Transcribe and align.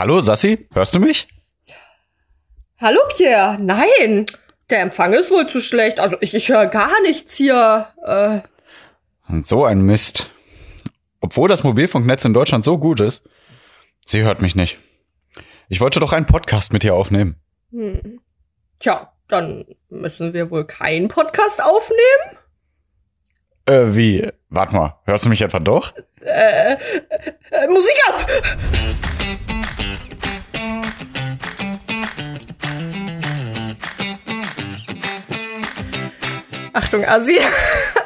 Hallo, 0.00 0.22
Sassi, 0.22 0.66
hörst 0.72 0.94
du 0.94 0.98
mich? 0.98 1.28
Hallo, 2.80 3.00
Pierre. 3.14 3.58
Nein, 3.60 4.24
der 4.70 4.80
Empfang 4.80 5.12
ist 5.12 5.30
wohl 5.30 5.46
zu 5.46 5.60
schlecht. 5.60 6.00
Also 6.00 6.16
ich, 6.22 6.32
ich 6.32 6.48
höre 6.48 6.68
gar 6.68 7.02
nichts 7.02 7.34
hier. 7.34 7.86
Äh, 8.02 8.40
Und 9.30 9.44
so 9.46 9.66
ein 9.66 9.82
Mist. 9.82 10.30
Obwohl 11.20 11.50
das 11.50 11.64
Mobilfunknetz 11.64 12.24
in 12.24 12.32
Deutschland 12.32 12.64
so 12.64 12.78
gut 12.78 13.00
ist, 13.00 13.24
sie 14.02 14.22
hört 14.22 14.40
mich 14.40 14.56
nicht. 14.56 14.78
Ich 15.68 15.82
wollte 15.82 16.00
doch 16.00 16.14
einen 16.14 16.24
Podcast 16.24 16.72
mit 16.72 16.82
ihr 16.82 16.94
aufnehmen. 16.94 17.36
hm. 17.70 18.22
Tja, 18.78 19.12
dann 19.28 19.66
müssen 19.90 20.32
wir 20.32 20.50
wohl 20.50 20.64
keinen 20.66 21.08
Podcast 21.08 21.62
aufnehmen. 21.62 22.38
Äh, 23.66 23.94
wie? 23.94 24.32
Warte 24.48 24.74
mal, 24.74 24.98
hörst 25.04 25.26
du 25.26 25.28
mich 25.28 25.42
etwa 25.42 25.58
doch? 25.58 25.92
Äh, 26.22 26.78
Musik 27.68 27.96
ab! 28.08 28.26
Achtung, 36.90 37.04
Assi. 37.04 37.38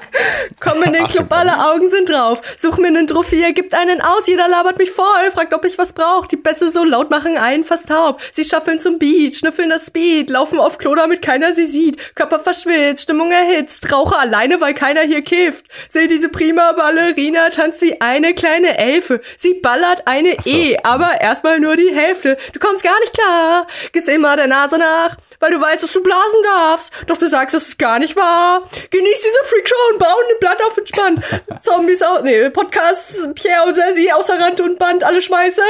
Komm 0.65 0.83
in 0.83 0.95
den 0.95 1.07
Club, 1.09 1.31
alle 1.31 1.71
Augen 1.71 1.91
sind 1.91 2.09
drauf. 2.09 2.41
Such 2.57 2.79
mir 2.79 2.89
einen 2.89 3.07
Trophäe, 3.07 3.53
gibt 3.53 3.75
einen 3.75 4.01
aus, 4.01 4.27
jeder 4.27 4.49
labert 4.49 4.79
mich 4.79 4.91
voll, 4.91 5.31
fragt, 5.31 5.53
ob 5.53 5.65
ich 5.67 5.77
was 5.77 5.93
brauch. 5.93 6.27
Die 6.27 6.37
Bässe 6.37 6.71
so 6.71 6.85
laut 6.85 7.11
machen 7.11 7.37
einen 7.37 7.65
fast 7.65 7.89
taub. 7.89 8.21
Sie 8.33 8.45
schaffeln 8.45 8.81
zum 8.81 8.99
Beat, 8.99 9.37
schnüffeln 9.37 9.69
das 9.69 9.87
Speed, 9.87 10.31
laufen 10.31 10.59
auf 10.59 10.79
Klo, 10.79 10.95
damit 10.95 11.21
keiner 11.21 11.55
sie 11.55 11.67
sieht. 11.67 12.15
Körper 12.15 12.41
verschwitzt, 12.41 13.05
Stimmung 13.05 13.31
erhitzt, 13.31 13.93
rauche 13.93 14.17
alleine, 14.17 14.61
weil 14.63 14.73
keiner 14.73 15.03
hier 15.03 15.23
kifft. 15.23 15.67
Seh 15.91 16.09
diese 16.09 16.31
prima 16.31 16.73
Ballerina, 16.73 17.51
tanzt 17.51 17.83
wie 17.83 18.01
eine 18.01 18.35
kleine 18.35 18.79
Elfe. 18.79 19.21
Sie 19.37 19.55
ballert 19.55 20.07
eine 20.07 20.37
so. 20.41 20.51
E, 20.51 20.79
aber 20.83 21.21
erstmal 21.21 21.61
nur 21.61 21.77
die 21.77 21.95
Hälfte. 21.95 22.39
Du 22.53 22.59
kommst 22.59 22.83
gar 22.83 22.99
nicht 23.01 23.13
klar, 23.13 23.67
gehst 23.93 24.09
immer 24.09 24.37
der 24.37 24.47
Nase 24.47 24.79
nach, 24.79 25.17
weil 25.41 25.51
du 25.51 25.61
weißt, 25.61 25.83
dass 25.83 25.93
du 25.93 26.03
blasen 26.03 26.43
darfst. 26.43 26.91
Doch 27.07 27.19
du 27.19 27.29
sagst, 27.29 27.55
es 27.55 27.69
ist 27.69 27.79
gar 27.79 27.99
nicht 27.99 28.17
wahr. 28.17 28.67
Genieß 28.91 29.21
diese 29.21 29.45
Freakshow 29.45 29.75
und 29.93 29.99
bau 29.99 30.07
ein 30.07 30.39
Blatt 30.41 30.54
auf 30.67 30.77
entspannt. 30.77 31.23
Zombies 31.63 32.03
aus, 32.03 32.23
nee, 32.23 32.51
Podcast, 32.51 33.35
Pierre 33.35 33.65
und 33.67 33.75
Sassi 33.77 34.11
außer 34.13 34.39
Rand 34.39 34.61
und 34.61 34.79
Band, 34.79 35.05
alle 35.05 35.21
schmeißen. 35.23 35.63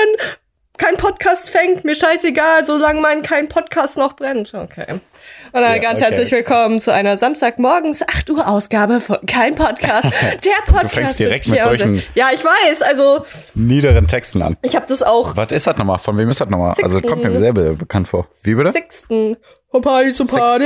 Kein 0.77 0.97
Podcast 0.97 1.51
fängt, 1.51 1.85
mir 1.85 1.95
scheißegal, 1.95 2.67
solange 2.67 3.01
mein 3.01 3.23
kein 3.23 3.49
Podcast 3.49 3.97
noch 3.97 4.17
brennt. 4.17 4.53
Okay. 4.55 4.91
Und 4.91 5.01
dann 5.53 5.63
Ja, 5.63 5.79
ganz 5.79 6.01
okay. 6.01 6.11
herzlich 6.11 6.33
willkommen 6.33 6.81
zu 6.81 6.93
einer 6.93 7.17
Samstagmorgens 7.17 8.03
8 8.03 8.29
Uhr 8.31 8.49
Ausgabe 8.49 9.01
von 9.01 9.19
Kein 9.25 9.55
Podcast. 9.55 10.05
Der 10.45 10.51
Podcast. 10.73 10.95
fängst 10.95 11.19
direkt 11.21 11.47
mit 11.47 11.61
und 11.61 11.65
solchen-. 11.65 12.03
Ja, 12.17 12.31
ich 12.35 12.45
weiß, 12.45 12.83
also 12.83 13.25
Niederen 13.55 14.09
Texten 14.09 14.43
an. 14.43 14.57
ich 14.63 14.75
habe 14.75 14.87
das 14.89 15.03
auch 15.03 15.37
Was 15.37 15.53
ist 15.53 15.69
das 15.69 15.77
nochmal? 15.77 15.99
Von 15.99 16.19
wem 16.19 16.29
ist 16.31 16.41
das 16.41 16.49
nochmal? 16.49 16.71
Also, 16.71 16.99
das 16.99 17.09
kommt 17.09 17.23
mir 17.23 17.29
Sixten. 17.29 17.39
selber 17.39 17.75
bekannt 17.75 18.09
vor. 18.09 18.27
Wie 18.43 18.57
bitte? 18.57 18.73
Sixten. 18.73 19.37
Von 19.71 19.81
Party 19.81 20.13
zu 20.13 20.27
Party. 20.27 20.65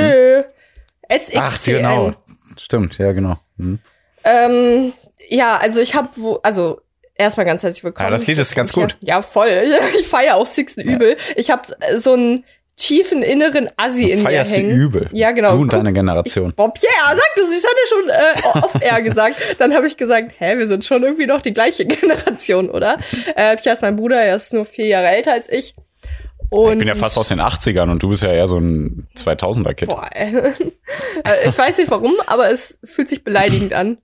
SXTN. 1.11 1.39
Ach, 1.43 1.63
genau. 1.63 2.13
Stimmt, 2.59 2.97
ja, 2.97 3.13
genau. 3.13 3.37
Hm. 3.59 3.79
Ähm, 4.25 4.93
ja, 5.29 5.57
also 5.61 5.81
ich 5.81 5.95
habe 5.95 6.09
wo, 6.17 6.35
also 6.43 6.81
erstmal 7.15 7.47
ganz 7.47 7.63
herzlich 7.63 7.85
willkommen. 7.85 8.07
Ja, 8.07 8.11
das 8.11 8.27
Lied 8.27 8.39
ist 8.39 8.55
ganz 8.55 8.73
gut. 8.73 8.97
Ja, 9.01 9.23
voll. 9.23 9.49
Ich 10.01 10.07
feiere 10.09 10.37
auch 10.37 10.47
Sixten 10.47 10.81
übel. 10.83 11.17
Ich 11.37 11.51
habe 11.51 11.63
so 11.99 12.13
einen 12.15 12.45
tiefen 12.77 13.23
inneren 13.25 13.69
Assi 13.77 14.05
Du 14.05 14.11
in 14.13 14.23
mir 14.23 14.45
hängen. 14.45 14.71
übel. 14.71 15.09
Ja, 15.13 15.33
genau. 15.33 15.51
Du 15.51 15.63
und 15.63 15.69
Guck, 15.69 15.79
deine 15.81 15.93
Generation. 15.93 16.53
Bob, 16.55 16.79
yeah, 16.81 17.17
sag 17.17 17.25
das, 17.35 17.51
ich 17.51 17.65
hatte 17.65 17.89
schon 17.89 18.09
äh, 18.09 18.59
auf 18.65 18.75
R 18.81 19.03
gesagt. 19.03 19.37
Dann 19.59 19.75
habe 19.75 19.89
ich 19.89 19.97
gesagt, 19.97 20.35
hä, 20.39 20.59
wir 20.59 20.67
sind 20.69 20.85
schon 20.85 21.03
irgendwie 21.03 21.27
noch 21.27 21.43
die 21.43 21.53
gleiche 21.53 21.85
Generation, 21.87 22.71
oder? 22.71 22.99
Äh, 23.35 23.57
Pia 23.57 23.73
ist 23.73 23.83
mein 23.83 23.97
Bruder, 23.97 24.21
er 24.23 24.37
ist 24.37 24.53
nur 24.53 24.65
vier 24.65 24.87
Jahre 24.87 25.09
älter 25.09 25.33
als 25.33 25.49
ich. 25.51 25.75
Und 26.51 26.75
Ich 26.75 26.79
bin 26.79 26.89
ja 26.89 26.95
fast 26.95 27.19
aus 27.19 27.29
den 27.29 27.41
80ern 27.41 27.91
und 27.91 28.03
du 28.03 28.09
bist 28.11 28.23
ja 28.23 28.33
eher 28.33 28.47
so 28.47 28.59
ein 28.59 29.07
2000er-Kid. 29.17 29.89
Boah, 29.89 30.09
ey. 30.13 30.35
Äh, 30.35 31.49
ich 31.49 31.59
weiß 31.59 31.79
nicht 31.79 31.91
warum, 31.91 32.15
aber 32.27 32.51
es 32.51 32.79
fühlt 32.85 33.09
sich 33.09 33.25
beleidigend 33.25 33.73
an. 33.75 33.99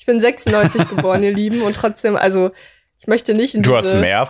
Ich 0.00 0.06
bin 0.06 0.18
96 0.18 0.88
geboren, 0.96 1.22
ihr 1.22 1.34
Lieben, 1.34 1.60
und 1.60 1.76
trotzdem, 1.76 2.16
also 2.16 2.52
ich 3.00 3.06
möchte 3.06 3.34
nicht 3.34 3.54
in 3.54 3.62
Du 3.62 3.76
hast 3.76 3.92
mehr, 3.92 4.26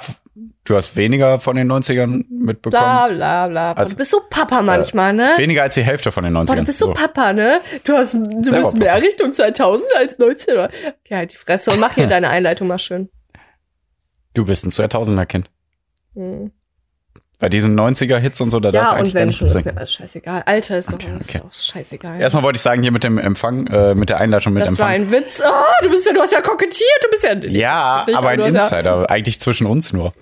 du 0.65 0.75
hast 0.75 0.97
weniger 0.97 1.39
von 1.39 1.55
den 1.55 1.71
90ern 1.71 2.25
mitbekommen. 2.29 2.71
bla 2.71 3.07
bla 3.07 3.47
bla. 3.47 3.73
Also, 3.75 3.93
du 3.93 3.99
bist 3.99 4.11
so 4.11 4.21
Papa 4.29 4.63
manchmal, 4.63 5.13
ne? 5.13 5.35
Weniger 5.37 5.63
als 5.63 5.75
die 5.75 5.85
Hälfte 5.85 6.11
von 6.11 6.25
den 6.25 6.37
90ern. 6.37 6.47
Boah, 6.47 6.57
du 6.57 6.65
bist 6.65 6.79
so 6.79 6.93
Papa, 6.93 7.33
ne? 7.33 7.61
Du 7.85 7.93
hast, 7.93 8.15
du 8.15 8.51
bist 8.51 8.79
mehr 8.79 9.01
Richtung 9.01 9.33
2000 9.33 9.87
als 9.97 10.19
19, 10.19 10.55
oder? 10.55 10.71
Ja, 11.07 11.19
halt 11.19 11.33
die 11.33 11.37
Fresse 11.37 11.71
und 11.71 11.79
mach 11.79 11.95
hier 11.95 12.07
deine 12.09 12.31
Einleitung 12.31 12.67
mal 12.67 12.81
schön. 12.81 13.09
Du 14.35 14.45
bist 14.45 14.65
ein 14.65 14.71
2000er-Kind. 14.71 15.51
Hm. 16.15 16.51
Bei 17.41 17.49
diesen 17.49 17.75
90er-Hits 17.79 18.41
und 18.43 18.51
so, 18.51 18.61
da 18.61 18.71
darfst 18.71 18.75
Ja, 18.75 18.83
du 18.91 18.91
und 18.93 18.99
eigentlich 19.01 19.15
wenn 19.15 19.29
nicht 19.29 19.39
schon, 19.39 19.49
ist 19.49 19.65
mir 19.65 19.77
alles 19.77 19.93
scheißegal. 19.93 20.43
Alter 20.45 20.79
ist 20.79 20.89
doch 20.91 20.95
Okay, 20.95 21.09
alles 21.11 21.29
okay. 21.31 21.41
auch 21.47 21.53
scheißegal. 21.53 22.21
Erstmal 22.21 22.43
wollte 22.45 22.59
ich 22.59 22.63
sagen, 22.63 22.83
hier 22.83 22.93
mit 22.93 23.03
dem 23.03 23.17
Empfang, 23.19 23.67
äh, 23.69 23.95
mit 23.95 24.11
der 24.11 24.19
Einleitung 24.19 24.53
mit 24.53 24.63
das 24.67 24.79
war 24.79 24.95
Empfang. 24.95 25.15
ein 25.17 25.23
Witz. 25.25 25.43
Oh, 25.45 25.85
du 25.85 25.91
bist 25.91 26.07
ja, 26.07 26.13
du 26.13 26.21
hast 26.21 26.33
ja 26.33 26.43
kokettiert, 26.43 26.89
du 27.03 27.11
bist 27.11 27.25
ja. 27.25 27.33
Ja, 27.51 28.05
Nicht, 28.07 28.17
aber 28.19 28.29
ein 28.29 28.39
du 28.39 28.45
hast 28.45 28.55
ja- 28.55 28.63
Insider, 28.79 29.11
eigentlich 29.11 29.41
zwischen 29.41 29.67
uns 29.67 29.93
nur. 29.95 30.13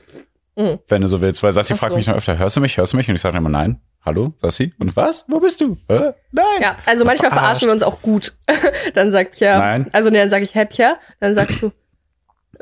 Mhm. 0.57 0.79
Wenn 0.89 1.03
du 1.03 1.09
so 1.09 1.21
willst. 1.21 1.43
Weil 1.43 1.53
Sassi 1.53 1.75
Ach 1.75 1.79
fragt 1.79 1.93
so. 1.93 1.97
mich 1.99 2.07
noch 2.07 2.15
öfter, 2.17 2.39
hörst 2.39 2.57
du 2.57 2.61
mich, 2.61 2.77
hörst 2.77 2.93
du 2.93 2.97
mich? 2.97 3.09
Und 3.09 3.15
ich 3.17 3.21
sage 3.21 3.37
immer, 3.39 3.49
nein. 3.49 3.81
Hallo, 4.05 4.35
Sassi? 4.41 4.73
Und 4.79 4.95
was? 4.97 5.25
Wo 5.29 5.41
bist 5.41 5.61
du? 5.61 5.77
Hä? 5.89 6.13
Nein. 6.33 6.45
Ja, 6.63 6.77
also 6.87 7.05
manchmal 7.05 7.31
verarschen 7.33 7.67
wir 7.69 7.73
uns 7.73 7.83
auch 7.83 8.01
gut. 8.01 8.35
dann 8.95 9.11
sagt 9.11 9.33
Pierre, 9.33 9.59
Nein. 9.59 9.89
also 9.93 10.11
nee, 10.11 10.19
dann 10.19 10.31
sag 10.31 10.43
ich, 10.43 10.55
hä, 10.55 10.65
Pierre? 10.67 10.99
Dann 11.21 11.35
sagst 11.35 11.63
du, 11.63 11.73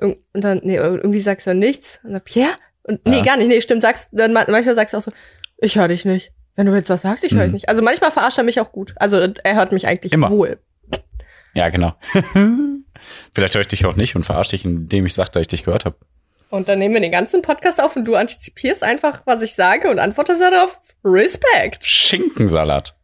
und 0.00 0.16
dann, 0.33 0.61
nee, 0.65 0.77
irgendwie 0.77 1.21
sagst 1.21 1.47
du 1.47 1.55
nichts. 1.55 2.00
Und 2.05 2.12
dann, 2.15 2.22
Pierre? 2.22 2.50
Und, 2.87 3.05
nee, 3.07 3.19
Ja. 3.19 3.23
gar 3.25 3.37
nicht, 3.37 3.49
nee, 3.49 3.61
stimmt, 3.61 3.83
sagst, 3.83 4.09
dann 4.13 4.33
ma- 4.33 4.47
manchmal 4.49 4.75
sagst 4.75 4.95
du 4.95 4.99
auch 4.99 5.03
so, 5.03 5.13
ich 5.59 5.77
höre 5.77 5.89
dich 5.89 6.05
nicht. 6.05 6.33
Wenn 6.55 6.67
du 6.67 6.75
jetzt 6.75 6.89
was 6.89 7.03
sagst, 7.03 7.25
ich 7.25 7.33
höre 7.33 7.43
dich 7.43 7.49
Mhm. 7.49 7.55
nicht. 7.55 7.69
Also 7.69 7.83
manchmal 7.83 8.11
verarscht 8.11 8.39
er 8.39 8.45
mich 8.45 8.61
auch 8.61 8.73
gut. 8.73 8.95
Also 8.97 9.19
er 9.45 9.55
hört 9.57 9.73
mich 9.73 9.87
eigentlich 9.87 10.13
Immer. 10.13 10.31
wohl. 10.31 10.59
Ja, 11.55 11.69
genau. 11.69 11.95
Vielleicht 13.35 13.55
höre 13.55 13.61
ich 13.63 13.69
dich 13.69 13.85
auch 13.87 13.97
nicht 13.97 14.17
und 14.17 14.23
verarsche 14.25 14.51
dich, 14.51 14.65
indem 14.65 15.07
ich 15.07 15.15
sage, 15.15 15.31
dass 15.33 15.43
ich 15.43 15.49
dich 15.49 15.65
gehört 15.65 15.85
habe. 15.85 15.97
Und 16.49 16.69
dann 16.69 16.79
nehmen 16.79 16.95
wir 16.95 17.01
den 17.01 17.11
ganzen 17.13 17.43
Podcast 17.43 17.83
auf 17.83 17.97
und 17.97 18.05
du 18.07 18.15
antizipierst 18.15 18.83
einfach, 18.85 19.23
was 19.27 19.43
ich 19.43 19.55
sage 19.55 19.91
und 19.91 19.99
antwortest 19.99 20.41
darauf, 20.41 20.79
Respekt. 21.05 21.85
Schinkensalat. 21.85 22.95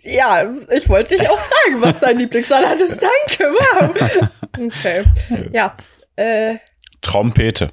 Ja, 0.00 0.50
ich 0.74 0.88
wollte 0.88 1.16
dich 1.16 1.28
auch 1.28 1.38
fragen, 1.38 1.80
was 1.80 2.00
dein 2.00 2.18
Lieblingssalat 2.18 2.80
ist. 2.80 3.00
Danke, 3.02 3.54
wow. 3.54 4.28
Okay. 4.58 5.04
Ja, 5.52 5.76
äh, 6.16 6.56
Trompete. 7.02 7.68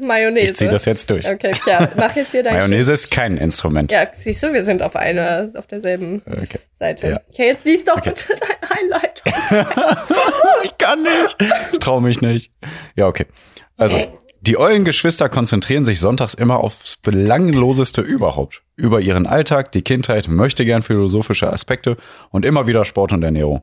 Mayonnaise. 0.00 0.46
Ich 0.46 0.56
ziehe 0.56 0.70
das 0.70 0.84
jetzt 0.84 1.08
durch. 1.10 1.30
Okay, 1.30 1.52
Pierre, 1.62 1.90
mach 1.96 2.14
jetzt 2.16 2.32
hier 2.32 2.42
dein 2.42 2.54
Mayonnaise 2.56 2.92
ist 2.92 3.10
kein 3.10 3.36
Instrument. 3.36 3.90
Ja, 3.90 4.06
siehst 4.12 4.42
du, 4.42 4.52
wir 4.52 4.64
sind 4.64 4.82
auf 4.82 4.96
einer, 4.96 5.50
auf 5.54 5.66
derselben 5.66 6.22
Okay. 6.26 6.58
Seite. 6.78 7.08
Ja. 7.08 7.20
Okay, 7.32 7.46
jetzt 7.46 7.64
liest 7.64 7.88
doch 7.88 7.96
Okay. 7.98 8.10
bitte 8.10 8.34
deine 8.40 8.78
Einleitung. 8.78 9.32
ich 10.64 10.78
kann 10.78 11.02
nicht. 11.02 11.36
Ich 11.72 11.78
trau 11.78 12.00
mich 12.00 12.20
nicht. 12.20 12.52
Ja, 12.96 13.06
okay. 13.06 13.26
Also, 13.76 13.96
die 14.40 14.58
Eulengeschwister 14.58 15.28
konzentrieren 15.28 15.84
sich 15.84 15.98
sonntags 16.00 16.34
immer 16.34 16.60
aufs 16.60 16.98
Belangloseste 16.98 18.00
überhaupt. 18.00 18.62
Über 18.76 19.00
ihren 19.00 19.26
Alltag, 19.26 19.72
die 19.72 19.82
Kindheit, 19.82 20.28
möchte 20.28 20.64
gern 20.64 20.82
philosophische 20.82 21.52
Aspekte 21.52 21.96
und 22.30 22.44
immer 22.44 22.66
wieder 22.66 22.84
Sport 22.84 23.12
und 23.12 23.22
Ernährung. 23.22 23.62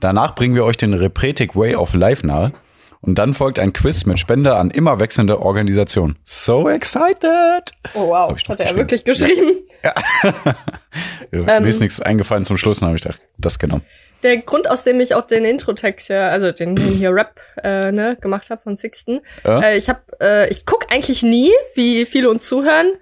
Danach 0.00 0.34
bringen 0.34 0.54
wir 0.54 0.64
euch 0.64 0.76
den 0.76 0.94
Repretic 0.94 1.54
Way 1.54 1.76
of 1.76 1.94
Life 1.94 2.26
nahe. 2.26 2.52
Und 3.00 3.16
dann 3.18 3.32
folgt 3.32 3.58
ein 3.60 3.72
Quiz 3.72 4.06
mit 4.06 4.18
Spende 4.18 4.56
an 4.56 4.70
immer 4.70 4.98
wechselnde 4.98 5.40
Organisationen. 5.40 6.18
So 6.24 6.68
excited! 6.68 7.72
Oh 7.94 8.08
wow, 8.08 8.32
das 8.32 8.48
hat 8.48 8.60
er 8.60 8.66
geschrieben. 8.66 8.78
wirklich 8.78 9.04
geschrieben. 9.04 9.56
Ja, 9.84 9.94
Mir 11.60 11.68
ist 11.68 11.80
nichts 11.80 12.00
eingefallen 12.00 12.44
zum 12.44 12.56
Schluss, 12.58 12.80
dann 12.80 12.88
habe 12.88 12.98
ich 12.98 13.06
das 13.38 13.58
genommen. 13.58 13.84
Der 14.24 14.38
Grund, 14.38 14.68
aus 14.68 14.82
dem 14.82 14.98
ich 15.00 15.14
auch 15.14 15.26
den 15.28 15.44
Intro-Text 15.44 16.08
hier, 16.08 16.24
also 16.24 16.50
den, 16.50 16.74
den 16.74 16.88
hier 16.88 17.14
Rap 17.14 17.38
äh, 17.62 17.92
ne, 17.92 18.16
gemacht 18.20 18.50
habe 18.50 18.60
von 18.60 18.76
Sixten, 18.76 19.20
Ja? 19.44 19.60
äh, 19.60 19.76
ich 19.78 19.88
hab, 19.88 20.02
äh, 20.20 20.48
ich 20.48 20.66
guck 20.66 20.86
eigentlich 20.90 21.22
nie, 21.22 21.52
wie 21.74 22.04
viele 22.04 22.28
uns 22.28 22.44
zuhören, 22.48 22.92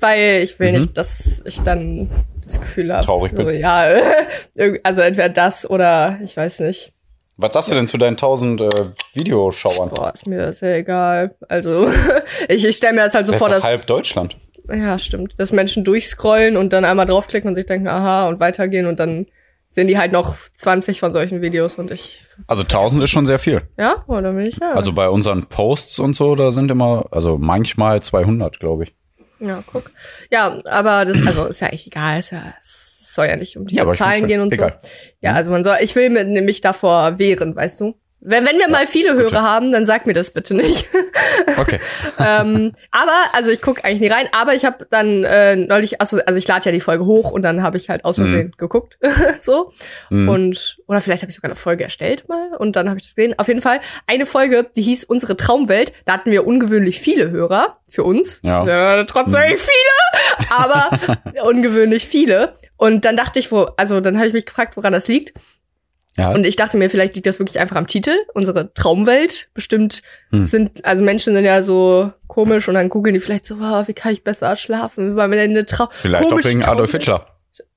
weil 0.00 0.42
ich 0.42 0.60
will 0.60 0.72
Mhm. 0.72 0.78
nicht, 0.80 0.98
dass 0.98 1.40
ich 1.46 1.60
dann 1.62 2.10
das 2.44 2.60
Gefühl 2.60 2.92
habe, 2.92 3.06
Traurig 3.06 3.32
so, 3.34 3.42
bin. 3.44 3.58
ja, 3.58 3.88
also 4.82 5.00
entweder 5.00 5.30
das 5.30 5.68
oder 5.70 6.18
ich 6.22 6.36
weiß 6.36 6.60
nicht. 6.60 6.92
Was 7.36 7.54
sagst 7.54 7.70
du 7.70 7.74
denn 7.74 7.86
zu 7.86 7.98
deinen 7.98 8.14
1000 8.14 8.60
äh, 8.60 8.68
Videoschauern? 9.14 9.90
Boah, 9.90 10.12
ist 10.14 10.26
mir 10.26 10.38
das 10.38 10.60
ja 10.60 10.74
egal. 10.76 11.34
Also 11.48 11.88
ich, 12.48 12.64
ich 12.64 12.76
stelle 12.76 12.94
mir 12.94 13.04
das 13.04 13.14
halt 13.14 13.26
so 13.26 13.32
Das 13.32 13.40
vor, 13.40 13.48
ist 13.50 13.56
dass 13.58 13.64
halb 13.64 13.86
Deutschland. 13.86 14.36
ja 14.72 14.98
stimmt, 14.98 15.38
dass 15.38 15.50
Menschen 15.52 15.84
durchscrollen 15.84 16.56
und 16.56 16.72
dann 16.72 16.84
einmal 16.84 17.06
draufklicken 17.06 17.48
und 17.50 17.56
sich 17.56 17.66
denken, 17.66 17.88
aha 17.88 18.28
und 18.28 18.40
weitergehen 18.40 18.86
und 18.86 19.00
dann 19.00 19.26
sehen 19.68 19.88
die 19.88 19.98
halt 19.98 20.12
noch 20.12 20.36
20 20.54 21.00
von 21.00 21.12
solchen 21.12 21.42
Videos 21.42 21.76
und 21.78 21.90
ich 21.90 22.22
Also 22.46 22.62
1000 22.62 23.02
ist 23.02 23.10
schon 23.10 23.26
sehr 23.26 23.40
viel. 23.40 23.62
ja, 23.76 24.04
oder 24.06 24.32
bin 24.32 24.46
ich 24.46 24.58
ja. 24.60 24.72
Also 24.72 24.92
bei 24.92 25.08
unseren 25.08 25.46
Posts 25.46 25.98
und 25.98 26.14
so, 26.14 26.36
da 26.36 26.52
sind 26.52 26.70
immer, 26.70 27.06
also 27.10 27.38
manchmal 27.38 28.00
200, 28.00 28.60
glaube 28.60 28.84
ich. 28.84 28.94
Ja, 29.40 29.64
guck. 29.66 29.90
Ja, 30.30 30.60
aber 30.66 31.04
das, 31.04 31.18
also 31.26 31.46
ist 31.46 31.60
ja 31.60 31.66
echt 31.68 31.88
egal. 31.88 32.20
Ist 32.20 32.30
ja, 32.30 32.54
es 32.60 32.93
soll 33.14 33.26
ja 33.26 33.36
nicht 33.36 33.56
um 33.56 33.64
diese 33.66 33.82
Ja, 33.82 33.92
Zahlen 33.92 34.26
gehen 34.26 34.40
und 34.40 34.52
egal. 34.52 34.78
so. 34.82 34.88
Ja, 35.20 35.32
also 35.32 35.50
man 35.50 35.64
soll, 35.64 35.76
ich 35.80 35.94
will 35.96 36.10
mir 36.10 36.24
nämlich 36.24 36.60
davor 36.60 37.18
wehren, 37.18 37.54
weißt 37.56 37.80
du? 37.80 37.94
Wenn, 38.26 38.46
wenn 38.46 38.58
wir 38.58 38.68
mal 38.68 38.86
viele 38.86 39.14
Hörer 39.14 39.42
haben, 39.42 39.70
dann 39.70 39.84
sag 39.84 40.06
mir 40.06 40.14
das 40.14 40.30
bitte 40.30 40.54
nicht. 40.54 40.86
Okay. 41.56 41.78
ähm, 42.18 42.72
aber, 42.90 43.12
also 43.32 43.50
ich 43.50 43.60
gucke 43.60 43.84
eigentlich 43.84 44.00
nie 44.00 44.08
rein, 44.08 44.28
aber 44.32 44.54
ich 44.54 44.64
habe 44.64 44.86
dann 44.90 45.24
äh, 45.24 45.56
neulich, 45.56 46.00
also, 46.00 46.18
also 46.24 46.38
ich 46.38 46.48
lade 46.48 46.64
ja 46.64 46.72
die 46.72 46.80
Folge 46.80 47.04
hoch 47.04 47.30
und 47.30 47.42
dann 47.42 47.62
habe 47.62 47.76
ich 47.76 47.88
halt 47.90 48.04
aus 48.04 48.16
Versehen 48.16 48.46
Mhm. 48.48 48.52
geguckt. 48.56 48.96
so. 49.40 49.72
Und, 50.10 50.78
oder 50.86 51.00
vielleicht 51.00 51.22
habe 51.22 51.30
ich 51.30 51.36
sogar 51.36 51.50
eine 51.50 51.56
Folge 51.56 51.84
erstellt 51.84 52.28
mal 52.28 52.54
und 52.58 52.76
dann 52.76 52.88
habe 52.88 52.98
ich 52.98 53.04
das 53.04 53.14
gesehen. 53.14 53.34
Auf 53.38 53.48
jeden 53.48 53.62
Fall 53.62 53.80
eine 54.06 54.26
Folge, 54.26 54.66
die 54.74 54.82
hieß 54.82 55.04
Unsere 55.04 55.36
Traumwelt. 55.36 55.92
Da 56.06 56.14
hatten 56.14 56.30
wir 56.30 56.46
ungewöhnlich 56.46 56.98
viele 56.98 57.30
Hörer 57.30 57.78
für 57.86 58.04
uns. 58.04 58.40
Ja. 58.42 59.04
trotzdem 59.04 59.56
viele, 59.56 60.50
aber 60.50 60.90
ungewöhnlich 61.44 62.06
viele. 62.06 62.56
Und 62.76 63.04
dann 63.04 63.16
dachte 63.16 63.38
ich, 63.38 63.52
wo, 63.52 63.68
also 63.76 64.00
dann 64.00 64.16
habe 64.16 64.28
ich 64.28 64.34
mich 64.34 64.46
gefragt, 64.46 64.76
woran 64.76 64.92
das 64.92 65.08
liegt. 65.08 65.32
Ja. 66.16 66.30
Und 66.32 66.46
ich 66.46 66.54
dachte 66.56 66.76
mir, 66.76 66.88
vielleicht 66.88 67.16
liegt 67.16 67.26
das 67.26 67.38
wirklich 67.40 67.58
einfach 67.58 67.76
am 67.76 67.86
Titel, 67.88 68.12
unsere 68.34 68.72
Traumwelt. 68.72 69.48
Bestimmt 69.52 70.02
Hm. 70.30 70.42
sind, 70.42 70.84
also 70.84 71.02
Menschen 71.02 71.34
sind 71.34 71.44
ja 71.44 71.62
so 71.62 72.12
komisch 72.28 72.68
und 72.68 72.74
dann 72.74 72.88
googeln 72.88 73.14
die 73.14 73.20
vielleicht 73.20 73.46
so, 73.46 73.58
wow, 73.58 73.86
wie 73.88 73.94
kann 73.94 74.12
ich 74.12 74.22
besser 74.22 74.54
schlafen? 74.56 75.12
Wie 75.12 75.16
war 75.16 75.26
mir 75.28 75.36
denn 75.36 75.50
eine 75.50 75.66
Trau 75.66 75.88
Vielleicht 75.90 76.32
auch 76.32 76.44
wegen 76.44 76.64
Adolf? 76.64 76.92
Hitler. 76.92 77.26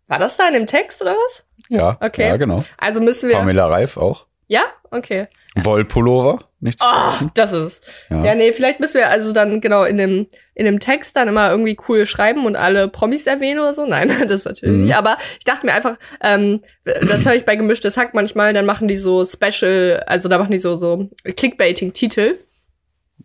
War 0.07 0.19
das 0.19 0.37
da 0.37 0.47
in 0.47 0.53
dem 0.53 0.67
Text 0.67 1.01
oder 1.01 1.13
was? 1.13 1.43
Ja. 1.69 1.97
Okay. 1.99 2.27
Ja, 2.27 2.37
genau. 2.37 2.63
Also 2.77 3.01
müssen 3.01 3.27
wir. 3.29 3.35
Pamela 3.37 3.67
Reif 3.67 3.97
auch. 3.97 4.27
Ja? 4.47 4.61
Okay. 4.91 5.27
Wollpullover. 5.55 6.39
Nicht 6.59 6.79
zu 6.79 6.85
vergessen. 6.87 7.31
das 7.35 7.53
ist. 7.53 7.83
Ja. 8.09 8.25
Ja. 8.25 8.35
nee, 8.35 8.51
vielleicht 8.51 8.79
müssen 8.79 8.95
wir 8.95 9.09
also 9.09 9.31
dann 9.31 9.61
genau 9.61 9.83
in 9.83 9.97
dem, 9.99 10.25
in 10.55 10.65
dem 10.65 10.79
Text 10.79 11.15
dann 11.15 11.27
immer 11.27 11.51
irgendwie 11.51 11.77
cool 11.87 12.05
schreiben 12.07 12.45
und 12.47 12.55
alle 12.55 12.87
Promis 12.87 13.27
erwähnen 13.27 13.59
oder 13.59 13.75
so. 13.75 13.85
Nein, 13.85 14.07
das 14.27 14.31
ist 14.41 14.45
natürlich 14.45 14.75
Mhm. 14.75 14.85
nicht. 14.85 14.95
Aber 14.95 15.17
ich 15.37 15.45
dachte 15.45 15.65
mir 15.67 15.73
einfach, 15.73 15.97
ähm, 16.21 16.61
das 16.83 17.25
höre 17.25 17.35
ich 17.35 17.45
bei 17.45 17.55
gemischtes 17.55 17.95
Hack 17.95 18.13
manchmal, 18.15 18.53
dann 18.53 18.65
machen 18.65 18.87
die 18.87 18.97
so 18.97 19.23
Special, 19.25 20.03
also 20.07 20.29
da 20.29 20.39
machen 20.39 20.51
die 20.51 20.57
so, 20.57 20.77
so 20.77 21.09
Clickbaiting-Titel. 21.35 22.35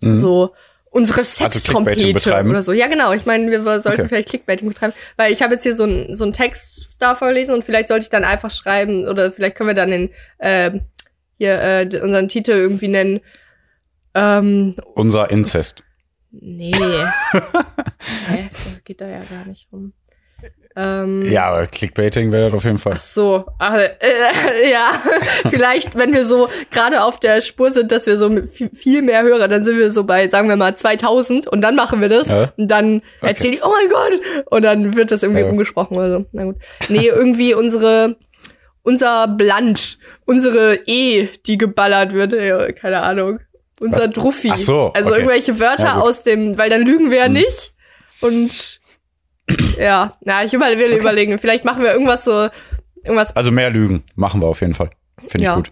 Mhm. 0.00 0.16
So 0.16 0.54
unsere 0.90 1.24
Sextrompete 1.24 2.12
betreiben? 2.12 2.50
oder 2.50 2.62
so. 2.62 2.72
Ja, 2.72 2.86
genau. 2.86 3.12
Ich 3.14 3.24
meine, 3.24 3.50
wir 3.50 3.62
sollten 3.80 4.00
Okay. 4.02 4.08
vielleicht 4.08 4.28
Clickbaiting 4.28 4.68
betreiben, 4.68 4.92
weil 5.16 5.32
ich 5.32 5.42
habe 5.42 5.54
jetzt 5.54 5.62
hier 5.62 5.74
so 5.74 5.84
einen 5.84 6.14
so 6.14 6.24
einen 6.24 6.34
Text 6.34 6.90
da 6.98 7.14
vorlesen 7.14 7.54
und 7.54 7.64
vielleicht 7.64 7.88
sollte 7.88 8.02
ich 8.04 8.10
dann 8.10 8.24
einfach 8.24 8.50
schreiben 8.50 9.08
oder 9.08 9.32
vielleicht 9.32 9.56
können 9.56 9.68
wir 9.68 9.74
dann 9.74 9.90
den 9.90 10.10
ähm, 10.38 10.82
hier 11.42 11.60
äh, 11.60 12.00
unseren 12.02 12.28
Titel 12.28 12.52
irgendwie 12.52 12.88
nennen. 12.88 13.20
Ähm, 14.14 14.74
Unser 14.94 15.30
Inzest. 15.30 15.82
nee. 16.30 16.72
Hä? 18.28 18.48
Das 18.50 18.84
geht 18.84 19.00
da 19.00 19.08
ja 19.08 19.20
gar 19.30 19.44
nicht 19.46 19.66
um. 19.70 19.92
Ähm, 20.74 21.22
Ja, 21.30 21.44
aber 21.46 21.66
Clickbaiting 21.66 22.32
wäre 22.32 22.44
das 22.46 22.54
auf 22.54 22.64
jeden 22.64 22.78
Fall. 22.78 22.94
Ach 22.96 23.00
so, 23.00 23.44
ach, 23.58 23.74
äh, 23.74 24.70
ja, 24.70 24.90
vielleicht, 25.50 25.94
wenn 25.96 26.12
wir 26.14 26.24
so 26.24 26.48
gerade 26.70 27.04
auf 27.04 27.18
der 27.18 27.42
Spur 27.42 27.70
sind, 27.72 27.92
dass 27.92 28.06
wir 28.06 28.16
so 28.16 28.30
viel, 28.72 29.02
mehr 29.02 29.22
Hörer, 29.22 29.48
dann 29.48 29.64
sind 29.64 29.76
wir 29.78 29.90
so 29.90 30.04
bei, 30.04 30.28
sagen 30.28 30.48
wir 30.48 30.56
mal, 30.56 30.74
2000 30.76 31.46
und 31.46 31.60
dann 31.60 31.74
machen 31.76 32.00
wir 32.00 32.08
das 32.08 32.28
Ja. 32.28 32.52
und 32.56 32.70
dann 32.70 33.02
erzählen 33.20 33.52
die, 33.52 33.60
oh 33.62 33.70
mein 33.70 33.90
Gott, 33.90 34.46
und 34.50 34.62
dann 34.62 34.94
wird 34.94 35.10
das 35.10 35.22
irgendwie 35.22 35.42
Ja. 35.42 35.48
umgesprochen 35.48 35.96
oder 35.96 36.10
so. 36.20 36.26
Na 36.32 36.44
gut. 36.44 36.56
Nee, 36.88 37.06
irgendwie 37.08 37.52
unsere, 37.54 38.16
unser 38.82 39.28
Bland, 39.28 39.91
unsere 40.24 40.80
E, 40.86 41.28
die 41.46 41.58
geballert 41.58 42.12
wird, 42.12 42.32
keine 42.76 43.02
Ahnung. 43.02 43.40
Unser 43.80 44.06
Was? 44.06 44.10
Druffi. 44.10 44.50
Ach 44.52 44.58
so, 44.58 44.92
Also 44.94 45.08
okay. 45.08 45.18
irgendwelche 45.18 45.58
Wörter 45.58 45.84
Ja, 45.84 46.00
aus 46.00 46.22
dem, 46.22 46.56
weil 46.58 46.70
dann 46.70 46.82
lügen 46.82 47.10
wir 47.10 47.18
ja 47.18 47.24
Hm. 47.26 47.32
nicht. 47.32 47.72
Und 48.20 48.80
ja, 49.78 50.16
na, 50.20 50.44
ich 50.44 50.52
will 50.52 50.92
überlegen. 50.92 51.38
Vielleicht 51.38 51.64
machen 51.64 51.82
wir 51.82 51.92
irgendwas 51.92 52.24
so, 52.24 52.48
irgendwas. 53.02 53.34
Also 53.34 53.50
mehr 53.50 53.70
Lügen 53.70 54.04
machen 54.14 54.40
wir 54.40 54.46
auf 54.48 54.60
jeden 54.60 54.74
Fall. 54.74 54.90
Finde 55.18 55.38
ich 55.38 55.42
Ja. 55.44 55.56
gut. 55.56 55.70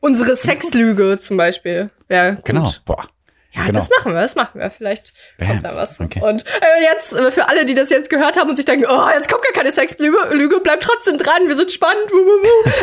Unsere 0.00 0.34
Sexlüge 0.34 1.18
zum 1.20 1.36
Beispiel. 1.36 1.90
Ja. 2.08 2.32
Genau. 2.44 2.70
Boah. 2.84 3.06
Ja, 3.52 3.62
genau. 3.62 3.74
das 3.74 3.90
machen 3.90 4.12
wir, 4.12 4.20
das 4.20 4.36
machen 4.36 4.60
wir. 4.60 4.70
Vielleicht 4.70 5.12
kommt 5.38 5.64
da 5.64 5.68
Bams. 5.68 5.76
was. 5.76 6.00
Okay. 6.00 6.22
Und 6.22 6.44
äh, 6.44 6.84
jetzt, 6.84 7.12
äh, 7.14 7.30
für 7.32 7.48
alle, 7.48 7.64
die 7.64 7.74
das 7.74 7.90
jetzt 7.90 8.08
gehört 8.08 8.38
haben 8.38 8.48
und 8.48 8.56
sich 8.56 8.64
denken, 8.64 8.86
oh, 8.88 9.08
jetzt 9.12 9.28
kommt 9.28 9.42
gar 9.42 9.52
keine 9.52 9.72
Sexlüge, 9.72 10.16
Lüge, 10.32 10.60
bleibt 10.60 10.84
trotzdem 10.84 11.18
dran, 11.18 11.48
wir 11.48 11.56
sind 11.56 11.72
spannend. 11.72 12.10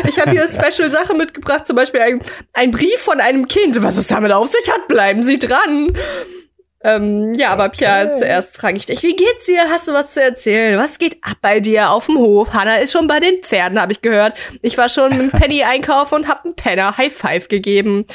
Ich 0.06 0.20
habe 0.20 0.32
hier 0.32 0.46
Special 0.48 0.90
Sache 0.90 1.14
mitgebracht, 1.14 1.66
zum 1.66 1.76
Beispiel 1.76 2.00
ein, 2.00 2.20
ein 2.52 2.70
Brief 2.70 3.00
von 3.00 3.20
einem 3.20 3.48
Kind. 3.48 3.82
Was 3.82 3.96
es 3.96 4.08
damit 4.08 4.32
auf 4.32 4.48
sich 4.48 4.70
hat, 4.70 4.88
bleiben 4.88 5.22
Sie 5.22 5.38
dran. 5.38 5.96
Ähm, 6.84 7.34
ja, 7.34 7.50
aber 7.50 7.70
Pia, 7.70 8.16
zuerst 8.16 8.56
frage 8.56 8.76
ich 8.76 8.86
dich, 8.86 9.02
wie 9.02 9.16
geht's 9.16 9.46
dir? 9.46 9.64
Hast 9.68 9.88
du 9.88 9.92
was 9.92 10.14
zu 10.14 10.22
erzählen? 10.22 10.78
Was 10.78 10.98
geht 10.98 11.16
ab 11.22 11.36
bei 11.42 11.58
dir 11.58 11.90
auf 11.90 12.06
dem 12.06 12.18
Hof? 12.18 12.52
Hanna 12.52 12.76
ist 12.76 12.92
schon 12.92 13.08
bei 13.08 13.18
den 13.18 13.42
Pferden, 13.42 13.80
habe 13.80 13.90
ich 13.92 14.00
gehört. 14.00 14.34
Ich 14.62 14.78
war 14.78 14.88
schon 14.88 15.16
mit 15.16 15.32
Penny 15.40 15.64
einkaufen 15.64 16.14
und 16.14 16.28
hab 16.28 16.44
einen 16.44 16.54
Penner 16.54 16.96
High 16.96 17.12
Five 17.12 17.48
gegeben. 17.48 18.06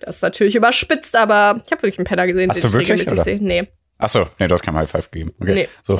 Das 0.00 0.16
ist 0.16 0.22
natürlich 0.22 0.56
überspitzt, 0.56 1.14
aber 1.14 1.62
ich 1.66 1.72
habe 1.72 1.82
wirklich 1.82 1.98
einen 1.98 2.06
Penner 2.06 2.26
gesehen, 2.26 2.48
Hast 2.48 2.56
den 2.56 2.62
du 2.62 2.68
ich 2.68 2.88
wirklich, 2.88 3.00
regelmäßig 3.00 3.24
sehe. 3.24 3.38
Nee. 3.40 3.68
Ach 3.98 4.08
so, 4.08 4.26
nee, 4.38 4.46
du 4.46 4.54
hast 4.54 4.62
kein 4.62 4.76
High 4.76 4.90
Five 4.90 5.10
gegeben. 5.10 5.34
Okay. 5.40 5.54
Nee. 5.54 5.68
So, 5.82 5.98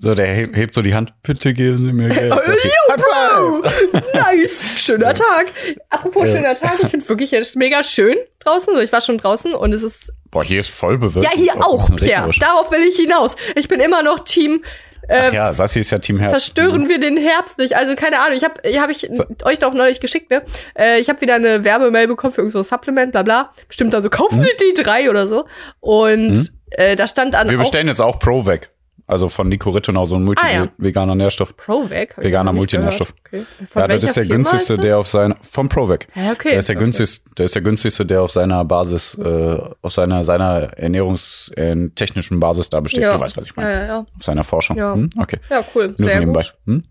so 0.00 0.14
der 0.14 0.26
hebt, 0.26 0.74
so 0.74 0.82
die 0.82 0.94
Hand. 0.94 1.12
Bitte 1.22 1.52
geben 1.54 1.78
Sie 1.78 1.92
mir 1.92 2.08
Geld. 2.08 2.30
Dass 2.32 2.64
ich- 2.64 2.64
yo, 2.64 2.92
High 2.94 3.62
Five! 3.62 3.92
Bro! 3.92 4.00
Nice! 4.14 4.64
Schöner 4.76 5.14
Tag. 5.14 5.46
Apropos 5.90 6.26
Ja. 6.28 6.32
schöner 6.36 6.54
Tag, 6.54 6.74
ich 6.82 6.88
finde 6.88 7.08
wirklich, 7.08 7.32
es 7.32 7.50
ist 7.50 7.56
mega 7.56 7.82
schön 7.82 8.16
draußen. 8.40 8.74
So, 8.74 8.80
ich 8.80 8.92
war 8.92 9.00
schon 9.00 9.18
draußen 9.18 9.54
und 9.54 9.72
es 9.74 9.82
ist. 9.82 10.12
Boah, 10.30 10.44
hier 10.44 10.60
ist 10.60 10.70
voll 10.70 10.98
bewölkt. 10.98 11.24
Ja, 11.28 11.36
hier 11.36 11.54
auch, 11.66 11.88
Pierre. 11.96 12.30
Darauf 12.38 12.70
will 12.70 12.80
ich 12.88 12.96
hinaus. 12.96 13.36
Ich 13.56 13.68
bin 13.68 13.80
immer 13.80 14.02
noch 14.02 14.20
Team. 14.24 14.62
Äh, 15.08 15.20
Ach 15.28 15.32
ja, 15.32 15.52
Sassi 15.54 15.80
ist 15.80 15.90
ja 15.90 15.98
Team 15.98 16.18
Herbst. 16.18 16.32
Verstören 16.32 16.88
wir 16.90 17.00
den 17.00 17.16
Herbst 17.16 17.56
nicht. 17.58 17.74
Also 17.74 17.94
keine 17.94 18.20
Ahnung, 18.20 18.36
ich 18.36 18.44
habe 18.44 18.60
hab 18.78 18.90
ich 18.90 19.08
So. 19.10 19.24
euch 19.44 19.58
doch 19.58 19.72
neulich 19.72 20.00
geschickt, 20.00 20.30
ne? 20.30 20.42
Äh, 20.78 21.00
ich 21.00 21.08
habe 21.08 21.20
wieder 21.22 21.36
eine 21.36 21.64
Werbemail 21.64 22.06
bekommen 22.08 22.34
für 22.34 22.42
irgendein 22.42 22.62
so 22.62 22.68
Supplement, 22.68 23.12
bla 23.12 23.22
bla. 23.22 23.52
Bestimmt 23.68 23.94
dann 23.94 24.02
so, 24.02 24.10
kaufen 24.10 24.42
Sie 24.42 24.50
die 24.60 24.82
drei 24.82 25.08
oder 25.08 25.26
so. 25.26 25.46
Und 25.80 26.52
äh, 26.72 26.94
da 26.94 27.06
stand 27.06 27.32
dann 27.32 27.48
Wir 27.48 27.56
auch 27.56 27.62
bestellen 27.62 27.88
jetzt 27.88 28.00
auch 28.02 28.18
Provec. 28.18 28.68
Also 29.08 29.30
von 29.30 29.48
Nico 29.48 29.70
Rittenau, 29.70 30.04
so 30.04 30.16
ein 30.16 30.28
Ah, 30.36 30.52
ja. 30.52 30.58
multi-veganer 30.60 31.14
Nährstoff. 31.14 31.56
Provec. 31.56 32.14
Veganer 32.18 32.52
Multinährstoff. 32.52 33.14
Okay. 33.26 33.42
Von 33.66 33.80
Ja, 33.82 33.88
das 33.88 34.04
ist 34.04 34.16
der 34.18 34.26
günstigste, 34.26 34.74
ist 34.74 34.84
der 34.84 34.98
auf 34.98 35.08
seiner, 35.08 35.36
vom 35.40 35.68
Provec. 35.70 36.06
Ja, 36.14 36.32
okay. 36.32 36.50
Der 36.50 36.58
ist 36.58 36.68
der 36.68 36.76
Okay. 36.76 36.84
günstigste, 36.84 37.30
der 37.36 37.44
ist 37.46 37.54
der 37.54 37.62
günstigste, 37.62 38.04
der 38.04 38.22
auf 38.22 38.30
seiner 38.30 38.62
Basis, 38.66 39.16
äh, 39.16 39.58
auf 39.80 39.92
seiner, 39.92 40.22
seiner 40.24 40.74
ernährungstechnischen 40.78 42.38
Basis 42.40 42.70
da 42.70 42.80
besteht. 42.80 43.02
Ja. 43.02 43.14
Du 43.16 43.20
weißt, 43.20 43.36
was 43.36 43.46
ich 43.46 43.56
meine. 43.56 43.70
Ja, 43.72 43.80
ja, 43.80 43.86
ja. 43.86 43.98
Auf 44.16 44.22
seiner 44.22 44.44
Forschung. 44.44 44.76
Ja. 44.76 44.94
Hm? 44.94 45.10
Okay. 45.18 45.38
Ja, 45.50 45.64
cool. 45.74 45.94
Nur 45.98 46.08
Sehr 46.08 46.20
nebenbei. 46.20 46.40
gut. 46.40 46.54
Hm? 46.66 46.84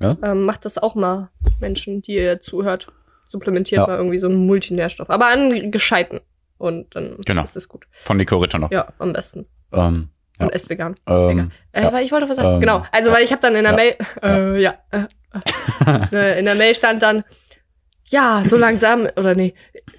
Ja? 0.00 0.16
Ähm, 0.22 0.44
macht 0.44 0.64
das 0.64 0.78
auch 0.78 0.94
mal 0.94 1.30
Menschen, 1.60 2.02
die 2.02 2.14
ihr 2.16 2.40
zuhört. 2.40 2.88
Supplementiert 3.30 3.80
Ja. 3.80 3.86
mal 3.88 3.96
irgendwie 3.96 4.18
so 4.18 4.28
einen 4.28 4.46
Multinährstoff. 4.46 5.10
Aber 5.10 5.26
an 5.26 5.70
gescheiten. 5.70 6.20
Und 6.56 6.94
dann 6.94 7.16
Genau. 7.26 7.42
ist 7.42 7.56
es 7.56 7.68
gut. 7.68 7.84
Von 7.90 8.16
Nico 8.16 8.36
Rittenau. 8.36 8.68
Ja, 8.70 8.92
am 8.98 9.12
besten. 9.12 9.46
Ähm, 9.72 10.10
Und 10.40 10.46
Ja. 10.48 10.52
esst 10.52 10.68
vegan. 10.68 10.94
ähm. 11.06 11.50
Äh, 11.72 11.82
ja. 11.82 11.92
weil 11.92 12.04
ich 12.04 12.12
wollte 12.12 12.28
was 12.28 12.36
sagen. 12.36 12.54
Ähm, 12.54 12.60
genau. 12.60 12.84
Also, 12.92 13.12
weil 13.12 13.24
ich 13.24 13.30
habe 13.32 13.40
dann 13.42 13.54
in 13.54 13.62
der 13.64 13.72
Ja. 13.72 13.76
Mail, 13.76 13.96
äh, 14.22 14.60
ja, 14.62 14.74
äh, 14.90 14.98
äh, 15.86 16.06
ne, 16.10 16.38
in 16.38 16.44
der 16.44 16.54
Mail 16.56 16.74
stand 16.74 17.02
dann, 17.02 17.24
ja, 18.06 18.42
so 18.46 18.56
langsam, 18.56 19.06
oder 19.16 19.34
nee, 19.34 19.54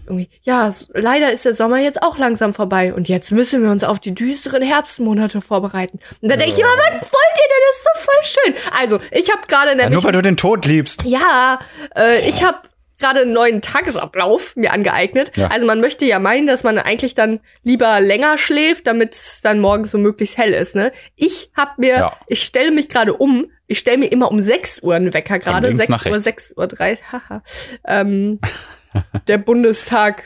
irgendwie, 0.05 0.29
ja, 0.43 0.71
leider 0.93 1.31
ist 1.31 1.45
der 1.45 1.53
Sommer 1.55 1.79
jetzt 1.79 2.03
auch 2.03 2.17
langsam 2.17 2.53
vorbei 2.53 2.93
und 2.93 3.09
jetzt 3.09 3.31
müssen 3.31 3.63
wir 3.63 3.71
uns 3.71 3.83
auf 3.83 3.99
die 3.99 4.13
düsteren 4.13 4.61
Herbstmonate 4.61 5.41
vorbereiten. 5.41 5.99
Und 6.21 6.29
da 6.29 6.35
denke 6.35 6.53
ich 6.53 6.59
immer, 6.59 6.69
was 6.69 7.01
wollt 7.01 7.37
ihr 7.41 7.49
denn? 7.49 7.63
Das 7.69 7.77
ist 7.77 7.83
so 7.83 8.11
voll 8.11 8.23
schön. 8.43 8.71
Also, 8.79 8.99
ich 9.11 9.31
habe 9.31 9.41
gerade 9.47 9.69
ja, 9.71 9.75
nämlich 9.75 9.93
nur 9.93 10.03
weil 10.03 10.11
du 10.11 10.21
den 10.21 10.37
Tod 10.37 10.65
liebst. 10.65 11.03
ja, 11.05 11.57
äh, 11.97 12.29
ich 12.29 12.43
habe 12.43 12.59
gerade 12.99 13.21
einen 13.21 13.33
neuen 13.33 13.61
Tagesablauf 13.61 14.55
mir 14.55 14.71
angeeignet. 14.73 15.35
Ja. 15.35 15.47
Also 15.47 15.65
man 15.67 15.81
möchte 15.81 16.05
ja 16.05 16.19
meinen, 16.19 16.47
dass 16.47 16.63
man 16.63 16.77
eigentlich 16.79 17.13
dann 17.13 17.39
lieber 17.63 17.99
länger 17.99 18.37
schläft, 18.37 18.87
damit 18.87 19.13
es 19.15 19.41
dann 19.41 19.59
morgens 19.59 19.91
so 19.91 19.97
möglichst 19.97 20.37
hell 20.37 20.53
ist. 20.53 20.75
Ne? 20.75 20.91
Ich 21.15 21.51
hab 21.55 21.77
mir, 21.77 21.97
Ja. 21.97 22.17
ich 22.27 22.43
stelle 22.43 22.71
mich 22.71 22.89
gerade 22.89 23.13
um. 23.13 23.47
Ich 23.67 23.79
stelle 23.79 23.97
mir 23.97 24.07
immer 24.11 24.29
um 24.31 24.41
6 24.41 24.83
Uhr 24.83 24.93
einen 24.95 25.13
Wecker 25.13 25.39
gerade. 25.39 25.67
links 25.69 25.85
6 25.87 25.89
nach 25.89 26.05
Uhr, 26.05 26.11
rechts. 26.11 26.23
6 26.25 26.53
Uhr 26.57 26.67
30, 26.67 27.11
haha. 27.11 27.43
ähm, 27.87 28.39
der 29.27 29.39
Bundestag 29.39 30.23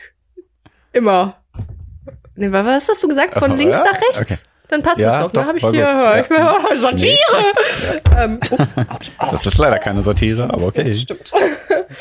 immer. 0.92 1.36
Nee, 2.36 2.52
was 2.52 2.88
hast 2.88 3.02
du 3.02 3.08
gesagt? 3.08 3.34
Von 3.34 3.52
Ach, 3.52 3.56
links 3.56 3.78
ja? 3.78 3.84
nach 3.84 4.00
rechts? 4.00 4.20
Okay. 4.20 4.49
Dann 4.70 4.82
passt 4.82 4.98
Ja, 4.98 5.16
es 5.16 5.22
doch, 5.24 5.32
doch, 5.32 5.42
ne? 5.42 5.48
Hab 5.48 5.56
ich 5.56 5.62
war 5.64 5.72
hier. 5.72 5.80
Ja. 5.80 6.18
ich, 6.72 6.78
Satire. 6.80 7.16
ähm, 8.18 8.38
ups, 8.50 8.76
ouch, 8.78 8.84
ouch. 9.18 9.30
Das 9.32 9.46
ist 9.46 9.58
leider 9.58 9.78
keine 9.78 10.02
Satire, 10.02 10.44
aber 10.44 10.66
okay. 10.68 10.94
Stimmt. 10.94 11.32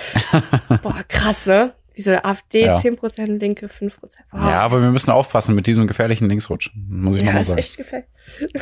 Boah, 0.84 0.96
krass, 1.08 1.48
ne? 1.48 1.74
Wie 1.96 2.04
so 2.04 2.12
AfD, 2.12 2.66
Ja. 2.66 2.78
10%, 2.78 3.40
Linke 3.40 3.66
5%. 3.66 3.92
Wow. 4.32 4.50
Ja, 4.52 4.62
aber 4.62 4.82
wir 4.82 4.90
müssen 4.92 5.10
aufpassen 5.10 5.56
mit 5.56 5.68
diesem 5.68 5.88
gefährlichen 5.88 6.30
Linksrutsch. 6.30 6.70
Muss 6.88 7.16
ich 7.18 7.24
Ja, 7.24 7.28
nochmal 7.28 7.42
ist 7.42 7.48
sagen. 7.48 7.60
echt 7.60 7.78
gefällt. 7.78 8.06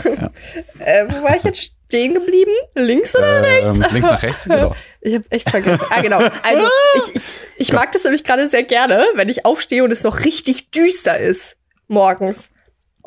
äh, 0.80 1.06
wo 1.10 1.24
war 1.24 1.36
ich 1.36 1.44
jetzt 1.44 1.74
stehen 1.88 2.14
geblieben? 2.16 2.52
Links 2.76 3.16
oder 3.16 3.44
rechts? 3.44 3.68
Ähm, 3.80 3.86
links 3.92 4.10
nach 4.10 4.24
rechts, 4.24 4.44
genau. 4.46 4.76
Ich 5.02 5.16
habe 5.16 5.26
echt 5.30 5.50
vergessen. 5.50 5.86
Ah, 5.90 6.02
genau. 6.02 6.18
Also, 6.18 6.68
ich, 6.96 7.16
ich, 7.16 7.34
ich 7.58 7.74
mag 7.74 7.92
das 7.92 8.06
nämlich 8.06 8.24
gerade 8.24 8.48
sehr 8.48 8.64
gerne, 8.64 9.06
wenn 9.16 9.30
ich 9.30 9.46
aufstehe 9.46 9.84
und 9.84 9.92
es 9.92 10.04
noch 10.04 10.24
richtig 10.26 10.72
düster 10.72 11.18
ist 11.20 11.58
morgens. 11.88 12.50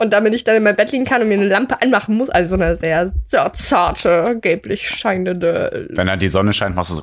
Und 0.00 0.14
damit 0.14 0.32
ich 0.32 0.44
dann 0.44 0.56
in 0.56 0.62
mein 0.62 0.76
Bett 0.76 0.92
liegen 0.92 1.04
kann 1.04 1.20
und 1.20 1.28
mir 1.28 1.34
eine 1.34 1.46
Lampe 1.46 1.82
anmachen 1.82 2.16
muss. 2.16 2.30
Also 2.30 2.56
so 2.56 2.62
eine 2.62 2.74
sehr, 2.74 3.12
sehr 3.26 3.52
zarte, 3.52 4.38
gelblich 4.40 4.88
scheinende. 4.88 5.88
Wenn 5.90 6.06
da 6.06 6.16
die 6.16 6.28
Sonne 6.28 6.54
scheint, 6.54 6.74
machst 6.74 6.92
du 6.92 6.94
so. 6.94 7.02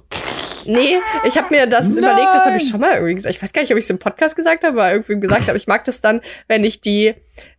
Nee, 0.66 0.98
ich 1.24 1.38
habe 1.38 1.48
mir 1.52 1.68
das 1.68 1.90
Nein. 1.90 2.00
überlegt, 2.00 2.34
das 2.34 2.46
habe 2.46 2.58
ich 2.58 2.68
schon 2.68 2.80
mal 2.80 2.96
irgendwie 2.96 3.14
gesagt. 3.14 3.36
Ich 3.36 3.44
weiß 3.44 3.54
gar 3.54 3.62
nicht, 3.62 3.72
ob 3.72 3.78
ich 3.78 3.84
es 3.84 3.90
im 3.92 4.00
Podcast 4.00 4.36
gesagt 4.36 4.64
habe, 4.64 4.82
aber 4.82 4.92
irgendwie 4.94 5.20
gesagt 5.20 5.48
habe. 5.48 5.58
Ich 5.58 5.68
mag 5.68 5.86
das 5.86 6.02
dann, 6.02 6.22
wenn 6.48 6.64
ich 6.64 6.82
die, 6.82 7.14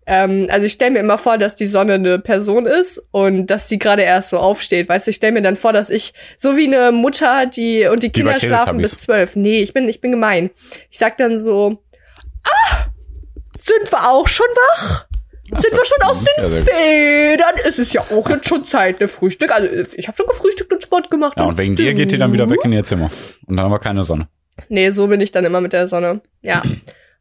ähm, 0.07 0.49
also 0.51 0.67
ich 0.67 0.73
stelle 0.73 0.91
mir 0.91 0.99
immer 0.99 1.19
vor, 1.19 1.39
dass 1.39 1.55
die 1.55 1.67
Sonne 1.67 1.95
eine 1.95 2.19
Person 2.19 2.67
ist 2.67 3.01
und 3.13 3.47
dass 3.47 3.69
die 3.69 3.79
gerade 3.79 4.03
erst 4.03 4.31
so 4.31 4.39
aufsteht. 4.39 4.89
Weißt 4.89 5.07
du, 5.07 5.11
ich 5.11 5.17
stelle 5.19 5.35
mir 5.35 5.43
dann 5.43 5.55
vor, 5.55 5.73
dass 5.73 5.89
ich, 5.89 6.15
so 6.37 6.57
wie 6.57 6.67
eine 6.67 6.91
Mutter, 6.91 7.47
die 7.47 7.87
und 7.87 8.03
die 8.03 8.11
Kinder 8.11 8.37
schlafen 8.41 8.79
bis 8.79 9.01
zwölf. 9.03 9.37
Nee, 9.37 9.61
ich 9.61 9.73
bin, 9.73 9.89
ich 9.89 10.01
bin 10.01 10.11
gemein. 10.11 10.51
Ich 10.91 10.99
sag 10.99 11.17
dann 11.17 11.39
so, 11.39 11.81
ah, 12.43 12.87
sind 13.61 13.93
wir 13.93 14.11
auch 14.11 14.27
schon 14.27 14.47
wach? 14.47 15.08
Sind 15.51 15.73
wir 15.73 15.85
schon 15.85 16.03
aus 16.03 16.25
den. 16.25 16.63
Federn? 16.65 17.55
Es 17.67 17.79
ist 17.79 17.95
ja 17.95 18.03
auch 18.03 18.29
jetzt 18.29 18.49
schon 18.49 18.65
Zeit, 18.65 19.01
ne 19.01 19.09
Frühstück. 19.09 19.51
Also 19.51 19.69
ich 19.97 20.07
habe 20.07 20.17
schon 20.17 20.27
gefrühstückt 20.27 20.73
und 20.73 20.83
Sport 20.83 21.11
gemacht. 21.11 21.39
Ja, 21.39 21.45
und 21.45 21.57
wegen 21.57 21.75
dir 21.75 21.95
geht 21.95 22.13
die 22.13 22.19
dann 22.19 22.33
wieder 22.33 22.49
weg 22.51 22.61
in 22.65 22.73
ihr 22.73 22.85
Zimmer. 22.85 23.11
Und 23.47 23.57
dann 23.57 23.65
haben 23.65 23.73
wir 23.73 23.79
keine 23.79 24.05
Sonne. 24.05 24.29
Nee, 24.69 24.91
so 24.91 25.07
bin 25.07 25.21
ich 25.21 25.33
dann 25.33 25.45
immer 25.45 25.61
mit 25.61 25.73
der 25.73 25.89
Sonne. 25.89 26.21
Ja. 26.43 26.63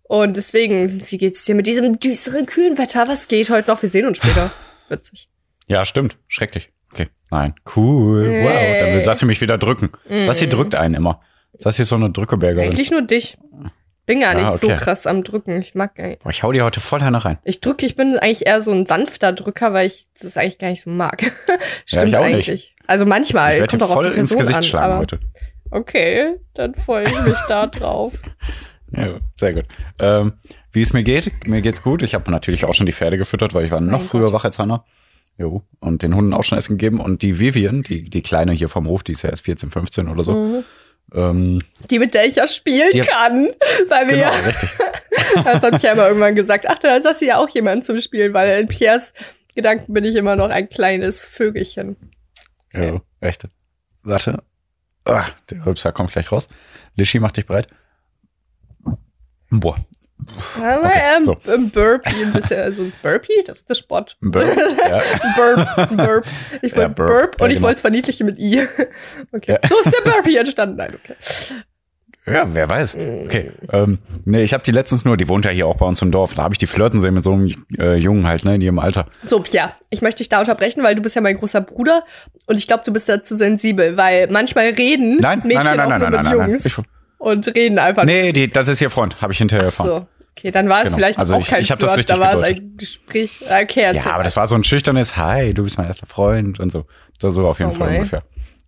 Und 0.03 0.37
deswegen, 0.37 1.03
wie 1.09 1.17
geht's 1.17 1.45
dir 1.45 1.55
mit 1.55 1.67
diesem 1.67 1.99
düsteren, 1.99 2.45
kühlen 2.45 2.77
Wetter? 2.77 3.07
Was 3.07 3.27
geht 3.27 3.49
heute 3.49 3.69
noch? 3.69 3.81
Wir 3.81 3.89
sehen 3.89 4.07
uns 4.07 4.17
später. 4.17 4.51
Witzig. 4.89 5.29
Ja, 5.67 5.85
stimmt. 5.85 6.17
Schrecklich. 6.27 6.69
Okay. 6.91 7.07
Nein. 7.29 7.53
Cool. 7.75 8.43
Wow. 8.43 8.79
Dann 8.79 8.93
will 8.93 9.01
Sassi 9.01 9.25
mich 9.25 9.41
wieder 9.41 9.57
drücken. 9.57 9.91
Sassi 10.23 10.47
drückt 10.47 10.75
einen 10.75 10.95
immer. 10.95 11.21
Sassi 11.57 11.81
ist 11.81 11.89
so 11.89 11.95
eine 11.95 12.09
Drückebergerin. 12.09 12.71
Eigentlich 12.71 12.91
nur 12.91 13.01
dich. 13.01 13.37
Bin 14.07 14.21
gar 14.21 14.33
nicht 14.33 14.45
Ah, 14.45 14.57
so 14.57 14.65
okay. 14.67 14.77
krass 14.77 15.05
am 15.05 15.23
Drücken. 15.23 15.61
Ich 15.61 15.75
mag 15.75 15.93
gar 15.95 16.07
nicht. 16.07 16.23
Boah, 16.23 16.29
ich 16.31 16.41
hau 16.41 16.51
dir 16.51 16.63
heute 16.63 16.79
voll 16.79 17.01
einer 17.03 17.19
rein. 17.19 17.37
Ich 17.43 17.61
drücke, 17.61 17.85
ich 17.85 17.95
bin 17.95 18.17
eigentlich 18.17 18.47
eher 18.47 18.61
so 18.63 18.71
ein 18.71 18.87
sanfter 18.87 19.33
Drücker, 19.33 19.73
weil 19.73 19.85
ich 19.85 20.05
das 20.19 20.35
eigentlich 20.37 20.57
gar 20.57 20.69
nicht 20.69 20.81
so 20.81 20.89
mag. 20.89 21.21
Stimmt 21.85 22.05
ich 22.07 22.17
auch 22.17 22.23
nicht. 22.23 22.33
eigentlich. 22.33 22.75
Also 22.87 23.05
manchmal 23.05 23.53
Ich 23.55 23.59
werde 23.61 23.77
voll 23.79 24.07
ins 24.13 24.35
Gesicht 24.35 24.57
an, 24.57 24.63
schlagen 24.63 24.97
heute. 24.97 25.19
Okay, 25.69 26.37
dann 26.55 26.73
freue 26.73 27.05
ich 27.05 27.21
mich 27.21 27.37
da 27.47 27.67
drauf. 27.67 28.13
Ja, 28.89 29.19
sehr 29.35 29.53
gut. 29.53 29.65
Ähm, 29.99 30.31
wie 30.71 30.79
es 30.79 30.93
mir 30.93 31.03
geht, 31.03 31.45
mir 31.45 31.61
geht's 31.61 31.83
gut. 31.83 32.03
Ich 32.03 32.13
habe 32.15 32.31
natürlich 32.31 32.63
auch 32.63 32.73
schon 32.73 32.85
die 32.85 32.93
Pferde 32.93 33.17
gefüttert, 33.17 33.53
weil 33.53 33.65
ich 33.65 33.71
war 33.71 33.81
noch 33.81 33.99
Mein 33.99 34.07
früher 34.07 34.23
Gott. 34.27 34.31
wach 34.33 34.45
als 34.45 34.59
Hannah. 34.59 34.85
Jo. 35.37 35.63
Und 35.81 36.03
den 36.03 36.15
Hunden 36.15 36.31
auch 36.33 36.45
schon 36.45 36.57
Essen 36.57 36.77
gegeben. 36.77 37.01
Und 37.01 37.21
die 37.21 37.37
Vivian, 37.37 37.81
die, 37.81 38.09
die 38.09 38.21
Kleine 38.21 38.53
hier 38.53 38.69
vom 38.69 38.87
Hof, 38.87 39.03
die 39.03 39.11
ist 39.11 39.23
ja 39.23 39.29
erst 39.29 39.43
14, 39.43 39.71
15 39.71 40.07
oder 40.07 40.23
so. 40.23 40.31
Mhm. 40.33 40.63
Ähm, 41.13 41.59
Die, 41.89 41.99
mit 41.99 42.13
der 42.13 42.25
ich 42.25 42.35
ja 42.35 42.47
spielen 42.47 42.91
Die 42.93 42.99
kann. 42.99 43.49
Weil 43.87 44.07
wir 44.07 44.15
genau, 44.17 44.31
ja 44.31 44.39
richtig. 44.45 44.69
Das 45.43 45.61
hat 45.61 45.79
Pierre 45.81 45.95
mal 45.95 46.07
irgendwann 46.07 46.35
gesagt. 46.35 46.67
Ach, 46.69 46.79
da 46.79 46.95
ist 46.95 47.21
ja 47.21 47.37
auch 47.37 47.49
jemand 47.49 47.85
zum 47.85 47.99
Spielen, 47.99 48.33
weil 48.33 48.61
in 48.61 48.67
Piers 48.67 49.13
Gedanken 49.55 49.93
bin 49.93 50.05
ich 50.05 50.15
immer 50.15 50.35
noch 50.35 50.49
ein 50.49 50.69
kleines 50.69 51.23
Vögelchen. 51.25 51.97
Ja, 52.73 53.01
echt. 53.19 53.47
Warte. 54.03 54.43
Ah, 55.03 55.25
der 55.49 55.65
Rülpser 55.65 55.91
kommt 55.91 56.11
gleich 56.11 56.31
raus. 56.31 56.47
Lischi, 56.95 57.19
mach 57.19 57.31
dich 57.31 57.45
bereit. 57.45 57.67
Boah. 59.49 59.77
Aber 60.61 60.85
Okay, 60.87 60.99
ähm, 61.17 61.23
so. 61.25 61.37
im 61.53 61.69
Burpee 61.69 62.09
ein 62.25 62.33
bisschen, 62.33 62.59
also 62.61 62.83
Burpee, 63.01 63.43
das 63.45 63.59
ist 63.59 63.69
der 63.69 63.75
Sport. 63.75 64.17
Burp. 64.21 64.45
ja. 64.89 65.01
Burp, 65.35 65.97
Burp. 65.97 66.25
Ich 66.61 66.71
wollte 66.75 66.81
Ja, 66.81 66.87
Burp, 66.89 67.07
Burp, 67.07 67.35
ja, 67.39 67.43
und 67.45 67.49
ich 67.51 67.55
genau. 67.57 67.67
wollte 67.67 67.75
es 67.75 67.81
verniedlichen 67.81 68.25
mit 68.25 68.37
I. 68.39 68.61
Okay. 69.31 69.57
Ja. 69.61 69.69
So 69.69 69.75
ist 69.83 69.93
der 69.97 70.09
Burpee 70.11 70.35
entstanden. 70.37 70.75
Nein, 70.77 70.95
okay. 70.95 71.15
ja, 72.25 72.43
wer 72.53 72.67
weiß. 72.69 72.95
Okay. 72.95 73.51
Ähm, 73.71 73.99
nee, 74.25 74.43
ich 74.43 74.53
habe 74.53 74.63
die 74.63 74.71
letztens 74.71 75.05
nur, 75.05 75.15
die 75.17 75.27
wohnt 75.29 75.45
ja 75.45 75.51
hier 75.51 75.65
auch 75.67 75.77
bei 75.77 75.85
uns 75.85 76.01
im 76.01 76.11
Dorf. 76.11 76.33
Da 76.35 76.43
habe 76.43 76.53
ich 76.53 76.57
die 76.57 76.67
flirten 76.67 76.99
sehen 76.99 77.13
mit 77.13 77.23
so 77.23 77.31
einem 77.33 77.53
äh, 77.77 77.95
Jungen 77.95 78.27
halt, 78.27 78.43
ne, 78.43 78.55
in 78.55 78.61
ihrem 78.61 78.79
Alter. 78.79 79.07
So, 79.23 79.39
Pierre, 79.39 79.71
ich 79.89 80.01
möchte 80.01 80.17
dich 80.19 80.29
da 80.29 80.39
unterbrechen, 80.39 80.83
weil 80.83 80.95
du 80.95 81.01
bist 81.01 81.15
ja 81.15 81.21
mein 81.21 81.37
großer 81.37 81.61
Bruder 81.61 82.03
und 82.47 82.57
ich 82.57 82.67
glaube, 82.67 82.83
du 82.85 82.91
bist 82.91 83.07
dazu 83.07 83.35
sensibel, 83.35 83.95
weil 83.95 84.27
manchmal 84.29 84.65
reden 84.71 85.17
Nein, 85.21 85.41
Mädchen 85.45 85.63
nein, 85.63 85.77
nein, 85.77 85.79
auch 85.85 85.89
nein, 85.89 85.99
nur 86.01 86.09
nein, 86.09 86.11
mit 86.11 86.23
nein, 86.23 86.37
nein, 86.37 86.49
Jungs 86.51 86.65
Ich- 86.65 86.75
und 87.17 87.47
reden 87.55 87.79
einfach 87.79 88.03
Nee, 88.05 88.31
die, 88.31 88.51
das 88.51 88.67
ist 88.67 88.81
ihr 88.81 88.89
Freund, 88.89 89.21
habe 89.21 89.33
ich 89.33 89.37
hinterher 89.39 89.63
Ach 89.63 89.71
erfahren. 89.71 89.87
so. 89.87 90.07
Okay, 90.37 90.51
dann 90.51 90.69
war 90.69 90.79
es 90.81 90.85
Genau. 90.85 90.97
vielleicht 90.97 91.17
Also 91.19 91.35
auch 91.35 91.39
ich- 91.41 91.47
kein 91.47 91.61
ich 91.61 91.71
hab 91.71 91.79
das 91.79 91.93
Flirt, 91.93 92.09
richtig 92.09 92.15
da 92.15 92.21
war 92.23 92.33
es 92.35 92.41
gedeutet. 92.43 92.63
ein 92.63 92.77
Gespräch. 92.77 93.41
Okay, 93.63 93.95
Ja, 93.95 94.11
aber 94.13 94.23
das 94.23 94.35
war 94.35 94.45
so 94.47 94.53
ein 94.55 94.63
schüchternes 94.63 95.17
Hi, 95.17 95.53
du 95.53 95.63
bist 95.63 95.77
mein 95.79 95.87
erster 95.87 96.05
Freund 96.05 96.59
und 96.59 96.71
so. 96.71 96.85
So, 97.19 97.29
so 97.29 97.47
auf 97.47 97.57
jeden 97.59 97.71
Oh 97.71 97.73
Fall 97.73 97.87
mein. 97.87 97.95
ungefähr. 97.97 98.23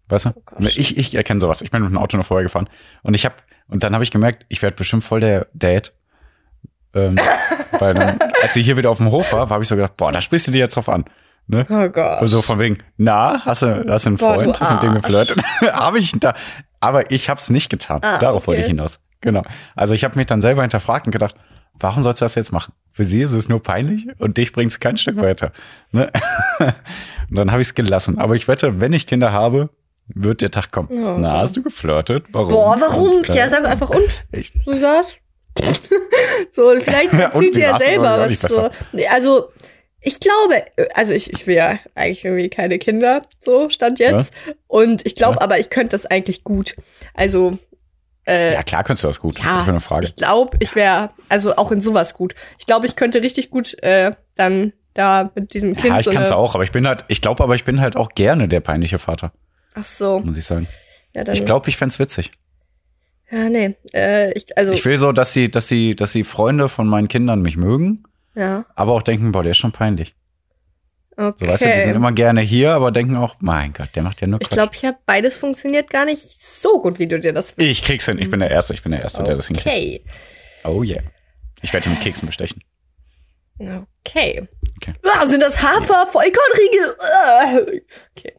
Weißt 0.10 0.26
du? 0.26 0.32
gosh. 0.46 0.78
ich, 0.78 0.98
ich 0.98 1.14
erkenne 1.14 1.40
sowas. 1.40 1.62
Ich 1.62 1.70
bin 1.70 1.84
mit 1.84 1.92
dem 1.92 1.98
Auto 2.00 2.18
noch 2.18 2.26
vorher 2.26 2.44
gefahren 2.44 2.68
und 3.04 3.14
ich 3.14 3.26
habe 3.26 3.36
und 3.68 3.84
dann 3.84 3.94
habe 3.94 4.04
ich 4.04 4.10
gemerkt, 4.10 4.48
ich 4.50 4.64
werde 4.64 4.76
bestimmt 4.76 5.04
voll 5.04 5.20
der 5.20 5.46
Dad. 5.54 5.94
Ähm, 6.96 7.16
weil 7.80 7.94
dann, 7.94 8.18
als 8.42 8.56
sie 8.56 8.64
hier 8.64 8.76
wieder 8.78 8.90
auf 8.90 8.98
dem 8.98 9.12
Hof 9.12 9.32
war, 9.32 9.48
habe 9.48 9.62
ich 9.62 9.70
so 9.70 9.76
gedacht, 9.76 9.96
boah, 9.98 10.12
da 10.12 10.22
sprichst 10.22 10.48
du 10.48 10.52
die 10.52 10.58
jetzt 10.58 10.76
drauf 10.76 10.90
an. 10.90 11.06
Ne? 11.46 11.66
Oh 11.70 11.88
Gott. 11.90 12.22
Und 12.22 12.28
so 12.28 12.42
von 12.42 12.58
wegen, 12.58 12.80
na, 12.98 13.46
hast 13.46 13.62
du, 13.62 13.86
hast 13.88 14.06
du 14.08 14.10
einen 14.10 14.18
Boah, 14.18 14.34
Freund, 14.34 14.56
du 14.56 14.60
hast 14.60 14.70
du 14.70 14.74
mit 14.74 14.84
dem 14.84 14.94
geflirtet? 14.96 15.44
habe 15.72 16.00
ich 16.00 16.12
da, 16.20 16.34
aber 16.80 17.12
ich 17.12 17.30
habe 17.30 17.40
es 17.40 17.50
nicht 17.50 17.70
getan. 17.70 18.00
Ah, 18.04 18.18
Darauf 18.20 18.48
wollte 18.48 18.62
ich 18.62 18.66
okay. 18.66 18.76
hinaus. 18.76 19.00
Genau. 19.22 19.44
Also 19.76 19.94
ich 19.94 20.04
habe 20.04 20.18
mich 20.18 20.28
dann 20.28 20.42
selber 20.42 20.62
hinterfragt 20.62 21.06
und 21.08 21.12
gedacht, 21.12 21.36
warum 21.80 22.02
sollst 22.02 22.22
du 22.22 22.26
das 22.26 22.36
jetzt 22.36 22.52
machen? 22.52 22.74
Für 22.92 23.04
sie 23.04 23.22
ist 23.22 23.34
es 23.34 23.50
nur 23.50 23.62
peinlich 23.62 24.08
und 24.20 24.38
dich 24.38 24.54
bringt 24.54 24.72
es 24.72 24.80
kein 24.80 24.98
Stück 24.98 25.18
weiter. 25.18 25.52
Ne? 25.92 26.12
und 27.30 27.36
dann 27.38 27.52
habe 27.52 27.62
ich 27.62 27.70
es 27.70 27.76
gelassen. 27.76 28.18
Aber 28.18 28.36
ich 28.36 28.48
wette, 28.48 28.80
wenn 28.82 28.94
ich 28.94 29.08
Kinder 29.08 29.32
habe, 29.34 29.70
wird 30.08 30.42
der 30.42 30.52
Tag 30.52 30.72
kommen. 30.72 30.90
Oh. 30.92 31.18
Na, 31.20 31.40
hast 31.40 31.56
du 31.56 31.64
geflirtet? 31.64 32.26
Warum? 32.32 32.52
Boah, 32.52 32.76
warum? 32.80 33.18
Und, 33.18 33.30
äh, 33.30 33.36
Ja, 33.38 33.50
sag 33.50 33.64
einfach 33.66 33.90
und. 33.90 34.26
ich, 34.32 34.54
So 34.66 34.72
war's. 34.82 35.18
so, 36.52 36.70
und 36.70 36.84
vielleicht 36.84 37.14
Ja, 37.14 37.32
und 37.32 37.44
erzählt 37.46 37.56
sie 37.56 37.62
ja 37.62 37.80
selber 37.80 38.18
was 38.20 38.40
so. 38.40 38.70
Also, 39.12 39.50
ich 40.02 40.20
glaube, 40.20 40.64
also 40.94 41.14
ich, 41.14 41.32
ich 41.34 41.46
will 41.48 41.56
ja 41.56 41.80
eigentlich 41.96 42.24
irgendwie 42.26 42.50
keine 42.50 42.80
Kinder, 42.80 43.22
so 43.40 43.70
stand 43.70 44.00
jetzt. 44.00 44.34
Und 44.68 45.06
ich 45.06 45.16
glaube 45.16 45.36
Ja. 45.36 45.42
aber, 45.42 45.60
ich 45.60 45.70
könnte 45.70 45.90
das 45.92 46.06
eigentlich 46.06 46.44
gut. 46.44 46.76
Also, 47.14 47.58
äh, 48.28 48.54
ja, 48.54 48.64
klar 48.64 48.84
kannst 48.84 49.04
du 49.04 49.08
das 49.08 49.20
gut. 49.20 49.40
Ja, 49.40 49.64
für 49.64 49.72
eine 49.72 49.80
Frage. 49.80 50.06
ich 50.08 50.16
glaube, 50.16 50.58
ich 50.60 50.76
wäre 50.76 51.10
also 51.30 51.56
auch 51.56 51.72
in 51.72 51.82
sowas 51.82 52.14
gut. 52.14 52.36
Ich 52.60 52.66
glaube, 52.66 52.86
ich 52.86 52.96
könnte 52.96 53.22
richtig 53.22 53.50
gut 53.50 53.82
äh, 53.84 54.14
dann 54.36 54.74
da 54.94 55.32
mit 55.36 55.54
diesem 55.54 55.76
Kind 55.76 55.94
Ja, 55.94 56.00
ich 56.00 56.06
so 56.06 56.12
kann 56.12 56.24
es 56.24 56.32
auch, 56.32 56.56
aber 56.56 56.64
ich 56.64 56.72
bin 56.72 56.88
halt, 56.88 57.06
ich 57.08 57.22
glaube 57.22 57.44
aber, 57.44 57.56
ich 57.56 57.64
bin 57.64 57.80
halt 57.82 57.96
auch 57.96 58.10
gerne 58.10 58.48
der 58.48 58.60
peinliche 58.60 59.00
Vater, 59.00 59.32
Ach 59.76 59.84
so, 59.84 60.20
muss 60.20 60.36
ich 60.38 60.46
sagen. 60.46 60.68
ja 61.16 61.24
dann. 61.24 61.36
Ich 61.36 61.46
glaube, 61.46 61.70
ich 61.70 61.78
fänd's 61.78 62.00
witzig. 62.00 62.32
Ja, 63.32 63.48
nee. 63.50 63.76
Äh, 63.94 64.32
ich, 64.34 64.58
also, 64.58 64.72
Ich 64.74 64.84
will 64.86 64.98
so, 64.98 65.12
dass 65.12 65.34
sie, 65.34 65.52
dass 65.52 65.68
sie, 65.68 65.96
dass 65.96 66.12
sie 66.12 66.24
Freunde 66.24 66.68
von 66.70 66.88
meinen 66.88 67.08
Kindern 67.08 67.42
mich 67.44 67.58
mögen, 67.58 68.04
ja. 68.36 68.66
aber 68.76 68.94
auch 68.94 69.02
denken, 69.02 69.32
boah, 69.32 69.44
der 69.44 69.52
ist 69.52 69.58
schon 69.58 69.72
peinlich. 69.72 70.16
Okay. 71.18 71.46
So, 71.46 71.52
weißt 71.52 71.64
du, 71.66 71.74
die 71.74 71.82
sind 71.82 71.96
immer 71.96 72.14
gerne 72.14 72.40
hier, 72.40 72.72
aber 72.72 72.92
denken 72.92 73.18
auch, 73.18 73.36
mein 73.42 73.74
Gott, 73.74 73.90
der 73.94 74.04
macht 74.04 74.22
ja 74.22 74.28
nur 74.28 74.40
ich 74.40 74.48
Quatsch. 74.48 74.56
glaube, 74.56 74.72
ich 74.76 74.86
habe 74.86 74.98
beides 75.06 75.36
funktioniert 75.36 75.90
gar 75.90 76.06
nicht 76.06 76.22
so 76.22 76.82
gut, 76.82 76.98
wie 76.98 77.08
du 77.08 77.20
dir 77.20 77.34
das 77.34 77.56
ich 77.58 77.84
krieg's 77.84 78.06
hin. 78.06 78.20
Ich 78.20 78.30
bin 78.30 78.40
der 78.40 78.50
Erste. 78.50 78.74
Ich 78.74 78.84
bin 78.84 78.94
der 78.94 79.02
Erste, 79.02 79.24
der 79.24 79.36
das 79.36 79.48
hinkriegt. 79.48 79.68
Okay. 79.68 80.06
Oh 80.64 80.82
yeah. 80.82 81.04
Ich 81.62 81.74
werde 81.74 81.90
ihn 81.90 81.96
mit 81.96 82.02
Keksen 82.02 82.26
bestechen. 82.26 82.64
Okay. 83.60 84.48
Okay. 84.78 84.94
Ah, 85.04 85.26
sind 85.28 85.42
das 85.44 85.62
Hafer, 85.62 86.08
Vollkornriegel? 86.08 86.96
Ah. 87.02 87.58
Okay. 88.16 88.34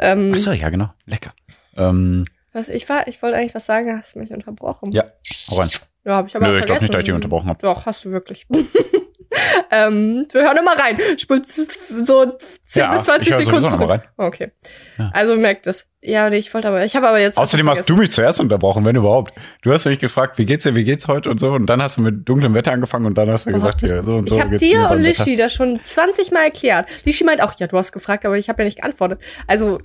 Ähm, 0.00 0.32
Ach 0.34 0.38
so, 0.38 0.52
ja, 0.52 0.70
genau. 0.70 0.88
Lecker. 1.04 1.34
Ähm, 1.76 2.24
was 2.54 2.70
ich 2.70 2.88
war, 2.88 3.06
ich 3.06 3.20
wollte 3.22 3.36
eigentlich 3.36 3.54
was 3.54 3.66
sagen, 3.66 3.96
hast 3.96 4.14
du 4.14 4.20
mich 4.20 4.32
unterbrochen. 4.32 4.90
ja, 4.92 5.04
hau 5.50 5.56
rein. 5.56 5.68
Ja, 6.04 6.16
hab 6.16 6.26
ich 6.26 6.34
aber 6.34 6.48
Nö, 6.48 6.58
ich 6.58 6.64
glaube 6.64 6.80
nicht, 6.80 6.94
dass 6.94 7.00
ich 7.00 7.04
dich 7.04 7.14
unterbrochen 7.14 7.50
habe. 7.50 7.60
Doch, 7.60 7.84
hast 7.84 8.04
du 8.06 8.10
wirklich. 8.10 8.46
ähm, 9.70 10.26
wir 10.32 10.42
hören 10.42 10.56
immer 10.58 10.72
rein. 10.72 10.98
Spult 11.18 11.46
so 11.46 12.26
10 12.64 12.82
Ja, 12.82 12.96
bis 12.96 13.04
20 13.04 13.28
ich 13.28 13.34
höre 13.34 13.44
Sekunden 13.44 13.68
zurück. 13.68 14.02
Okay. 14.16 14.52
Ja. 14.98 15.10
Also 15.12 15.36
merkt 15.36 15.66
es. 15.66 15.86
Ja, 16.02 16.30
ich 16.32 16.52
wollte 16.54 16.68
aber, 16.68 16.84
ich 16.84 16.96
habe 16.96 17.08
aber 17.08 17.20
jetzt. 17.20 17.36
Außerdem 17.36 17.68
hast 17.68 17.88
du 17.88 17.96
mich 17.96 18.10
zuerst 18.10 18.40
unterbrochen, 18.40 18.86
wenn 18.86 18.96
überhaupt. 18.96 19.34
Du 19.62 19.70
hast 19.70 19.84
mich 19.84 19.98
gefragt, 19.98 20.38
wie 20.38 20.46
geht's 20.46 20.64
dir, 20.64 20.74
wie 20.74 20.84
geht's 20.84 21.08
heute 21.08 21.28
und 21.28 21.38
so. 21.38 21.50
Und 21.50 21.66
dann 21.66 21.82
hast 21.82 21.98
du 21.98 22.00
mit 22.00 22.26
dunklem 22.26 22.54
Wetter 22.54 22.72
angefangen 22.72 23.04
und 23.04 23.18
dann 23.18 23.30
hast 23.30 23.46
du 23.46 23.52
gesagt, 23.52 23.82
ja, 23.82 24.02
so 24.02 24.14
und 24.14 24.28
so 24.28 24.36
ich 24.36 24.40
habe 24.40 24.56
dir 24.56 24.90
und. 24.90 25.02
Lishi 25.02 25.36
das 25.36 25.52
schon 25.52 25.80
20 25.82 26.30
Mal 26.30 26.44
erklärt. 26.44 26.88
Lishi 27.04 27.24
meint 27.24 27.42
auch, 27.42 27.54
ja, 27.58 27.66
du 27.66 27.76
hast 27.76 27.92
gefragt, 27.92 28.24
aber 28.24 28.38
ich 28.38 28.48
habe 28.48 28.62
ja 28.62 28.64
nicht 28.64 28.78
geantwortet. 28.78 29.20
Also, 29.46 29.78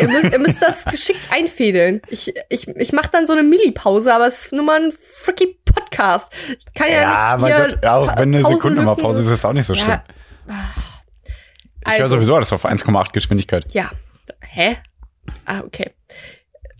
ihr 0.00 0.08
müsst, 0.08 0.32
ihr 0.32 0.38
müsst 0.38 0.62
das 0.62 0.84
geschickt 0.84 1.20
einfädeln. 1.30 2.00
Ich, 2.08 2.32
ich, 2.48 2.68
ich 2.68 2.92
mache 2.92 3.10
dann 3.12 3.26
so 3.26 3.32
eine 3.32 3.42
Milli-Pause, 3.42 4.14
aber 4.14 4.26
es 4.26 4.46
ist 4.46 4.52
nur 4.52 4.64
mal 4.64 4.80
ein 4.82 4.92
freaky 4.92 5.58
Podcast. 5.64 6.32
Ich 6.48 6.72
kann 6.74 6.88
ja, 6.88 7.02
Ja, 7.02 7.36
nicht 7.36 7.42
mein 7.42 7.70
Gott, 7.70 7.84
auch 7.86 8.16
wenn 8.16 8.34
eine 8.34 8.44
Sekunde 8.44 8.82
mal 8.82 8.94
Pause 8.96 9.20
ist, 9.22 9.28
ist 9.28 9.44
auch 9.44 9.52
nicht 9.52 9.66
so 9.66 9.74
Ja. 9.74 9.84
schlimm. 9.84 10.00
Ich 11.86 11.92
höre 11.94 12.00
Also- 12.02 12.16
sowieso 12.16 12.34
alles 12.34 12.52
auf 12.52 12.64
1,8 12.64 13.12
Geschwindigkeit. 13.12 13.64
Ja. 13.72 13.90
Hä? 14.40 14.78
Ah, 15.44 15.60
okay. 15.60 15.90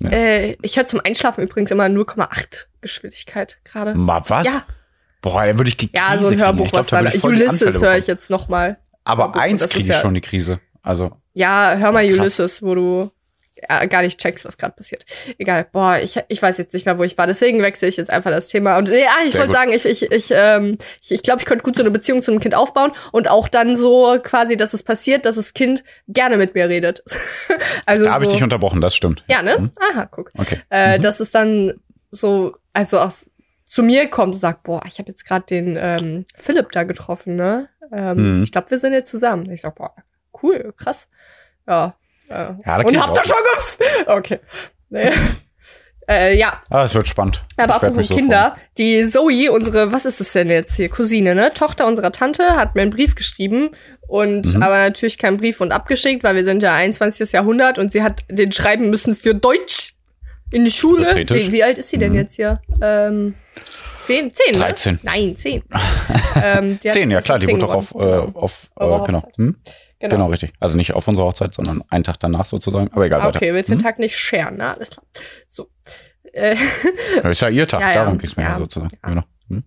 Ja. 0.00 0.10
Äh, 0.10 0.56
ich 0.62 0.76
höre 0.76 0.86
zum 0.86 1.00
Einschlafen 1.04 1.42
übrigens 1.44 1.70
immer 1.70 1.86
0,8 1.88 2.68
Geschwindigkeit 2.80 3.58
gerade. 3.64 3.94
Mal 3.94 4.22
was? 4.28 4.46
Ja. 4.46 4.64
Boah, 5.22 5.44
da 5.44 5.58
würde 5.58 5.68
ich 5.68 5.76
die 5.76 5.90
Ja, 5.94 6.10
Krise 6.10 6.20
so 6.20 6.26
ein 6.26 6.30
kriegen. 6.30 6.42
Hörbuch, 6.42 6.64
Ich 6.66 6.70
glaub, 6.70 6.80
was 6.82 6.86
da 6.88 7.02
dann. 7.02 7.20
Ulysses 7.22 7.82
höre 7.82 7.96
ich 7.98 8.06
jetzt 8.06 8.30
noch 8.30 8.48
mal. 8.48 8.78
Aber 9.04 9.24
Hörbuch, 9.24 9.40
eins 9.40 9.66
kriege 9.68 9.80
ich 9.80 9.86
ja- 9.88 10.00
schon 10.00 10.14
die 10.14 10.20
Krise. 10.20 10.60
Also, 10.82 11.12
Ja, 11.34 11.74
hör 11.76 11.92
mal 11.92 12.04
Ulysses, 12.04 12.62
wo 12.62 12.74
du 12.74 13.10
gar 13.90 14.02
nicht 14.02 14.20
checkst, 14.20 14.44
was 14.44 14.56
gerade 14.56 14.76
passiert. 14.76 15.04
Egal, 15.36 15.66
boah, 15.72 15.98
ich, 15.98 16.16
ich 16.28 16.40
weiß 16.40 16.58
jetzt 16.58 16.72
nicht 16.74 16.86
mehr, 16.86 16.96
wo 16.96 17.02
ich 17.02 17.18
war. 17.18 17.26
Deswegen 17.26 17.60
wechsle 17.60 17.88
ich 17.88 17.96
jetzt 17.96 18.08
einfach 18.10 18.30
das 18.30 18.46
Thema. 18.46 18.78
Und 18.78 18.88
ja, 18.88 18.96
ich 19.26 19.32
Sehr 19.32 19.40
wollte 19.40 19.52
sagen, 19.52 19.72
ich, 19.72 19.84
ich, 19.84 20.12
ich, 20.12 20.30
ähm, 20.32 20.78
ich, 21.02 21.10
ich 21.10 21.22
glaube, 21.24 21.40
ich 21.40 21.44
könnte 21.44 21.64
gut 21.64 21.74
so 21.74 21.82
eine 21.82 21.90
Beziehung 21.90 22.22
zu 22.22 22.30
einem 22.30 22.38
Kind 22.38 22.54
aufbauen 22.54 22.92
und 23.10 23.28
auch 23.28 23.48
dann 23.48 23.76
so 23.76 24.16
quasi, 24.22 24.56
dass 24.56 24.74
es 24.74 24.84
passiert, 24.84 25.26
dass 25.26 25.34
das 25.34 25.54
Kind 25.54 25.82
gerne 26.06 26.36
mit 26.36 26.54
mir 26.54 26.68
redet. 26.68 27.02
also 27.86 28.04
Da 28.04 28.12
habe 28.12 28.24
ich 28.24 28.30
so, 28.30 28.36
dich 28.36 28.44
unterbrochen, 28.44 28.80
das 28.80 28.94
stimmt. 28.94 29.24
ja, 29.26 29.42
ne? 29.42 29.58
Mhm. 29.58 29.70
Aha, 29.92 30.06
guck. 30.06 30.30
Okay. 30.38 30.58
Äh, 30.70 31.00
dass 31.00 31.18
es 31.18 31.32
dann 31.32 31.72
so, 32.12 32.54
also 32.72 33.00
auch 33.00 33.12
zu 33.66 33.82
mir 33.82 34.08
kommt 34.08 34.34
und 34.34 34.40
sagt, 34.40 34.62
boah, 34.62 34.82
ich 34.86 35.00
habe 35.00 35.08
jetzt 35.08 35.26
gerade 35.26 35.46
den 35.46 35.76
ähm, 35.80 36.24
Philipp 36.36 36.70
da 36.70 36.84
getroffen, 36.84 37.34
ne? 37.34 37.68
Ähm, 37.90 38.36
Mhm. 38.36 38.42
Ich 38.44 38.52
glaube, 38.52 38.70
wir 38.70 38.78
sind 38.78 38.92
jetzt 38.92 39.10
zusammen. 39.10 39.50
Ich 39.50 39.62
sag, 39.62 39.74
boah, 39.74 39.94
cool, 40.42 40.72
krass. 40.76 41.08
Ja. 41.66 41.94
Äh, 42.28 42.54
Ja, 42.64 42.76
und 42.80 43.00
habt 43.00 43.16
ihr 43.16 43.24
schon 43.24 43.36
gef 43.54 43.78
Okay. 44.06 44.38
Nee. 44.90 45.10
äh, 46.08 46.36
ja, 46.38 46.62
Ah, 46.70 46.84
es 46.84 46.94
wird 46.94 47.06
spannend. 47.06 47.44
aber 47.58 47.74
apropos 47.76 48.08
so 48.08 48.14
Kinder, 48.14 48.56
die 48.78 49.08
Zoe, 49.08 49.50
unsere, 49.52 49.92
was 49.92 50.06
ist 50.06 50.20
es 50.20 50.32
denn 50.32 50.48
jetzt 50.48 50.76
hier, 50.76 50.88
Cousine, 50.88 51.34
ne? 51.34 51.52
Tochter 51.52 51.86
unserer 51.86 52.12
Tante, 52.12 52.56
hat 52.56 52.74
mir 52.74 52.82
einen 52.82 52.90
Brief 52.90 53.14
geschrieben 53.14 53.70
und 54.06 54.54
Mhm. 54.54 54.62
aber 54.62 54.78
natürlich 54.78 55.18
keinen 55.18 55.36
Brief 55.36 55.60
und 55.60 55.72
abgeschickt, 55.72 56.24
weil 56.24 56.34
wir 56.36 56.44
sind 56.44 56.62
ja 56.62 56.74
21. 56.74 57.32
Jahrhundert 57.32 57.78
und 57.78 57.92
sie 57.92 58.02
hat 58.02 58.24
den 58.30 58.52
schreiben 58.52 58.88
müssen 58.90 59.14
für 59.14 59.34
Deutsch 59.34 59.94
in 60.50 60.64
die 60.64 60.70
Schule. 60.70 61.14
Wie, 61.28 61.52
wie 61.52 61.62
alt 61.62 61.76
ist 61.76 61.90
sie 61.90 61.98
denn 61.98 62.12
Mhm. 62.12 62.18
jetzt 62.18 62.36
hier? 62.36 62.62
Ähm, 62.80 63.34
zehn? 64.00 64.32
Zehn, 64.32 64.52
ne? 64.52 64.58
13. 64.60 64.98
Nein, 65.02 65.36
zehn. 65.36 65.62
ähm, 66.42 66.78
Zehn, 66.80 67.10
ja 67.10 67.18
ist 67.18 67.24
klar, 67.26 67.38
die 67.38 67.48
wurde 67.48 67.58
doch 67.58 67.74
auf, 67.74 67.94
äh, 67.94 67.98
auf 67.98 68.68
äh, 68.80 69.04
genau. 69.06 69.22
Hm? 69.36 69.56
Genau. 69.98 70.14
genau, 70.16 70.26
richtig. 70.28 70.52
Also 70.60 70.76
nicht 70.76 70.92
auf 70.94 71.06
unserer 71.08 71.26
Hochzeit, 71.26 71.54
sondern 71.54 71.82
einen 71.90 72.04
Tag 72.04 72.18
danach 72.20 72.44
sozusagen. 72.44 72.90
Aber 72.92 73.06
egal, 73.06 73.20
weiter. 73.20 73.36
Okay, 73.36 73.52
willst 73.54 73.70
den 73.70 73.78
Hm? 73.78 73.82
Tag 73.82 73.98
nicht 73.98 74.16
scheren, 74.16 74.56
ne? 74.56 74.74
Alles 74.74 74.90
klar. 74.90 75.04
So. 75.48 75.68
Äh, 76.32 76.56
ist 77.30 77.40
ja 77.42 77.48
ihr 77.48 77.66
Tag, 77.66 77.80
Ja, 77.82 77.88
ja. 77.88 77.94
darum 78.04 78.18
geht's 78.18 78.36
mir 78.36 78.42
Ja. 78.44 78.50
ja, 78.52 78.58
sozusagen. 78.58 78.90
Ja. 79.02 79.08
Genau. 79.08 79.22
Hm? 79.48 79.64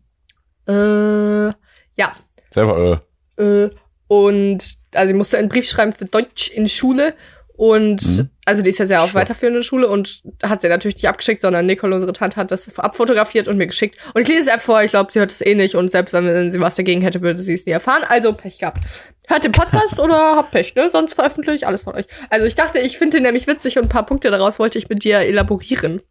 äh, 0.68 1.52
ja, 1.98 2.12
Selber, 2.54 3.02
äh, 3.38 3.44
Äh, 3.44 3.70
und 4.08 4.78
also 4.94 5.10
ich 5.10 5.16
musste 5.16 5.38
einen 5.38 5.48
Brief 5.50 5.68
schreiben 5.70 5.94
für 5.94 6.06
Deutsch 6.06 6.50
in 6.50 6.68
Schule. 6.68 7.16
Und 7.62 8.02
Mhm. 8.18 8.30
also 8.46 8.64
die 8.64 8.72
ist 8.72 8.80
ja 8.80 8.88
sehr 8.88 9.04
auf 9.04 9.14
weiterführende 9.14 9.62
Schule 9.62 9.88
und 9.88 10.24
hat 10.42 10.64
sie 10.64 10.68
natürlich 10.68 10.96
nicht 10.96 11.08
abgeschickt, 11.08 11.42
sondern 11.42 11.68
Nicole, 11.68 11.94
unsere 11.94 12.12
Tante, 12.12 12.38
hat 12.38 12.50
das 12.50 12.80
abfotografiert 12.80 13.48
und 13.48 13.58
mir 13.58 13.68
geschickt. 13.68 14.00
Und 14.16 14.24
ich 14.24 14.28
lese 14.30 14.42
es 14.42 14.48
einfach 14.48 14.66
vor, 14.66 14.82
ich 14.82 14.90
glaube, 14.90 15.12
sie 15.12 15.20
hört 15.20 15.32
es 15.32 15.42
eh 15.42 15.54
nicht 15.54 15.76
und 15.76 15.92
selbst 15.92 16.12
wenn 16.12 16.52
sie 16.52 16.60
was 16.60 16.74
dagegen 16.74 17.04
hätte, 17.04 17.22
würde 17.22 17.38
sie 17.38 17.54
es 17.54 17.68
nie 17.68 17.72
erfahren. 17.72 18.02
Also 18.10 18.34
Pech 18.34 18.58
gehabt. 18.58 18.84
Hört 19.28 19.44
den 19.44 19.52
Podcast 19.52 20.00
oder 20.00 20.16
habt 20.38 20.50
Pech, 20.50 20.74
ne? 20.74 20.90
Sonst 20.92 21.14
veröffentliche 21.14 21.56
ich 21.56 21.68
alles 21.68 21.84
von 21.84 21.94
euch. 21.94 22.08
Also 22.32 22.48
ich 22.48 22.56
dachte, 22.56 22.80
ich 22.80 22.98
finde 22.98 23.18
den 23.18 23.24
nämlich 23.26 23.46
witzig 23.46 23.78
und 23.78 23.84
ein 23.86 23.90
paar 23.90 24.08
Punkte 24.08 24.32
daraus 24.32 24.58
wollte 24.58 24.80
ich 24.80 24.90
mit 24.90 25.04
dir 25.04 25.20
elaborieren. 25.20 26.02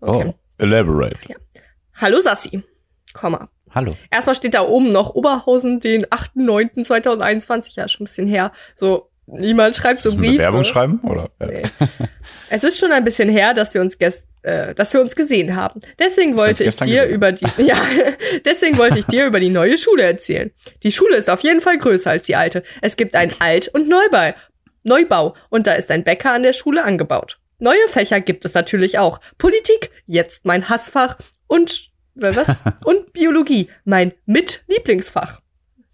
Okay. 0.00 0.32
oh, 0.34 0.34
elaborate. 0.58 1.16
Hallo 1.94 2.20
Sassi. 2.20 2.64
Komma. 3.12 3.48
Hallo. 3.72 3.94
Erstmal 4.10 4.34
steht 4.34 4.54
da 4.54 4.62
oben 4.62 4.88
noch 4.88 5.14
Oberhausen, 5.14 5.78
den 5.78 6.06
8.9.2021, 6.06 7.76
ja, 7.76 7.86
schon 7.86 8.02
ein 8.02 8.06
bisschen 8.08 8.26
her. 8.26 8.50
So, 8.74 9.12
niemand 9.26 9.76
schreibt 9.76 9.98
so 9.98 10.16
Briefe. 10.16 10.34
Bewerbung 10.34 10.64
schreiben? 10.64 11.00
Oder? 11.00 11.28
Nee. 11.38 11.62
es 12.50 12.64
ist 12.64 12.78
schon 12.78 12.92
ein 12.92 13.04
bisschen 13.04 13.28
her, 13.28 13.54
dass 13.54 13.74
wir 13.74 13.80
uns 13.80 13.98
gest 13.98 14.26
äh, 14.46 14.74
dass 14.74 14.92
wir 14.92 15.00
uns 15.00 15.16
gesehen 15.16 15.56
haben. 15.56 15.80
Deswegen 15.98 16.38
wollte 16.38 16.62
ich 16.62 16.76
dir 16.76 17.00
gesehen 17.00 17.10
über 17.10 17.32
die, 17.32 17.46
ja, 17.58 17.76
deswegen 18.44 18.78
wollte 18.78 19.00
ich 19.00 19.06
dir 19.06 19.26
über 19.26 19.40
die 19.40 19.50
neue 19.50 19.76
Schule 19.76 20.04
erzählen. 20.04 20.52
Die 20.84 20.92
Schule 20.92 21.16
ist 21.16 21.28
auf 21.28 21.40
jeden 21.40 21.60
Fall 21.60 21.78
größer 21.78 22.10
als 22.10 22.26
die 22.26 22.36
alte. 22.36 22.62
Es 22.80 22.96
gibt 22.96 23.16
einen 23.16 23.34
Alt- 23.40 23.68
und 23.68 23.88
Neubau, 23.88 24.34
Neubau 24.84 25.34
und 25.50 25.66
da 25.66 25.72
ist 25.72 25.90
ein 25.90 26.04
Bäcker 26.04 26.32
an 26.32 26.44
der 26.44 26.52
Schule 26.52 26.84
angebaut. 26.84 27.40
Neue 27.58 27.88
Fächer 27.88 28.20
gibt 28.20 28.44
es 28.44 28.54
natürlich 28.54 28.98
auch. 28.98 29.18
Politik, 29.36 29.90
jetzt 30.06 30.44
mein 30.44 30.68
Hassfach 30.68 31.16
und 31.48 31.90
äh, 32.20 32.36
was? 32.36 32.48
und 32.84 33.12
Biologie, 33.12 33.68
mein 33.84 34.12
Mit-Lieblingsfach. 34.26 35.40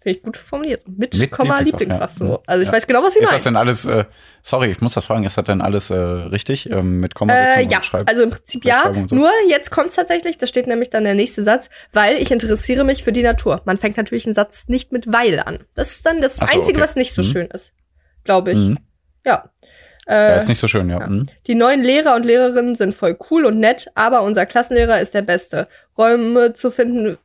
Finde 0.03 0.17
ich 0.17 0.23
gut 0.23 0.35
formuliert. 0.37 0.83
Mit, 0.87 1.17
Mit 1.17 1.31
Komma, 1.31 1.59
Lieblingsfach, 1.59 2.09
ja. 2.09 2.15
So. 2.15 2.43
Also 2.45 2.61
ich 2.61 2.67
Ja. 2.67 2.73
weiß 2.73 2.87
genau, 2.87 3.01
was 3.03 3.13
sie 3.13 3.19
Ist 3.19 3.25
meinen. 3.27 3.35
das 3.35 3.43
denn 3.45 3.55
alles, 3.55 3.85
äh, 3.85 4.03
sorry, 4.41 4.69
ich 4.69 4.81
muss 4.81 4.93
das 4.93 5.05
fragen, 5.05 5.23
ist 5.23 5.37
das 5.37 5.45
denn 5.45 5.61
alles 5.61 5.89
äh, 5.91 5.95
richtig 5.95 6.69
ähm, 6.69 6.99
mit 6.99 7.15
Komma 7.15 7.33
Äh, 7.33 7.63
ja, 7.65 7.79
also 8.05 8.23
im 8.23 8.29
Prinzip 8.31 8.65
ja. 8.65 8.93
So. 9.07 9.15
Nur 9.15 9.29
jetzt 9.47 9.71
kommt's 9.71 9.95
tatsächlich, 9.95 10.37
da 10.37 10.45
steht 10.45 10.67
nämlich 10.67 10.89
dann 10.89 11.05
der 11.05 11.15
nächste 11.15 11.43
Satz, 11.43 11.69
weil 11.93 12.17
ich 12.17 12.31
interessiere 12.31 12.83
mich 12.83 13.03
für 13.03 13.13
die 13.13 13.23
Natur. 13.23 13.61
Man 13.65 13.77
fängt 13.77 13.95
natürlich 13.97 14.25
einen 14.25 14.35
Satz 14.35 14.67
nicht 14.67 14.91
mit 14.91 15.11
weil 15.11 15.39
an. 15.39 15.59
Das 15.73 15.91
ist 15.95 16.05
dann 16.05 16.19
das 16.19 16.35
so, 16.35 16.41
Einzige, 16.45 16.77
okay. 16.77 16.81
was 16.81 16.95
nicht 16.95 17.15
so 17.15 17.21
Mhm. 17.21 17.25
schön 17.27 17.47
ist. 17.47 17.71
Glaube 18.25 18.51
ich. 18.51 18.57
Mhm. 18.57 18.77
Ja. 19.25 19.49
Ja, 20.05 20.33
Äh, 20.33 20.37
ist 20.37 20.49
nicht 20.49 20.59
so 20.59 20.67
schön, 20.67 20.89
ja. 20.89 20.99
ja. 20.99 21.07
Mhm. 21.07 21.27
die 21.47 21.55
neuen 21.55 21.81
Lehrer 21.81 22.15
und 22.15 22.25
Lehrerinnen 22.25 22.75
sind 22.75 22.93
voll 22.93 23.17
cool 23.31 23.45
und 23.45 23.57
nett, 23.59 23.87
aber 23.95 24.23
unser 24.23 24.45
Klassenlehrer 24.45 24.99
ist 24.99 25.13
der 25.13 25.21
Beste. 25.21 25.69
Räume 25.97 26.53
zu 26.55 26.71
finden, 26.71 27.17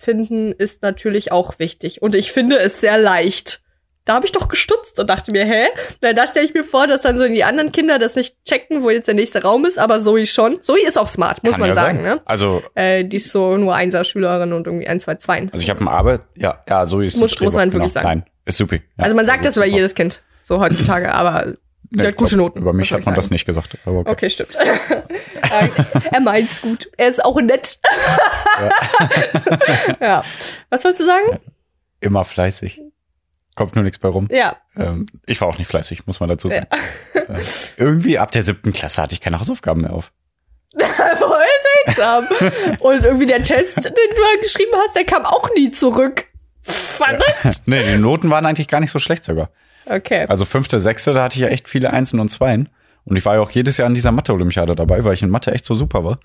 finden 0.00 0.52
ist 0.52 0.82
natürlich 0.82 1.32
auch 1.32 1.58
wichtig. 1.58 2.02
Und 2.02 2.14
ich 2.14 2.32
finde 2.32 2.58
es 2.58 2.80
sehr 2.80 2.98
leicht. 2.98 3.60
Da 4.06 4.14
habe 4.14 4.24
ich 4.26 4.32
doch 4.32 4.48
gestutzt 4.48 4.98
und 4.98 5.08
dachte 5.10 5.30
mir, 5.30 5.44
hä? 5.44 5.66
Weil 6.00 6.14
da 6.14 6.26
stelle 6.26 6.46
ich 6.46 6.54
mir 6.54 6.64
vor, 6.64 6.86
dass 6.86 7.02
dann 7.02 7.18
so 7.18 7.28
die 7.28 7.44
anderen 7.44 7.70
Kinder 7.70 7.98
das 7.98 8.16
nicht 8.16 8.34
checken, 8.48 8.82
wo 8.82 8.88
jetzt 8.90 9.06
der 9.06 9.14
nächste 9.14 9.42
Raum 9.42 9.64
ist, 9.66 9.78
aber 9.78 10.00
Zoe 10.00 10.26
schon. 10.26 10.58
Zoe 10.62 10.80
ist 10.84 10.98
auch 10.98 11.06
smart, 11.06 11.44
muss 11.44 11.52
Kann 11.52 11.60
man 11.60 11.68
ja 11.68 11.74
sagen, 11.74 11.98
sein. 11.98 12.14
ne? 12.16 12.20
Also, 12.24 12.62
Äh, 12.74 13.04
die 13.04 13.18
ist 13.18 13.30
so 13.30 13.56
nur 13.58 13.74
Einser-Schülerin 13.76 14.52
und 14.54 14.66
irgendwie 14.66 14.88
ein, 14.88 14.98
zwei 15.00 15.16
Zweien. 15.16 15.50
also 15.52 15.62
ich 15.62 15.68
habe 15.70 15.80
eine 15.80 15.90
Arbeit, 15.90 16.22
ja, 16.34 16.64
ja, 16.66 16.86
so 16.86 17.00
ist 17.02 17.18
Muss- 17.18 17.38
muss 17.40 17.54
man 17.54 17.72
wirklich 17.72 17.92
genau. 17.92 18.04
sagen. 18.06 18.06
Nein, 18.20 18.24
ist 18.46 18.56
super. 18.58 18.76
Ja, 18.76 19.04
also 19.04 19.14
man 19.14 19.26
sagt 19.26 19.42
sehr 19.44 19.50
das 19.50 19.56
über 19.56 19.66
jedes 19.66 19.94
Kind, 19.94 20.22
so 20.44 20.58
heutzutage, 20.60 21.12
aber 21.12 21.52
Die 21.92 22.06
hat 22.06 22.16
gute 22.16 22.36
Noten. 22.36 22.60
Über 22.60 22.72
mich 22.72 22.92
hat 22.92 23.04
man 23.04 23.14
das 23.14 23.30
nicht 23.30 23.44
gesagt. 23.44 23.76
Okay. 23.84 24.10
Okay, 24.10 24.30
stimmt. 24.30 24.56
Er 26.12 26.20
meint's 26.20 26.62
gut. 26.62 26.88
Er 26.96 27.08
ist 27.08 27.24
auch 27.24 27.40
nett. 27.40 27.80
Ja. 30.00 30.22
Was 30.70 30.84
wolltest 30.84 31.00
du 31.00 31.06
sagen? 31.06 31.40
Immer 32.00 32.24
fleißig. 32.24 32.80
Kommt 33.56 33.74
nur 33.74 33.82
nichts 33.82 33.98
bei 33.98 34.08
rum. 34.08 34.28
Ja. 34.30 34.56
Ähm, 34.76 35.06
ich 35.26 35.40
war 35.40 35.48
auch 35.48 35.58
nicht 35.58 35.66
fleißig, 35.66 36.06
muss 36.06 36.20
man 36.20 36.28
dazu 36.28 36.48
sagen. 36.48 36.66
Äh, 37.14 37.40
irgendwie 37.76 38.18
ab 38.18 38.30
der 38.30 38.42
siebten 38.42 38.72
Klasse 38.72 39.02
hatte 39.02 39.14
ich 39.14 39.20
keine 39.20 39.40
Hausaufgaben 39.40 39.82
mehr 39.82 39.92
auf. 39.92 40.12
Voll 40.78 41.44
seltsam. 41.84 42.26
Und 42.78 43.04
irgendwie 43.04 43.26
der 43.26 43.42
Test, 43.42 43.76
den 43.84 43.92
du 43.92 44.40
geschrieben 44.42 44.72
hast, 44.76 44.94
der 44.94 45.04
kam 45.04 45.24
auch 45.24 45.50
nie 45.56 45.70
zurück. 45.72 46.28
Verrückt. 46.62 47.62
nee, 47.66 47.82
die 47.82 47.98
Noten 47.98 48.30
waren 48.30 48.46
eigentlich 48.46 48.68
gar 48.68 48.80
nicht 48.80 48.90
so 48.92 48.98
schlecht 48.98 49.24
sogar. 49.24 49.50
Okay. 49.90 50.26
Also 50.28 50.44
fünfte, 50.44 50.78
sechste, 50.78 51.12
da 51.12 51.24
hatte 51.24 51.36
ich 51.36 51.42
ja 51.42 51.48
echt 51.48 51.68
viele 51.68 51.90
Einsen 51.90 52.20
und 52.20 52.28
Zweien. 52.28 52.68
Und 53.04 53.16
ich 53.16 53.24
war 53.24 53.34
ja 53.34 53.40
auch 53.40 53.50
jedes 53.50 53.76
Jahr 53.76 53.86
an 53.86 53.94
dieser 53.94 54.12
Mathe-Olympiade 54.12 54.76
dabei, 54.76 55.04
weil 55.04 55.14
ich 55.14 55.22
in 55.22 55.30
Mathe 55.30 55.52
echt 55.52 55.64
so 55.64 55.74
super 55.74 56.04
war. 56.04 56.20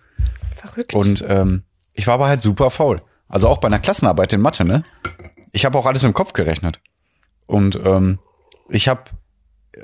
Verrückt. 0.55 0.93
Und 0.93 1.23
ähm, 1.27 1.63
ich 1.93 2.05
war 2.05 2.15
aber 2.15 2.27
halt 2.27 2.43
super 2.43 2.69
faul. 2.69 2.97
Also 3.27 3.47
auch 3.47 3.57
bei 3.57 3.67
einer 3.67 3.79
Klassenarbeit 3.79 4.33
in 4.33 4.41
Mathe, 4.41 4.65
ne? 4.65 4.83
Ich 5.51 5.65
habe 5.65 5.77
auch 5.77 5.85
alles 5.85 6.03
im 6.03 6.13
Kopf 6.13 6.33
gerechnet. 6.33 6.79
Und 7.47 7.79
ähm, 7.83 8.19
ich 8.69 8.87
habe 8.87 9.03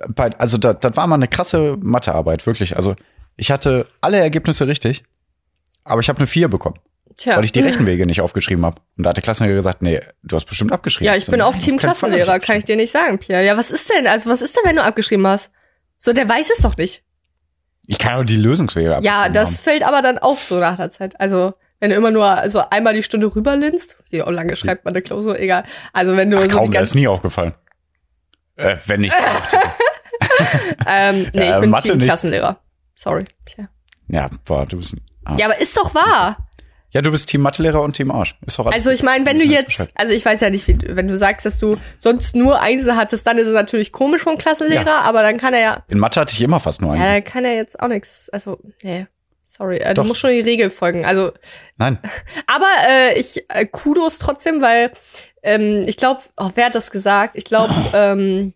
bei, 0.09 0.37
also 0.37 0.57
da, 0.57 0.73
das 0.73 0.95
war 0.95 1.07
mal 1.07 1.15
eine 1.15 1.27
krasse 1.27 1.77
Mathearbeit, 1.81 2.45
wirklich. 2.45 2.75
Also 2.75 2.95
ich 3.35 3.51
hatte 3.51 3.87
alle 4.01 4.19
Ergebnisse 4.19 4.67
richtig, 4.67 5.03
aber 5.83 6.01
ich 6.01 6.09
habe 6.09 6.19
eine 6.19 6.27
4 6.27 6.49
bekommen, 6.49 6.77
Tja. 7.17 7.37
weil 7.37 7.43
ich 7.43 7.51
die 7.51 7.61
Rechenwege 7.61 8.05
nicht 8.05 8.21
aufgeschrieben 8.21 8.65
habe. 8.65 8.81
Und 8.97 9.03
da 9.03 9.09
hat 9.09 9.17
der 9.17 9.23
Klassenlehrer 9.23 9.57
gesagt, 9.57 9.81
nee, 9.81 10.01
du 10.23 10.35
hast 10.35 10.45
bestimmt 10.45 10.71
abgeschrieben. 10.71 11.11
ja, 11.11 11.17
ich 11.17 11.25
bin 11.25 11.39
so, 11.39 11.45
auch 11.45 11.55
Team 11.55 11.75
ich 11.75 11.81
Klassenlehrer, 11.81 12.39
kann 12.39 12.57
ich 12.57 12.65
dir 12.65 12.75
nicht 12.75 12.91
sagen, 12.91 13.19
Pierre. 13.19 13.45
Ja, 13.45 13.57
was 13.57 13.71
ist 13.71 13.89
denn? 13.89 14.07
Also, 14.07 14.29
was 14.29 14.41
ist 14.41 14.55
denn, 14.55 14.63
wenn 14.65 14.75
du 14.75 14.83
abgeschrieben 14.83 15.25
hast? 15.27 15.51
So, 15.97 16.13
der 16.13 16.27
weiß 16.27 16.51
es 16.55 16.61
doch 16.61 16.77
nicht. 16.77 17.03
Ich 17.87 17.99
kann 17.99 18.19
auch 18.19 18.23
die 18.23 18.37
Lösungswege 18.37 18.97
Ja, 19.01 19.29
das 19.29 19.59
fällt 19.59 19.83
aber 19.83 20.01
dann 20.01 20.17
auf 20.17 20.41
so 20.41 20.59
nach 20.59 20.77
der 20.77 20.89
Zeit. 20.91 21.19
Also, 21.19 21.53
wenn 21.79 21.89
du 21.89 21.95
immer 21.95 22.11
nur 22.11 22.25
also 22.25 22.63
einmal 22.69 22.93
die 22.93 23.03
Stunde 23.03 23.35
rüberlinst, 23.35 23.97
wie 24.11 24.19
lange 24.19 24.55
schreibt 24.55 24.85
man 24.85 24.93
eine 24.93 25.01
Klausur, 25.01 25.39
egal. 25.39 25.63
Also, 25.93 26.15
wenn 26.15 26.29
du 26.31 26.37
Ach, 26.37 26.43
so 26.43 26.49
kaum, 26.49 26.71
die 26.71 26.77
das 26.77 26.89
ist 26.89 26.95
nie 26.95 27.07
aufgefallen. 27.07 27.53
Äh, 28.55 28.77
wenn 28.85 29.01
nicht. 29.01 29.15
ähm, 30.87 31.27
nee, 31.33 31.47
Ja, 31.47 31.55
ich 31.55 31.61
bin 31.61 31.69
Mathe 31.71 31.89
Team 31.89 31.97
nicht. 31.97 32.05
Klassenlehrer. 32.05 32.59
Sorry. 32.95 33.25
Pierre. 33.45 33.69
ja, 34.07 34.29
boah, 34.45 34.65
du 34.65 34.77
bist 34.77 34.93
ein 34.93 35.01
Arsch. 35.25 35.39
Ja, 35.39 35.47
aber 35.47 35.59
ist 35.59 35.75
doch 35.75 35.93
wahr. 35.95 36.49
Ja, 36.93 37.01
du 37.01 37.09
bist 37.11 37.29
Team 37.29 37.41
Mathelehrer 37.41 37.81
und 37.81 37.93
Team 37.95 38.11
Arsch. 38.11 38.35
Ist 38.45 38.59
doch 38.59 38.65
alles 38.65 38.75
Also 38.75 38.91
ich 38.91 39.01
meine, 39.01 39.25
wenn 39.25 39.39
du 39.39 39.45
jetzt, 39.45 39.89
also 39.95 40.13
ich 40.13 40.25
weiß 40.25 40.41
ja 40.41 40.49
nicht, 40.49 40.67
wie, 40.67 40.77
wenn 40.95 41.07
du 41.07 41.17
sagst, 41.17 41.45
dass 41.45 41.57
du 41.57 41.77
sonst 42.01 42.35
nur 42.35 42.59
Einsen 42.61 42.95
hattest, 42.97 43.25
dann 43.25 43.37
ist 43.37 43.47
es 43.47 43.53
natürlich 43.53 43.91
komisch 43.91 44.21
vom 44.23 44.37
Klassenlehrer, 44.37 44.85
Ja. 44.85 45.01
aber 45.01 45.21
dann 45.23 45.37
kann 45.37 45.53
er 45.53 45.59
ja, 45.61 45.83
In 45.89 45.99
Mathe 45.99 46.19
hatte 46.19 46.33
ich 46.33 46.41
immer 46.41 46.59
fast 46.59 46.81
nur 46.81 46.91
eins. 46.93 47.01
ja, 47.01 47.13
dann 47.13 47.23
kann 47.23 47.45
er 47.45 47.55
jetzt 47.55 47.79
auch 47.79 47.87
nichts, 47.87 48.29
also, 48.31 48.59
nee, 48.83 49.07
sorry, 49.45 49.77
äh, 49.77 49.93
du 49.93 50.03
musst 50.03 50.19
schon 50.19 50.31
die 50.31 50.41
Regel 50.41 50.69
folgen. 50.69 51.05
Also, 51.05 51.31
Nein. 51.77 51.97
aber 52.47 52.67
äh, 52.89 53.19
ich, 53.19 53.45
äh, 53.49 53.65
Kudos 53.65 54.17
trotzdem, 54.19 54.61
weil 54.61 54.91
ähm, 55.43 55.83
ich 55.87 55.95
glaube, 55.97 56.21
oh, 56.37 56.49
wer 56.55 56.65
hat 56.65 56.75
das 56.75 56.91
gesagt? 56.91 57.35
Ich 57.35 57.45
glaube, 57.45 57.73
ähm, 57.93 58.53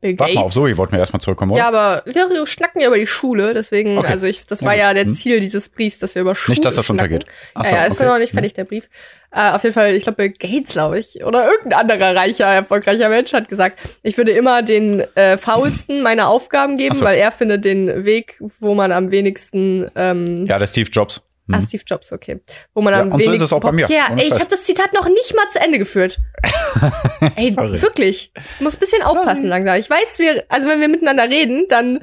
Bill 0.00 0.18
Warte 0.18 0.34
mal 0.34 0.40
auf 0.42 0.46
Gates. 0.46 0.54
Zoe, 0.54 0.76
wollten 0.76 0.92
wir 0.92 0.98
erstmal 1.00 1.20
zurückkommen, 1.20 1.52
oder? 1.52 1.60
Ja, 1.60 1.68
aber 1.68 2.02
wir 2.06 2.46
schnacken 2.46 2.80
ja 2.80 2.86
über 2.88 2.96
die 2.98 3.06
Schule, 3.06 3.52
deswegen, 3.52 3.98
Okay. 3.98 4.12
also 4.12 4.26
ich, 4.26 4.46
das 4.46 4.60
Ja, 4.60 4.66
war 4.66 4.74
gut. 4.74 4.80
ja 4.80 4.94
der 4.94 5.04
Hm. 5.04 5.12
Ziel 5.14 5.40
dieses 5.40 5.68
Briefs, 5.68 5.98
dass 5.98 6.14
wir 6.14 6.22
über 6.22 6.34
Schule 6.34 6.52
Nicht, 6.52 6.64
dass 6.64 6.74
das 6.76 6.86
schnacken. 6.86 7.04
untergeht. 7.14 7.26
Ach 7.54 7.64
so, 7.64 7.70
ja, 7.70 7.76
ja, 7.78 7.84
ist 7.86 8.00
okay. 8.00 8.08
noch 8.08 8.18
nicht 8.18 8.32
fertig, 8.32 8.52
der 8.54 8.64
Brief. 8.64 8.88
Äh, 9.30 9.50
auf 9.50 9.62
jeden 9.62 9.74
Fall, 9.74 9.94
ich 9.94 10.04
glaube, 10.04 10.16
Bill 10.16 10.30
Gates, 10.30 10.72
glaube 10.72 10.98
ich, 10.98 11.22
oder 11.24 11.50
irgendein 11.50 11.80
anderer 11.90 12.16
reicher, 12.16 12.46
erfolgreicher 12.46 13.08
Mensch 13.08 13.32
hat 13.32 13.48
gesagt, 13.48 13.78
ich 14.02 14.16
würde 14.16 14.32
immer 14.32 14.62
den 14.62 15.00
äh, 15.16 15.36
faulsten 15.36 16.02
meine 16.02 16.28
Aufgaben 16.28 16.76
geben, 16.78 16.94
so. 16.94 17.04
weil 17.04 17.18
er 17.18 17.30
findet 17.30 17.64
den 17.64 18.04
Weg, 18.04 18.40
wo 18.60 18.74
man 18.74 18.90
am 18.92 19.10
wenigsten 19.10 19.90
ähm, 19.96 20.46
Ja, 20.46 20.58
der 20.58 20.66
Steve 20.66 20.88
Jobs. 20.90 21.22
Hm. 21.48 21.54
Ah, 21.54 21.62
Steve 21.62 21.82
Jobs, 21.86 22.12
okay. 22.12 22.40
Wo 22.74 22.82
man 22.82 22.92
Ja, 22.92 23.00
am 23.00 23.10
und 23.10 23.22
so 23.22 23.30
ist 23.32 23.40
es 23.40 23.52
auch 23.52 23.60
bei 23.60 23.72
mir. 23.72 23.86
Ja, 23.88 24.08
ey, 24.16 24.28
ich 24.28 24.34
habe 24.34 24.46
das 24.50 24.64
Zitat 24.64 24.92
noch 24.92 25.08
nicht 25.08 25.34
mal 25.34 25.48
zu 25.48 25.58
Ende 25.60 25.78
geführt. 25.78 26.18
ey, 27.36 27.50
Sorry. 27.50 27.80
wirklich. 27.80 28.32
Ich 28.54 28.60
muss 28.60 28.76
ein 28.76 28.80
bisschen 28.80 29.02
aufpassen 29.02 29.48
langsam. 29.48 29.78
Ich 29.78 29.88
weiß, 29.88 30.18
wir, 30.18 30.44
also 30.48 30.68
wenn 30.68 30.80
wir 30.80 30.88
miteinander 30.88 31.24
reden, 31.24 31.66
dann 31.68 32.00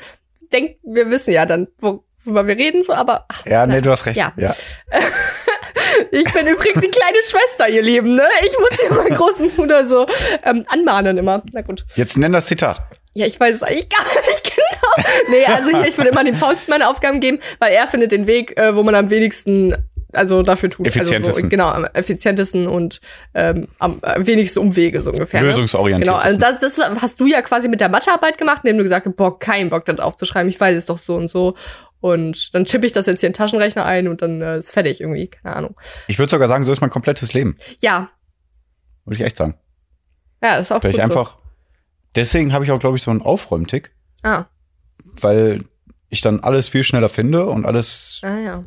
denkt, 0.51 0.79
wir 0.84 1.10
wissen 1.12 1.31
ja 1.31 1.45
dann, 1.45 1.67
worüber 1.79 2.47
wir 2.47 2.58
reden, 2.58 2.81
so, 2.81 2.93
aber 2.93 3.25
ach, 3.29 3.45
Ja, 3.45 3.67
nee, 3.67 3.75
na, 3.75 3.81
du 3.81 3.91
hast 3.91 4.08
recht. 4.08 4.17
Ja. 4.17 4.34
ja. 4.36 4.55
ich 6.12 6.34
bin 6.34 6.47
übrigens 6.47 6.81
die 6.81 6.89
kleine 6.89 7.17
Schwester, 7.23 7.69
ihr 7.69 7.84
Lieben, 7.84 8.15
ne? 8.15 8.27
Ich 8.41 8.58
muss 8.60 8.81
hier 8.81 8.93
meinen 8.97 9.15
großen 9.15 9.51
Bruder 9.51 9.86
so 9.86 10.08
ähm, 10.43 10.65
anmahnen 10.67 11.17
immer. 11.19 11.43
Na 11.53 11.62
gut. 11.62 11.86
Jetzt 11.95 12.17
nenn 12.17 12.31
das 12.31 12.47
Zitat. 12.47 12.81
Ja, 13.15 13.25
ich 13.25 13.39
weiß 13.39 13.56
es 13.56 13.63
eigentlich 13.63 13.89
gar 13.89 14.04
nicht 14.28 14.43
genau. 14.43 15.10
Nee, 15.30 15.45
also 15.45 15.71
hier, 15.71 15.88
ich 15.88 15.97
würde 15.97 16.12
immer 16.12 16.23
den 16.23 16.36
faulsten 16.36 16.69
meine 16.69 16.89
Aufgaben 16.89 17.19
geben, 17.21 17.39
weil 17.60 17.71
er 17.71 17.88
findet 17.88 18.12
den 18.12 18.28
Weg, 18.28 18.58
äh, 18.60 18.75
wo 18.75 18.84
man 18.84 18.93
am 18.93 19.10
wenigsten 19.10 19.73
also 20.15 20.41
dafür 20.43 20.69
tut. 20.69 20.86
Also 20.86 20.99
Effizientesten. 20.99 21.43
so, 21.43 21.49
genau, 21.49 21.69
am 21.69 21.86
effizientesten 21.93 22.67
und 22.67 23.01
ähm, 23.34 23.67
am 23.80 24.01
wenigsten 24.17 24.60
Umwege 24.60 25.01
so 25.01 25.12
ungefähr. 25.12 25.41
Ne? 25.41 25.47
Lösungsorientiert. 25.47 26.08
Genau, 26.08 26.17
also 26.17 26.38
das, 26.38 26.60
das 26.60 26.78
hast 27.01 27.19
du 27.19 27.25
ja 27.25 27.41
quasi 27.41 27.67
mit 27.67 27.82
der 27.82 27.89
Mathearbeit 27.89 28.38
gemacht, 28.38 28.62
indem 28.63 28.78
du 28.78 28.84
gesagt 28.84 29.06
hast, 29.06 29.15
boah, 29.15 29.38
kein 29.38 29.69
Bock, 29.69 29.86
das 29.86 29.99
aufzuschreiben, 29.99 30.49
ich 30.49 30.60
weiß 30.60 30.78
es 30.78 30.86
doch 30.86 30.99
so 30.99 31.15
und 31.15 31.30
so. 31.30 31.56
Und 31.99 32.54
dann 32.54 32.65
chippe 32.65 32.86
ich 32.86 32.91
das 32.91 33.08
jetzt 33.08 33.21
hier 33.21 33.28
in 33.28 33.34
den 33.34 33.38
Taschenrechner 33.38 33.86
ein 33.86 34.08
und 34.08 34.21
dann 34.21 34.41
äh, 34.41 34.60
ist 34.60 34.71
fertig 34.71 35.01
irgendwie, 35.01 35.28
keine 35.28 35.56
Ahnung. 35.56 35.75
Ich 36.08 36.19
würde 36.19 36.30
sogar 36.30 36.47
sagen, 36.47 36.63
so 36.63 36.71
ist 36.71 36.82
mein 36.82 36.89
komplettes 36.89 37.34
Leben. 37.34 37.58
Ja, 37.80 38.10
Würde 39.06 39.17
ich 39.17 39.25
echt 39.25 39.38
sagen. 39.38 39.58
ja, 40.41 40.58
ist 40.58 40.71
auch 40.71 40.82
gut 40.82 40.91
ich 40.91 41.01
einfach, 41.01 41.38
deswegen 42.15 42.54
habe 42.54 42.65
ich 42.65 42.71
auch, 42.71 42.80
glaube 42.80 42.97
ich, 42.97 43.04
so 43.04 43.12
einen 43.12 43.21
Aufräumtick. 43.21 43.91
Ah, 44.23 44.45
weil 45.21 45.63
ich 46.10 46.21
dann 46.21 46.39
alles 46.39 46.69
viel 46.69 46.84
schneller 46.84 47.10
finde 47.10 47.45
und 47.47 47.65
alles, 47.65 48.21
ah 48.23 48.38
ja. 48.39 48.63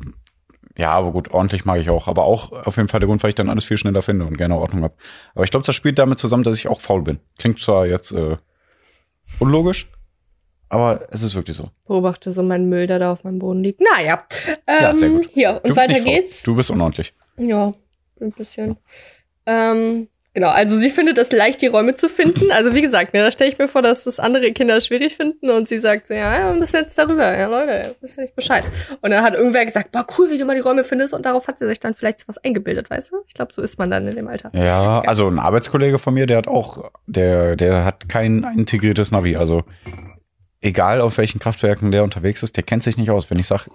ja, 0.77 0.91
aber 0.91 1.11
gut, 1.11 1.31
ordentlich 1.31 1.65
mag 1.65 1.79
ich 1.79 1.89
auch. 1.89 2.07
Aber 2.07 2.23
auch 2.23 2.51
auf 2.51 2.77
jeden 2.77 2.87
Fall 2.87 2.99
der 2.99 3.07
Grund, 3.07 3.23
weil 3.23 3.29
ich 3.29 3.35
dann 3.35 3.49
alles 3.49 3.65
viel 3.65 3.77
schneller 3.77 4.01
finde 4.01 4.25
und 4.25 4.37
gerne 4.37 4.57
Ordnung 4.57 4.83
habe. 4.83 4.95
Aber 5.35 5.43
ich 5.43 5.51
glaube, 5.51 5.65
das 5.65 5.75
spielt 5.75 5.99
damit 5.99 6.19
zusammen, 6.19 6.43
dass 6.43 6.55
ich 6.57 6.67
auch 6.67 6.81
faul 6.81 7.01
bin. 7.01 7.19
Klingt 7.37 7.59
zwar 7.59 7.85
jetzt 7.85 8.11
äh, 8.11 8.37
unlogisch, 9.39 9.89
aber 10.69 11.07
es 11.11 11.23
ist 11.23 11.35
wirklich 11.35 11.57
so. 11.57 11.69
Beobachte 11.87 12.31
so 12.31 12.43
meinen 12.43 12.69
Müll, 12.69 12.87
der 12.87 12.99
da 12.99 13.11
auf 13.11 13.23
meinem 13.23 13.39
Boden 13.39 13.63
liegt. 13.63 13.81
Naja. 13.81 14.25
Ähm, 14.67 14.77
Ja, 14.81 14.93
sehr 14.93 15.09
gut. 15.09 15.29
Hier, 15.33 15.59
und 15.63 15.75
weiter 15.75 15.99
geht's. 15.99 16.43
Du 16.43 16.55
bist 16.55 16.69
unordentlich. 16.69 17.13
Ja, 17.37 17.71
ein 18.21 18.31
bisschen. 18.31 18.77
Ähm, 19.45 20.07
genau, 20.39 20.51
also 20.51 20.79
sie 20.79 20.89
findet 20.89 21.17
es 21.17 21.33
leicht, 21.33 21.61
die 21.61 21.67
Räume 21.67 21.95
zu 21.95 22.07
finden. 22.07 22.49
Also 22.59 22.73
wie 22.73 22.81
gesagt, 22.81 23.13
ne, 23.13 23.21
da 23.21 23.31
stelle 23.31 23.51
ich 23.51 23.57
mir 23.57 23.67
vor, 23.67 23.81
dass 23.81 24.03
das 24.03 24.19
andere 24.19 24.51
Kinder 24.51 24.81
schwierig 24.81 25.15
finden 25.15 25.49
und 25.49 25.67
sie 25.67 25.77
sagt 25.77 26.07
so, 26.07 26.13
ja, 26.13 26.39
ja, 26.39 26.53
wir 26.53 26.59
müssen 26.59 26.75
jetzt 26.77 26.97
darüber. 26.97 27.37
Ja, 27.37 27.47
Leute, 27.47 27.95
wisst 28.01 28.17
nicht 28.17 28.35
Bescheid. 28.35 28.65
Und 29.01 29.11
dann 29.11 29.23
hat 29.23 29.33
irgendwer 29.33 29.65
gesagt, 29.65 29.91
boah, 29.91 30.05
cool, 30.17 30.29
wie 30.29 30.37
du 30.37 30.45
mal 30.45 30.55
die 30.55 30.61
Räume 30.61 30.83
findest 30.83 31.13
und 31.13 31.25
darauf 31.25 31.47
hat 31.47 31.59
sie 31.59 31.67
sich 31.67 31.79
dann 31.79 31.93
vielleicht 31.93 32.27
was 32.27 32.37
eingebildet, 32.39 32.89
weißt 32.89 33.11
du? 33.11 33.17
Ich 33.27 33.33
glaube, 33.33 33.53
so 33.53 33.61
ist 33.61 33.77
man 33.77 33.89
dann 33.89 34.07
in 34.07 34.15
dem 34.15 34.27
Alter. 34.27 34.51
Ja, 34.53 35.01
also 35.01 35.27
ein 35.27 35.39
Arbeitskollege 35.39 35.99
von 35.99 36.13
mir, 36.13 36.25
der 36.25 36.37
hat 36.37 36.47
auch, 36.47 36.91
der, 37.07 37.55
der 37.55 37.85
hat 37.85 38.09
kein 38.09 38.43
integriertes 38.57 39.11
Navi. 39.11 39.37
Also 39.37 39.63
egal 40.59 41.01
auf 41.01 41.17
welchen 41.17 41.39
Kraftwerken 41.39 41.91
der 41.91 42.03
unterwegs 42.03 42.43
ist, 42.43 42.57
der 42.57 42.63
kennt 42.63 42.83
sich 42.83 42.97
nicht 42.97 43.11
aus. 43.11 43.29
Wenn 43.29 43.39
ich 43.39 43.47
sage, 43.47 43.69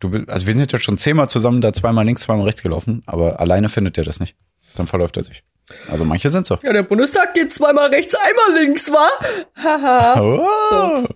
du 0.00 0.10
bist, 0.10 0.28
also 0.28 0.46
wir 0.46 0.54
sind 0.54 0.70
jetzt 0.70 0.82
schon 0.82 0.96
zehnmal 0.98 1.28
zusammen, 1.28 1.60
da 1.60 1.72
zweimal 1.72 2.04
links, 2.04 2.22
zweimal 2.22 2.44
rechts 2.44 2.62
gelaufen, 2.62 3.02
aber 3.06 3.40
alleine 3.40 3.68
findet 3.68 3.96
der 3.96 4.04
das 4.04 4.20
nicht. 4.20 4.36
Dann 4.76 4.86
verläuft 4.86 5.16
er 5.16 5.24
sich. 5.24 5.44
Also 5.90 6.04
manche 6.04 6.28
sind 6.30 6.46
so. 6.46 6.58
Ja, 6.62 6.72
der 6.72 6.82
Bundestag 6.82 7.32
geht 7.34 7.50
zweimal 7.52 7.88
rechts, 7.88 8.14
einmal 8.14 8.62
links, 8.62 8.90
wa? 8.92 9.08
Haha. 9.56 10.20
Oh. 10.20 10.46
So. 10.70 11.08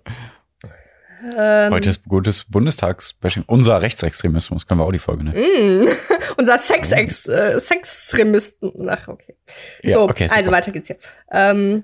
Ähm, 1.37 1.73
Heute 1.73 1.90
ist 1.90 2.05
gutes 2.05 2.44
Bundestagsbashing. 2.44 3.42
Unser 3.49 3.83
Rechtsextremismus, 3.83 4.66
können 4.66 4.79
wir 4.81 4.85
auch 4.85 4.92
die 4.92 5.01
Folge 5.01 5.25
nennen. 5.25 5.83
Mm. 5.83 5.88
Unser 6.37 6.59
Sex-Ex, 6.59 7.27
äh, 7.27 7.59
Sextremisten. 7.61 8.88
Ach, 8.88 9.09
okay. 9.09 9.37
Ja, 9.83 9.94
so, 9.94 10.03
okay, 10.03 10.29
also 10.33 10.53
weiter 10.53 10.71
geht's 10.71 10.87
hier. 10.87 10.97
Ähm, 11.33 11.83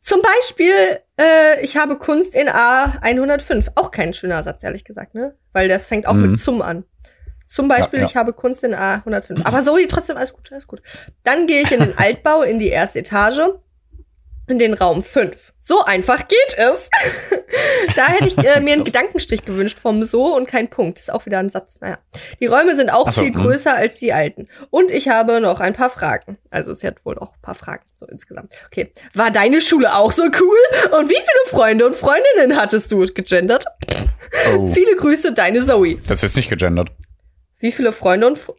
zum 0.00 0.20
Beispiel, 0.20 1.00
äh, 1.18 1.62
ich 1.62 1.78
habe 1.78 1.96
Kunst 1.96 2.34
in 2.34 2.48
A105. 2.48 3.68
Auch 3.74 3.90
kein 3.90 4.12
schöner 4.12 4.42
Satz, 4.42 4.62
ehrlich 4.62 4.84
gesagt, 4.84 5.14
ne? 5.14 5.34
Weil 5.54 5.68
das 5.68 5.86
fängt 5.86 6.06
auch 6.06 6.12
Mhm. 6.12 6.32
mit 6.32 6.40
zum 6.40 6.60
an. 6.60 6.84
Zum 7.46 7.68
Beispiel, 7.68 8.00
Ja, 8.00 8.04
ja. 8.04 8.10
ich 8.10 8.16
habe 8.16 8.32
Kunst 8.32 8.64
in 8.64 8.74
A105. 8.74 9.44
Aber 9.44 9.62
so, 9.62 9.78
trotzdem 9.88 10.16
alles 10.16 10.32
gut, 10.32 10.50
alles 10.52 10.66
gut. 10.66 10.82
Dann 11.22 11.46
gehe 11.46 11.62
ich 11.62 11.70
in 11.72 11.80
den 11.80 11.96
Altbau, 11.98 12.42
in 12.42 12.58
die 12.58 12.68
erste 12.68 12.98
Etage, 13.00 13.40
in 14.48 14.58
den 14.58 14.74
Raum 14.74 15.02
5. 15.02 15.52
So 15.60 15.84
einfach 15.84 16.28
geht 16.28 16.56
es. 16.56 16.88
da 17.96 18.06
hätte 18.08 18.28
ich 18.28 18.38
äh, 18.38 18.60
mir 18.60 18.74
einen 18.74 18.84
Gedankenstrich 18.84 19.44
gewünscht 19.44 19.78
vom 19.78 20.04
So 20.04 20.36
und 20.36 20.46
kein 20.46 20.68
Punkt. 20.70 21.00
Ist 21.00 21.12
auch 21.12 21.26
wieder 21.26 21.38
ein 21.38 21.50
Satz. 21.50 21.78
Naja. 21.80 21.98
Die 22.40 22.46
Räume 22.46 22.76
sind 22.76 22.90
auch 22.90 23.10
so, 23.10 23.22
viel 23.22 23.34
hm. 23.34 23.40
größer 23.40 23.74
als 23.74 23.98
die 23.98 24.12
alten. 24.12 24.48
Und 24.70 24.92
ich 24.92 25.08
habe 25.08 25.40
noch 25.40 25.58
ein 25.58 25.74
paar 25.74 25.90
Fragen. 25.90 26.38
Also 26.50 26.74
sie 26.74 26.86
hat 26.86 27.04
wohl 27.04 27.18
auch 27.18 27.34
ein 27.34 27.42
paar 27.42 27.56
Fragen, 27.56 27.84
so 27.94 28.06
insgesamt. 28.06 28.52
Okay. 28.66 28.92
War 29.14 29.30
deine 29.30 29.60
Schule 29.60 29.94
auch 29.96 30.12
so 30.12 30.22
cool? 30.22 30.92
Und 30.98 31.10
wie 31.10 31.14
viele 31.14 31.46
Freunde 31.46 31.86
und 31.86 31.96
Freundinnen 31.96 32.56
hattest 32.56 32.92
du? 32.92 33.04
Gegendert? 33.06 33.64
Oh, 34.54 34.66
Viele 34.68 34.94
Grüße, 34.96 35.32
deine 35.32 35.60
Zoe. 35.64 35.96
das 36.06 36.22
ist 36.22 36.36
nicht 36.36 36.50
gegendert. 36.50 36.90
Wie 37.58 37.72
viele 37.72 37.92
Freunde 37.92 38.26
und 38.26 38.38
Fr 38.38 38.54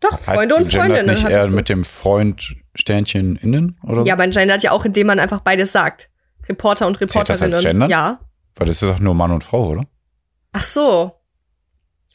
Doch, 0.00 0.12
Heißt 0.12 0.24
Freunde 0.38 0.54
und 0.56 0.64
gegendert 0.64 0.86
Freundinnen 0.86 1.14
nicht 1.14 1.28
eher 1.28 1.46
mit 1.48 1.68
dem 1.68 1.84
Freund 1.84 2.54
Sternchen 2.74 3.36
innen 3.36 3.78
oder? 3.82 4.04
Ja, 4.04 4.16
man 4.16 4.30
gendert 4.30 4.62
ja 4.62 4.70
auch, 4.72 4.84
indem 4.84 5.08
man 5.08 5.18
einfach 5.18 5.40
beides 5.40 5.72
sagt. 5.72 6.08
Reporter 6.48 6.86
und 6.86 6.96
Zählt 6.98 7.14
das 7.28 7.40
Reporterinnen. 7.42 7.60
gendern? 7.62 7.90
Ja. 7.90 8.20
Weil 8.56 8.66
das 8.68 8.80
ist 8.82 8.88
doch 8.90 9.00
nur 9.00 9.14
Mann 9.14 9.30
und 9.32 9.44
Frau, 9.44 9.68
oder? 9.68 9.86
Ach 10.52 10.62
so. 10.62 11.12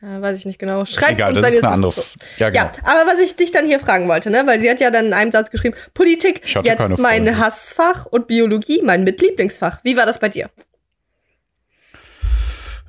Ja, 0.01 0.21
weiß 0.21 0.38
ich 0.39 0.45
nicht 0.45 0.60
genau. 0.60 0.84
Schreibt 0.86 1.13
Egal, 1.13 1.32
uns, 1.32 1.41
das 1.41 1.51
wenn 1.51 1.58
ist 1.60 1.63
eine 1.63 1.73
andere. 1.73 1.91
so. 1.91 2.03
Ja, 2.38 2.49
genau. 2.49 2.63
Ja, 2.65 2.71
aber 2.84 3.10
was 3.12 3.21
ich 3.21 3.36
dich 3.36 3.51
dann 3.51 3.65
hier 3.65 3.79
fragen 3.79 4.08
wollte, 4.10 4.29
ne, 4.32 4.43
weil 4.45 4.60
sie 4.60 4.69
hat 4.69 4.82
ja 4.82 4.91
dann 4.91 5.06
in 5.08 5.13
einem 5.13 5.32
Satz 5.32 5.49
geschrieben, 5.51 5.75
Politik, 5.93 6.41
jetzt 6.63 6.97
mein. 6.97 7.38
Hassfach 7.38 8.06
und 8.06 8.27
Biologie, 8.27 8.82
mein 8.84 9.03
Mitlieblingsfach. 9.06 9.79
Wie 9.84 9.95
war 9.95 10.06
das 10.06 10.19
bei 10.19 10.29
dir? 10.29 10.49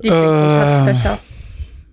Lieblings- 0.01 0.27
und 0.27 0.51
Äh, 0.51 0.59
Hassfächer. 0.59 1.19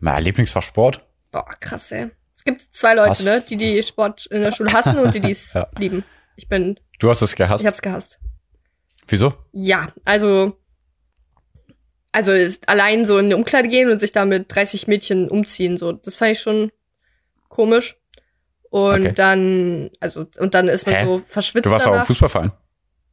Na, 0.02 0.18
Lieblingsfach 0.18 0.62
Sport? 0.64 1.00
Boah, 1.30 1.46
krass, 1.60 1.92
ey. 1.92 2.10
Es 2.34 2.42
gibt 2.44 2.60
zwei 2.74 2.94
Leute, 2.94 3.10
Hass- 3.10 3.24
ne, 3.24 3.40
die 3.48 3.56
die 3.56 3.82
Sport 3.82 4.26
in 4.26 4.42
der 4.42 4.50
Schule 4.52 4.72
hassen 4.72 4.98
und 4.98 5.14
die 5.14 5.20
dies 5.28 5.52
Ja. 5.54 5.68
lieben. 5.78 6.04
Ich 6.36 6.48
bin, 6.48 6.78
Du 6.98 7.08
hast 7.08 7.22
es 7.22 7.36
gehasst. 7.36 7.62
ich 7.62 7.66
hab's 7.68 7.80
gehasst. 7.82 8.18
Wieso? 9.06 9.32
Ja, 9.52 9.88
also 10.04 10.58
also 12.10 12.32
ist 12.32 12.68
allein 12.68 13.06
so 13.06 13.16
in 13.18 13.26
eine 13.26 13.36
Umkleide 13.36 13.68
gehen 13.68 13.90
und 13.90 14.00
sich 14.00 14.12
da 14.12 14.24
mit 14.24 14.54
30 14.54 14.86
Mädchen 14.88 15.28
umziehen, 15.30 15.78
so 15.78 15.92
das 15.92 16.14
fand 16.16 16.32
ich 16.32 16.40
schon 16.40 16.70
komisch. 17.48 17.96
Und 18.70 19.00
Okay. 19.02 19.12
dann 19.12 19.90
also 20.00 20.26
und 20.38 20.54
dann 20.54 20.68
ist 20.68 20.86
man 20.86 20.96
Hä? 20.96 21.04
so 21.04 21.18
verschwitzt 21.24 21.66
Du 21.66 21.70
warst 21.70 21.86
auch 21.86 21.90
im 21.90 21.94
danach. 21.94 22.06
Fußballverein. 22.06 22.52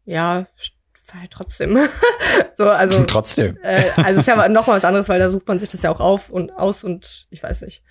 Ja, 0.06 0.48
war 1.14 1.22
halt 1.22 1.32
trotzdem. 1.32 1.78
so 2.58 2.70
also 2.70 3.04
Trotzdem. 3.08 3.58
äh, 3.64 3.84
also 3.98 4.20
ist 4.22 4.28
ja 4.28 4.48
noch 4.50 4.68
mal 4.68 4.76
was 4.78 4.86
anderes, 4.86 5.10
weil 5.10 5.20
da 5.20 5.30
sucht 5.30 5.48
man 5.48 5.60
sich 5.60 5.70
das 5.70 5.82
ja 5.82 5.90
auch 5.92 6.00
auf 6.00 6.30
und 6.30 6.52
aus 6.54 6.84
und 6.84 7.28
ich 7.30 7.42
weiß 7.44 7.62
nicht. 7.62 7.84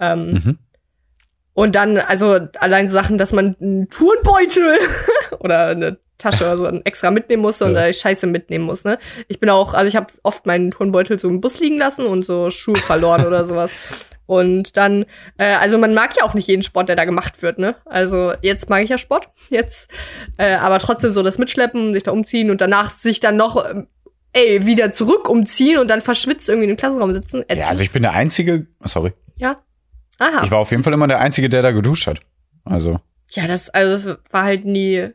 Ähm, 0.00 0.32
Mhm. 0.32 0.58
und 1.54 1.74
dann, 1.74 1.98
also 1.98 2.38
allein 2.60 2.88
so 2.88 2.94
Sachen, 2.94 3.18
dass 3.18 3.32
man 3.32 3.56
einen 3.60 3.88
Turnbeutel 3.90 4.78
oder 5.40 5.66
eine 5.68 5.98
Tasche 6.18 6.44
oder 6.44 6.56
so 6.56 6.66
extra 6.84 7.10
mitnehmen 7.12 7.42
muss 7.42 7.62
und 7.62 7.74
Ja. 7.74 7.86
da 7.86 7.92
Scheiße 7.92 8.26
mitnehmen 8.26 8.64
muss, 8.64 8.84
ne? 8.84 8.98
Ich 9.28 9.38
bin 9.40 9.50
auch, 9.50 9.74
also 9.74 9.88
ich 9.88 9.94
habe 9.96 10.06
oft 10.24 10.46
meinen 10.46 10.70
Turnbeutel 10.72 11.18
so 11.18 11.28
im 11.28 11.40
Bus 11.40 11.60
liegen 11.60 11.78
lassen 11.78 12.06
und 12.06 12.24
so 12.24 12.50
Schuhe 12.50 12.76
verloren 12.76 13.24
oder 13.26 13.44
sowas. 13.46 13.70
Und 14.28 14.76
dann, 14.76 15.06
äh, 15.38 15.54
also 15.54 15.78
man 15.78 15.94
mag 15.94 16.10
ja 16.18 16.24
auch 16.24 16.34
nicht 16.34 16.46
jeden 16.48 16.60
Sport, 16.62 16.90
der 16.90 16.96
da 16.96 17.06
gemacht 17.06 17.40
wird, 17.40 17.58
ne? 17.58 17.76
Also 17.86 18.34
jetzt 18.42 18.68
mag 18.68 18.82
ich 18.84 18.90
ja 18.90 18.98
Sport, 18.98 19.30
jetzt, 19.48 19.90
äh, 20.36 20.56
aber 20.56 20.78
trotzdem 20.80 21.12
so 21.12 21.22
das 21.22 21.38
Mitschleppen, 21.38 21.94
sich 21.94 22.02
da 22.02 22.10
umziehen 22.10 22.50
und 22.50 22.60
danach 22.60 22.98
sich 22.98 23.20
dann 23.20 23.38
noch, 23.38 23.64
ähm, 23.70 23.86
ey, 24.34 24.66
wieder 24.66 24.92
zurück 24.92 25.30
umziehen 25.30 25.78
und 25.78 25.88
dann 25.88 26.02
verschwitzt 26.02 26.46
irgendwie 26.46 26.64
in 26.64 26.74
dem 26.74 26.76
Klassenraum 26.76 27.14
sitzen. 27.14 27.42
Ja, 27.50 27.68
also 27.68 27.82
ich 27.82 27.90
bin 27.90 28.02
der 28.02 28.12
Einzige, 28.12 28.66
sorry. 28.84 29.14
ja. 29.36 29.56
Aha. 30.18 30.42
Ich 30.44 30.50
war 30.50 30.58
auf 30.58 30.72
jeden 30.72 30.82
Fall 30.82 30.92
immer 30.92 31.06
der 31.06 31.20
Einzige, 31.20 31.48
der 31.48 31.62
da 31.62 31.70
geduscht 31.70 32.06
hat. 32.06 32.20
Also, 32.64 33.00
Ja, 33.30 33.46
das, 33.46 33.70
also 33.70 34.10
das 34.10 34.18
war 34.30 34.42
halt 34.42 34.66
nie, 34.66 35.08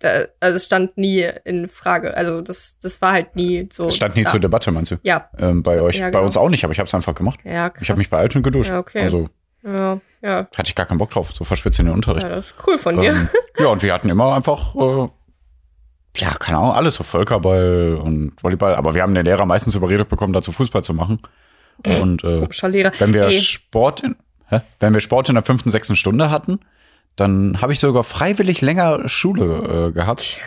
da, 0.00 0.24
also 0.40 0.56
es 0.56 0.64
stand 0.66 0.96
nie 0.98 1.26
in 1.44 1.68
Frage. 1.68 2.16
Also 2.16 2.40
das, 2.40 2.76
das 2.82 3.00
war 3.00 3.12
halt 3.12 3.36
nie 3.36 3.68
so. 3.72 3.86
es 3.86 3.96
stand 3.96 4.16
nie 4.16 4.24
da. 4.24 4.30
zur 4.30 4.40
Debatte, 4.40 4.70
meinst 4.70 4.90
du? 4.90 4.96
Ja, 5.02 5.28
Ähm, 5.38 5.62
bei 5.62 5.78
So, 5.78 5.84
euch, 5.84 5.96
ja, 5.98 6.06
bei 6.06 6.10
genau. 6.12 6.24
uns 6.26 6.36
auch 6.36 6.48
nicht, 6.48 6.64
aber 6.64 6.72
ich 6.72 6.78
habe 6.78 6.86
es 6.86 6.94
einfach 6.94 7.14
gemacht. 7.14 7.40
ja, 7.44 7.70
krass. 7.70 7.82
Ich 7.82 7.90
habe 7.90 7.98
mich 7.98 8.10
beeilt 8.10 8.34
und 8.36 8.42
geduscht. 8.42 8.70
Ja, 8.70 8.78
okay. 8.78 9.02
Also 9.02 9.26
ja, 9.62 9.98
ja, 10.22 10.46
hatte 10.56 10.68
ich 10.68 10.74
gar 10.74 10.84
keinen 10.86 10.98
Bock 10.98 11.10
drauf, 11.10 11.32
so 11.32 11.44
verschwitzt 11.44 11.78
in 11.78 11.86
den 11.86 11.94
Unterricht. 11.94 12.22
ja, 12.24 12.28
das 12.34 12.46
ist 12.46 12.54
cool 12.66 12.76
von 12.76 13.00
dir. 13.00 13.12
Ähm, 13.12 13.28
ja, 13.58 13.66
und 13.68 13.82
wir 13.82 13.94
hatten 13.94 14.10
immer 14.10 14.34
einfach 14.34 14.74
äh, 14.74 15.08
ja, 16.16 16.30
keine 16.38 16.58
Ahnung, 16.58 16.72
alles 16.72 16.96
so 16.96 17.02
Völkerball 17.04 17.98
und 18.02 18.32
Volleyball. 18.42 18.74
Aber 18.76 18.94
wir 18.94 19.02
haben 19.02 19.14
den 19.14 19.24
Lehrer 19.24 19.46
meistens 19.46 19.74
überredet 19.74 20.08
bekommen, 20.08 20.32
dazu 20.32 20.52
Fußball 20.52 20.84
zu 20.84 20.94
machen. 20.94 21.18
Und 22.00 22.22
äh, 22.22 22.46
wenn 22.98 23.14
wir. 23.14 23.30
Sport 23.32 24.02
in, 24.02 24.16
hä? 24.48 24.60
wenn 24.80 24.94
wir 24.94 25.00
Sport 25.00 25.28
in 25.28 25.34
der 25.34 25.44
fünften, 25.44 25.70
sechsten 25.70 25.96
Stunde 25.96 26.30
hatten, 26.30 26.60
dann 27.16 27.60
habe 27.60 27.72
ich 27.72 27.80
sogar 27.80 28.04
freiwillig 28.04 28.60
länger 28.60 29.08
Schule 29.08 29.88
äh, 29.88 29.92
gehabt. 29.92 30.38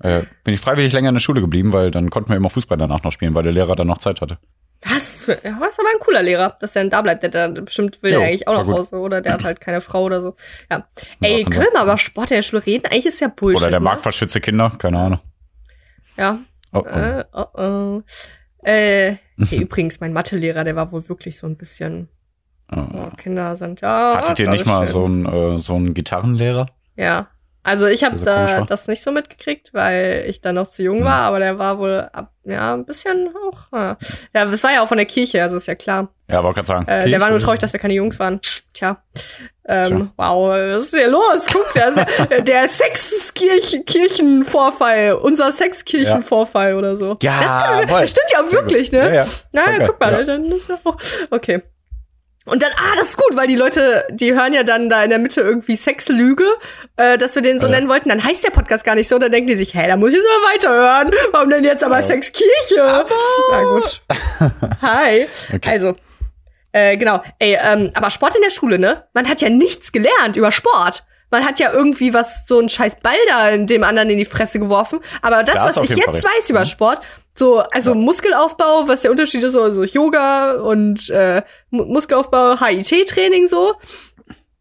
Äh, 0.00 0.22
bin 0.42 0.54
ich 0.54 0.60
freiwillig 0.60 0.92
länger 0.92 1.10
in 1.10 1.14
der 1.14 1.20
Schule 1.20 1.40
geblieben, 1.40 1.72
weil 1.72 1.90
dann 1.90 2.10
konnten 2.10 2.30
wir 2.30 2.36
immer 2.36 2.50
Fußball 2.50 2.78
danach 2.78 3.02
noch 3.02 3.12
spielen, 3.12 3.34
weil 3.34 3.42
der 3.42 3.52
Lehrer 3.52 3.74
dann 3.74 3.86
noch 3.86 3.98
Zeit 3.98 4.20
hatte. 4.20 4.38
Was? 4.82 5.26
Ja, 5.26 5.34
ist 5.34 5.80
aber 5.80 5.88
ein 5.94 6.00
cooler 6.00 6.22
Lehrer, 6.22 6.56
dass 6.60 6.72
der 6.72 6.82
dann 6.82 6.90
da 6.90 7.02
bleibt. 7.02 7.22
Der, 7.22 7.30
der 7.30 7.48
bestimmt 7.62 8.02
will 8.02 8.12
Jo, 8.12 8.18
der 8.18 8.28
eigentlich 8.28 8.48
auch 8.48 8.56
war 8.56 8.64
nach. 8.64 8.78
Hause 8.78 8.96
oder 8.96 9.22
der 9.22 9.32
hat 9.34 9.44
halt 9.44 9.60
keine 9.60 9.80
Frau 9.80 10.04
oder 10.04 10.20
so. 10.20 10.36
Ja. 10.70 10.86
Ey, 11.20 11.44
kann 11.44 11.52
können 11.52 11.66
wir 11.72 11.78
mal 11.78 11.84
über 11.84 11.98
Sport 11.98 12.30
in 12.32 12.36
der 12.36 12.42
Schule 12.42 12.66
reden? 12.66 12.86
Eigentlich 12.86 13.06
ist 13.06 13.20
ja 13.20 13.28
Bullshit. 13.28 13.62
Oder 13.62 13.70
der 13.70 13.80
ne? 13.80 13.84
mag 13.84 14.00
verschwitzte 14.00 14.40
Kinder, 14.40 14.72
keine 14.78 14.98
Ahnung. 14.98 15.20
Ja. 16.16 16.38
Oh, 16.72 16.84
oh. 16.84 16.88
Äh, 16.88 17.24
oh, 17.32 17.46
oh. 17.54 18.02
Äh, 18.62 19.16
hey, 19.38 19.60
übrigens, 19.60 20.00
mein 20.00 20.12
Mathelehrer, 20.12 20.64
der 20.64 20.76
war 20.76 20.90
wohl 20.92 21.08
wirklich 21.08 21.36
so 21.36 21.46
ein 21.46 21.56
bisschen, 21.56 22.08
Oh. 22.72 22.80
oh, 22.94 23.10
Kinder 23.16 23.56
sind, 23.56 23.80
ja. 23.80 24.16
Hattet 24.16 24.38
ihr 24.40 24.50
nicht 24.50 24.66
mal 24.66 24.84
schön. 24.86 24.92
so 24.92 25.04
einen, 25.04 25.26
äh, 25.26 25.56
so 25.58 25.74
einen 25.74 25.94
Gitarrenlehrer? 25.94 26.66
Ja. 26.96 27.28
Also 27.66 27.86
ich 27.86 28.04
habe 28.04 28.18
so 28.18 28.26
da 28.26 28.60
das 28.60 28.88
nicht 28.88 29.02
so 29.02 29.10
mitgekriegt, 29.10 29.72
weil 29.72 30.26
ich 30.28 30.42
da 30.42 30.52
noch 30.52 30.68
zu 30.68 30.82
jung 30.82 30.98
Hm. 30.98 31.04
war, 31.06 31.22
aber 31.22 31.38
der 31.38 31.58
war 31.58 31.78
wohl 31.78 32.10
ab, 32.12 32.30
ja, 32.44 32.74
ein 32.74 32.84
bisschen 32.84 33.30
auch. 33.48 33.72
Ja, 33.72 33.96
ja 34.34 34.44
das 34.44 34.62
war 34.62 34.70
ja 34.74 34.82
auch 34.82 34.88
von 34.88 34.98
der 34.98 35.06
Kirche, 35.06 35.42
also 35.42 35.56
ist 35.56 35.66
ja 35.66 35.74
klar. 35.74 36.08
Ja, 36.28 36.40
aber 36.40 36.52
gerade 36.52 36.66
sagen. 36.66 36.86
Äh, 36.86 37.08
der 37.08 37.18
war 37.22 37.30
nur 37.30 37.38
traurig, 37.38 37.60
dass 37.60 37.72
wir 37.72 37.80
keine 37.80 37.94
Jungs 37.94 38.18
waren. 38.18 38.38
Tja. 38.74 39.02
Ähm, 39.66 39.84
Tja. 39.84 40.08
Wow, 40.16 40.50
was 40.50 40.84
ist 40.84 40.94
hier 40.94 41.08
los? 41.08 41.46
Guck, 41.50 41.72
der, 41.72 41.88
ist, 41.88 41.98
der 42.46 42.68
Sexkirchenvorfall, 42.68 45.14
unser 45.14 45.50
Sexkirchenvorfall 45.50 46.74
oder 46.74 46.98
so. 46.98 47.16
Ja, 47.22 47.40
das, 47.40 47.86
kann, 47.88 48.00
das 48.00 48.10
stimmt 48.10 48.30
ja 48.30 48.44
Sehr 48.44 48.60
wirklich, 48.60 48.92
ne? 48.92 48.98
Ja, 48.98 49.14
ja. 49.14 49.24
Na, 49.52 49.62
Voll 49.62 49.78
geil, 49.78 49.86
guck 49.86 49.98
mal, 50.00 50.12
ja. 50.12 50.22
dann 50.24 50.52
ist 50.52 50.68
ja 50.68 50.78
auch. 50.84 50.98
Okay. 51.30 51.62
Und 52.46 52.62
dann, 52.62 52.70
ah, 52.76 52.94
das 52.96 53.10
ist 53.10 53.16
gut, 53.16 53.36
weil 53.36 53.46
die 53.46 53.56
Leute, 53.56 54.04
die 54.10 54.34
hören 54.34 54.52
ja 54.52 54.64
dann 54.64 54.90
da 54.90 55.02
in 55.02 55.08
der 55.10 55.18
Mitte 55.18 55.40
irgendwie 55.40 55.76
Sexlüge, 55.76 56.44
äh, 56.96 57.16
dass 57.16 57.34
wir 57.34 57.42
den 57.42 57.58
so 57.58 57.66
Ja. 57.66 57.72
nennen 57.72 57.88
wollten. 57.88 58.10
Dann 58.10 58.22
heißt 58.22 58.44
der 58.44 58.50
Podcast 58.50 58.84
gar 58.84 58.94
nicht 58.94 59.08
so. 59.08 59.18
Dann 59.18 59.32
denken 59.32 59.48
die 59.48 59.56
sich, 59.56 59.72
hey, 59.74 59.88
da 59.88 59.96
muss 59.96 60.10
ich 60.10 60.16
jetzt 60.16 60.26
mal 60.26 60.52
weiterhören. 60.52 61.14
Warum 61.32 61.48
denn 61.48 61.64
jetzt 61.64 61.82
aber 61.82 62.02
Sexkirche? 62.02 63.06
Na 63.50 63.62
gut. 63.64 64.02
Hi. 64.82 65.26
Okay. 65.54 65.70
Also, 65.70 65.96
äh, 66.72 66.98
genau. 66.98 67.22
Ey, 67.38 67.56
ähm, 67.62 67.90
aber 67.94 68.10
Sport 68.10 68.36
in 68.36 68.42
der 68.42 68.50
Schule, 68.50 68.78
ne? 68.78 69.04
Man 69.14 69.26
hat 69.28 69.40
ja 69.40 69.48
nichts 69.48 69.90
gelernt 69.90 70.36
über 70.36 70.52
Sport. 70.52 71.04
Man 71.30 71.46
hat 71.46 71.58
ja 71.58 71.72
irgendwie 71.72 72.12
was, 72.12 72.46
so 72.46 72.60
ein 72.60 72.68
scheiß 72.68 72.96
Ball 73.02 73.14
da 73.26 73.48
in 73.48 73.66
dem 73.66 73.82
anderen 73.84 74.10
in 74.10 74.18
die 74.18 74.24
Fresse 74.26 74.58
geworfen. 74.58 75.00
Aber 75.22 75.42
das, 75.44 75.54
Da 75.56 75.62
hast 75.64 75.76
was 75.76 75.90
ich 75.90 75.96
jetzt 75.96 76.06
weiß 76.22 76.50
über 76.50 76.66
Sport, 76.66 77.00
so, 77.36 77.60
also 77.72 77.94
Muskelaufbau, 77.94 78.86
was 78.86 79.02
der 79.02 79.10
Unterschied 79.10 79.42
ist, 79.42 79.52
so, 79.52 79.72
so 79.72 79.84
Yoga 79.84 80.52
und 80.54 81.10
äh, 81.10 81.42
Mu- 81.70 81.84
Muskelaufbau, 81.86 82.56
HIT-Training 82.58 83.48
so. 83.48 83.74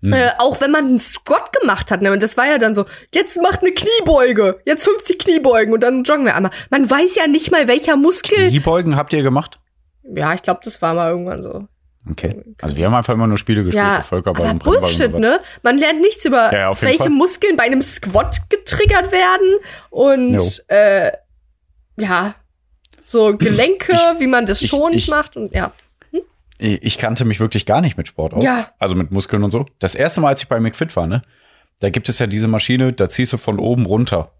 Mhm. 0.02 0.14
Äh, 0.14 0.32
auch 0.40 0.60
wenn 0.60 0.72
man 0.72 0.86
einen 0.86 1.00
Squat 1.00 1.54
gemacht 1.62 1.90
hat, 1.92 2.02
ne, 2.02 2.12
und 2.12 2.22
das 2.22 2.36
war 2.36 2.46
ja 2.48 2.58
dann 2.58 2.76
so, 2.76 2.86
jetzt 3.14 3.42
macht 3.42 3.62
eine 3.62 3.72
Kniebeuge, 3.72 4.60
jetzt 4.66 4.84
50 4.84 5.18
Kniebeugen 5.20 5.74
und 5.74 5.82
dann 5.82 6.04
joggen 6.04 6.26
wir 6.26 6.36
einmal. 6.36 6.52
Man 6.72 6.90
weiß 6.90 7.16
ja 7.16 7.28
nicht 7.28 7.52
mal, 7.52 7.68
welcher 7.70 7.96
Muskel. 7.96 8.50
Kniebeugen 8.50 8.98
habt 8.98 9.14
ihr 9.14 9.24
gemacht? 9.24 9.60
Ja, 10.04 10.34
ich 10.34 10.42
glaube, 10.42 10.60
das 10.64 10.82
war 10.82 10.94
mal 10.94 11.10
irgendwann 11.12 11.42
so. 11.44 11.68
Okay. 12.12 12.44
Also 12.62 12.76
wir 12.76 12.86
haben 12.86 12.94
einfach 12.96 13.14
immer 13.14 13.28
nur 13.28 13.38
Spiele 13.38 13.64
gespielt, 13.64 13.86
Ja, 13.86 14.02
Völkerball 14.02 14.46
aber 14.48 14.52
und 14.56 14.64
Bullshit, 14.64 15.14
ne? 15.18 15.40
Man 15.62 15.78
lernt 15.78 16.02
nichts 16.02 16.26
über 16.26 16.52
Ja, 16.52 16.72
ja, 16.72 16.82
welche 16.82 16.98
Fall. 16.98 17.10
Muskeln 17.10 17.56
bei 17.56 17.64
einem 17.64 17.82
Squat 17.82 18.42
getriggert 18.50 19.14
werden 19.14 19.56
und 19.90 20.34
Jo. 20.34 20.44
äh, 20.68 21.12
ja, 21.98 22.36
so 23.14 23.38
Gelenke, 23.38 23.94
Ich- 23.94 24.20
wie 24.20 24.28
man 24.28 24.46
das 24.46 24.62
ich- 24.62 24.70
schonend 24.70 24.98
ich- 24.98 25.08
macht 25.10 25.38
und 25.38 25.54
ja. 25.54 25.72
Ich 26.60 26.82
ich 26.84 26.98
kannte 26.98 27.26
mich 27.26 27.40
wirklich 27.40 27.66
gar 27.66 27.82
nicht 27.82 27.98
mit 27.98 28.08
Sport 28.08 28.34
aus. 28.34 28.44
Ja. 28.44 28.68
Also 28.80 28.96
mit 28.96 29.12
Muskeln 29.12 29.44
und 29.44 29.52
so. 29.52 29.66
Das 29.80 29.96
erste 29.96 30.20
Mal, 30.22 30.30
als 30.30 30.42
ich 30.44 30.48
bei 30.50 30.60
McFit 30.60 30.96
war, 30.96 31.08
ne? 31.08 31.22
Da 31.80 31.90
gibt 31.90 32.08
es 32.10 32.20
ja 32.20 32.28
diese 32.28 32.48
Maschine, 32.48 32.94
da 32.94 33.10
ziehst 33.10 33.34
du 33.34 33.38
von 33.38 33.58
oben 33.60 33.86
runter. 33.86 34.32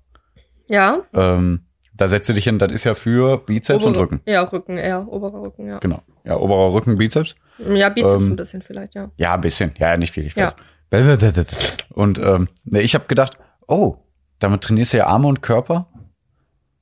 Ja. 0.70 1.00
Ähm, 1.14 1.66
da 1.94 2.08
setzt 2.08 2.30
du 2.30 2.34
dich 2.34 2.44
hin, 2.46 2.60
das 2.60 2.72
ist 2.72 2.84
ja 2.86 2.94
für 2.96 3.40
Bizeps 3.40 3.86
und 3.86 3.92
Obere- 3.98 4.02
Rücken. 4.04 4.22
Ja, 4.26 4.42
Rücken, 4.44 4.78
eher 4.78 5.08
oberer 5.08 5.42
Rücken, 5.42 5.68
ja. 5.68 5.80
Genau. 5.80 6.02
Ja, 6.24 6.38
oberer 6.38 6.74
Rücken, 6.74 6.98
Bizeps. 6.98 7.36
Ja, 7.58 7.90
Bizeps 7.90 8.14
Ähm, 8.14 8.32
ein 8.32 8.36
bisschen 8.36 8.62
vielleicht, 8.62 8.96
ja. 8.96 9.12
Ja, 9.18 9.34
ein 9.34 9.42
bisschen. 9.42 9.74
Ja, 9.78 9.98
nicht 9.98 10.12
viel, 10.12 10.26
ich 10.26 10.36
Ja. 10.36 10.54
weiß. 10.92 11.78
Und 11.94 12.20
ähm, 12.20 12.48
ne, 12.64 12.82
ich 12.82 12.94
habe 12.96 13.06
gedacht, 13.08 13.38
oh, 13.68 13.98
damit 14.40 14.62
trainierst 14.62 14.94
du 14.94 14.98
ja 14.98 15.08
Arme 15.08 15.28
und 15.28 15.42
Körper. 15.42 15.88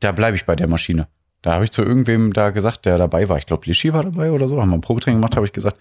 Da 0.02 0.12
bleibe 0.12 0.36
ich 0.36 0.46
bei 0.46 0.56
der 0.56 0.68
Maschine. 0.68 1.08
Da 1.42 1.54
habe 1.54 1.64
ich 1.64 1.72
zu 1.72 1.82
irgendwem 1.84 2.34
da 2.34 2.52
gesagt, 2.52 2.86
der 2.86 2.98
dabei 2.98 3.28
war. 3.30 3.38
Ich 3.38 3.46
glaube, 3.48 3.66
Lishi 3.66 3.94
war 3.94 4.04
dabei 4.04 4.32
oder 4.32 4.48
so. 4.48 4.62
Haben 4.62 4.70
wir 4.70 4.78
ein 4.78 4.82
Probetraining 4.82 5.20
gemacht, 5.20 5.36
habe 5.36 5.46
ich 5.46 5.54
gesagt, 5.54 5.78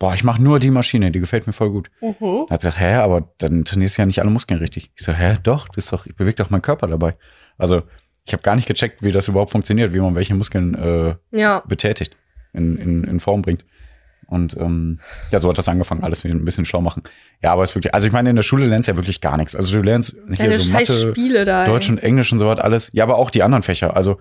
boah, 0.00 0.14
ich 0.14 0.24
mache 0.24 0.42
nur 0.42 0.58
die 0.58 0.70
Maschine, 0.70 1.10
die 1.10 1.20
gefällt 1.20 1.46
mir 1.46 1.52
voll 1.52 1.70
gut. 1.70 1.90
Mhm. 2.00 2.46
Er 2.48 2.50
hat 2.50 2.60
gesagt, 2.60 2.80
hä, 2.80 2.94
aber 2.94 3.32
dann 3.38 3.64
trainierst 3.64 3.98
du 3.98 4.02
ja 4.02 4.06
nicht 4.06 4.20
alle 4.20 4.30
Muskeln 4.30 4.58
richtig. 4.60 4.90
Ich 4.96 5.04
so, 5.04 5.12
hä, 5.12 5.36
doch, 5.42 5.68
das 5.68 5.84
ist 5.84 5.92
doch, 5.92 6.06
ich 6.06 6.16
bewege 6.16 6.36
doch 6.36 6.50
meinen 6.50 6.62
Körper 6.62 6.86
dabei. 6.88 7.16
Also, 7.58 7.82
ich 8.24 8.32
habe 8.32 8.42
gar 8.42 8.56
nicht 8.56 8.68
gecheckt, 8.68 9.02
wie 9.02 9.10
das 9.10 9.28
überhaupt 9.28 9.50
funktioniert, 9.50 9.94
wie 9.94 10.00
man 10.00 10.14
welche 10.14 10.34
Muskeln 10.34 10.74
äh, 10.74 11.14
Ja. 11.30 11.62
betätigt, 11.66 12.14
in, 12.52 12.76
in, 12.76 13.04
in 13.04 13.20
Form 13.20 13.42
bringt. 13.42 13.64
Und 14.26 14.54
ähm, 14.58 14.98
ja, 15.30 15.38
so 15.38 15.48
hat 15.48 15.56
das 15.56 15.68
angefangen, 15.68 16.04
alles 16.04 16.22
ein 16.26 16.44
bisschen 16.44 16.66
schlau 16.66 16.82
machen. 16.82 17.02
Ja, 17.42 17.52
aber 17.54 17.62
es 17.62 17.70
ist 17.70 17.76
wirklich, 17.76 17.94
also 17.94 18.06
ich 18.06 18.12
meine, 18.12 18.28
in 18.28 18.36
der 18.36 18.42
Schule 18.42 18.66
lernst 18.66 18.86
du 18.86 18.92
ja 18.92 18.96
wirklich 18.96 19.22
gar 19.22 19.38
nichts. 19.38 19.56
Also 19.56 19.74
du 19.74 19.82
lernst 19.82 20.16
hier 20.26 20.36
Deine 20.36 20.60
so 20.60 20.72
Mathe, 20.74 20.92
Spiele 20.92 21.46
da. 21.46 21.62
ey. 21.62 21.66
Deutsch 21.70 21.88
und 21.88 21.96
Englisch 21.98 22.30
und 22.30 22.38
so 22.38 22.46
was 22.46 22.58
alles. 22.58 22.90
Ja, 22.92 23.04
aber 23.04 23.16
auch 23.16 23.30
die 23.30 23.42
anderen 23.42 23.62
Fächer. 23.62 23.96
Also 23.96 24.18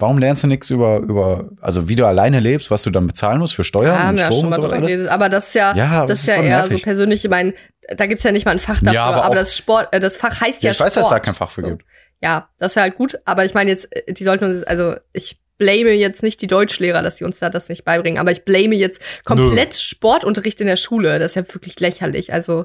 warum 0.00 0.18
lernst 0.18 0.42
du 0.42 0.46
nichts 0.46 0.70
über, 0.70 0.98
über, 0.98 1.48
also 1.60 1.88
wie 1.88 1.94
du 1.96 2.06
alleine 2.06 2.40
lebst, 2.40 2.70
was 2.70 2.82
du 2.82 2.90
dann 2.90 3.06
bezahlen 3.06 3.38
musst 3.38 3.54
für 3.54 3.64
Steuern 3.64 3.96
Ja, 3.96 4.08
und 4.10 4.16
wir 4.16 4.20
ja 4.22 4.26
Strom 4.26 4.40
schon 4.40 4.44
und 4.46 4.50
mal 4.50 4.56
so 4.56 4.62
was 4.62 4.70
drüber 4.72 4.86
geredet. 4.86 5.08
Aber 5.08 5.28
das 5.28 5.48
ist 5.48 5.54
ja, 5.54 5.74
Ja, 5.76 6.06
das 6.06 6.20
ist 6.20 6.26
ja 6.28 6.34
ist 6.34 6.38
so 6.40 6.44
eher 6.44 6.56
nervig. 6.58 6.78
so 6.78 6.84
persönlich. 6.84 7.24
Ich 7.24 7.30
meine, 7.30 7.54
da 7.96 8.06
gibt's 8.06 8.24
ja 8.24 8.32
nicht 8.32 8.44
mal 8.46 8.52
ein 8.52 8.58
Fach 8.58 8.78
dafür. 8.80 8.92
Ja, 8.92 9.04
aber 9.06 9.24
aber 9.24 9.34
das 9.34 9.56
Sport, 9.56 9.88
äh, 9.92 10.00
das 10.00 10.16
Fach 10.16 10.40
heißt 10.40 10.62
ja, 10.62 10.68
Ja, 10.70 10.72
ich 10.72 10.80
weiß, 10.80 10.92
Sport. 10.92 10.96
dass 10.96 11.04
es 11.06 11.10
da 11.10 11.20
kein 11.20 11.34
Fach 11.34 11.50
für 11.50 11.62
So. 11.62 11.68
gibt. 11.70 11.84
Ja, 12.22 12.48
das 12.58 12.76
wäre 12.76 12.84
halt 12.84 12.96
gut. 12.96 13.18
Aber 13.24 13.44
ich 13.44 13.54
meine 13.54 13.70
jetzt, 13.70 13.88
äh, 13.94 14.12
die 14.12 14.24
sollten 14.24 14.44
uns, 14.44 14.62
also 14.64 14.94
ich 15.12 15.38
blame 15.58 15.90
jetzt 15.90 16.22
nicht 16.22 16.40
die 16.40 16.46
Deutschlehrer, 16.46 17.02
dass 17.02 17.18
sie 17.18 17.24
uns 17.24 17.38
da 17.38 17.50
das 17.50 17.68
nicht 17.68 17.84
beibringen. 17.84 18.18
Aber 18.18 18.30
ich 18.32 18.44
blame 18.44 18.74
jetzt 18.76 19.02
komplett 19.24 19.74
Sportunterricht 19.76 20.60
in 20.60 20.66
der 20.66 20.76
Schule. 20.76 21.18
Das 21.18 21.32
ist 21.32 21.34
ja 21.48 21.54
wirklich 21.54 21.78
lächerlich. 21.80 22.32
Also 22.32 22.64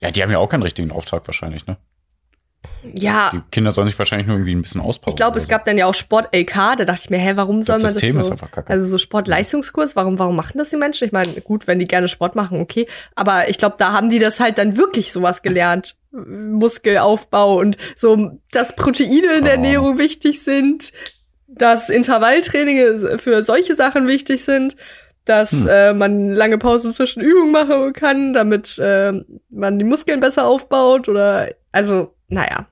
Ja, 0.00 0.10
die 0.10 0.22
haben 0.22 0.30
ja 0.30 0.38
auch 0.38 0.48
keinen 0.48 0.62
richtigen 0.62 0.92
Auftrag 0.92 1.26
wahrscheinlich, 1.26 1.66
ne? 1.66 1.76
Ja, 2.94 3.30
Die 3.32 3.40
Kinder 3.50 3.72
sollen 3.72 3.88
sich 3.88 3.98
wahrscheinlich 3.98 4.26
nur 4.26 4.36
irgendwie 4.36 4.54
ein 4.54 4.62
bisschen 4.62 4.80
auspowern. 4.80 5.12
ich 5.12 5.16
glaube, 5.16 5.38
es 5.38 5.44
so. 5.44 5.48
gab 5.50 5.64
dann 5.64 5.78
ja 5.78 5.86
auch 5.86 5.94
Sport-LK. 5.94 6.54
Da 6.78 6.84
dachte 6.84 7.00
ich 7.04 7.10
mir, 7.10 7.18
hä, 7.18 7.32
warum 7.34 7.62
soll 7.62 7.74
Das 7.76 7.82
man 7.82 7.92
System 7.92 8.16
das 8.16 8.22
ist 8.22 8.26
so? 8.28 8.32
einfach 8.32 8.50
kacke. 8.50 8.70
Also 8.72 8.86
so 8.86 8.98
Sportleistungskurs, 8.98 9.96
warum, 9.96 10.18
warum 10.18 10.36
machen 10.36 10.58
das 10.58 10.70
die 10.70 10.76
Menschen? 10.76 11.04
Ich 11.06 11.12
meine, 11.12 11.28
gut, 11.42 11.66
wenn 11.66 11.78
die 11.78 11.84
gerne 11.86 12.08
Sport 12.08 12.36
machen, 12.36 12.60
okay. 12.60 12.86
Aber 13.14 13.48
ich 13.48 13.58
glaube, 13.58 13.76
da 13.78 13.92
haben 13.92 14.10
die 14.10 14.18
das 14.18 14.40
halt 14.40 14.58
dann 14.58 14.76
wirklich 14.76 15.12
sowas 15.12 15.42
gelernt. 15.42 15.96
Muskelaufbau 16.12 17.58
und 17.58 17.76
so, 17.94 18.38
dass 18.52 18.74
Proteine 18.76 19.12
in 19.14 19.22
der 19.22 19.32
Keine 19.38 19.50
Ernährung 19.50 19.98
wichtig 19.98 20.42
sind, 20.42 20.92
dass 21.48 21.90
Intervalltraining 21.90 23.18
für 23.18 23.42
solche 23.44 23.74
Sachen 23.74 24.08
wichtig 24.08 24.44
sind, 24.44 24.76
dass 25.24 25.50
Hm. 25.52 25.68
äh, 25.68 25.92
man 25.92 26.30
lange 26.32 26.58
Pausen 26.58 26.92
zwischen 26.92 27.20
Übungen 27.20 27.52
machen 27.52 27.92
kann, 27.92 28.32
damit 28.32 28.78
äh, 28.78 29.12
man 29.50 29.78
die 29.78 29.84
Muskeln 29.84 30.20
besser 30.20 30.46
aufbaut 30.46 31.08
oder 31.08 31.48
also, 31.72 32.14
naja. 32.28 32.68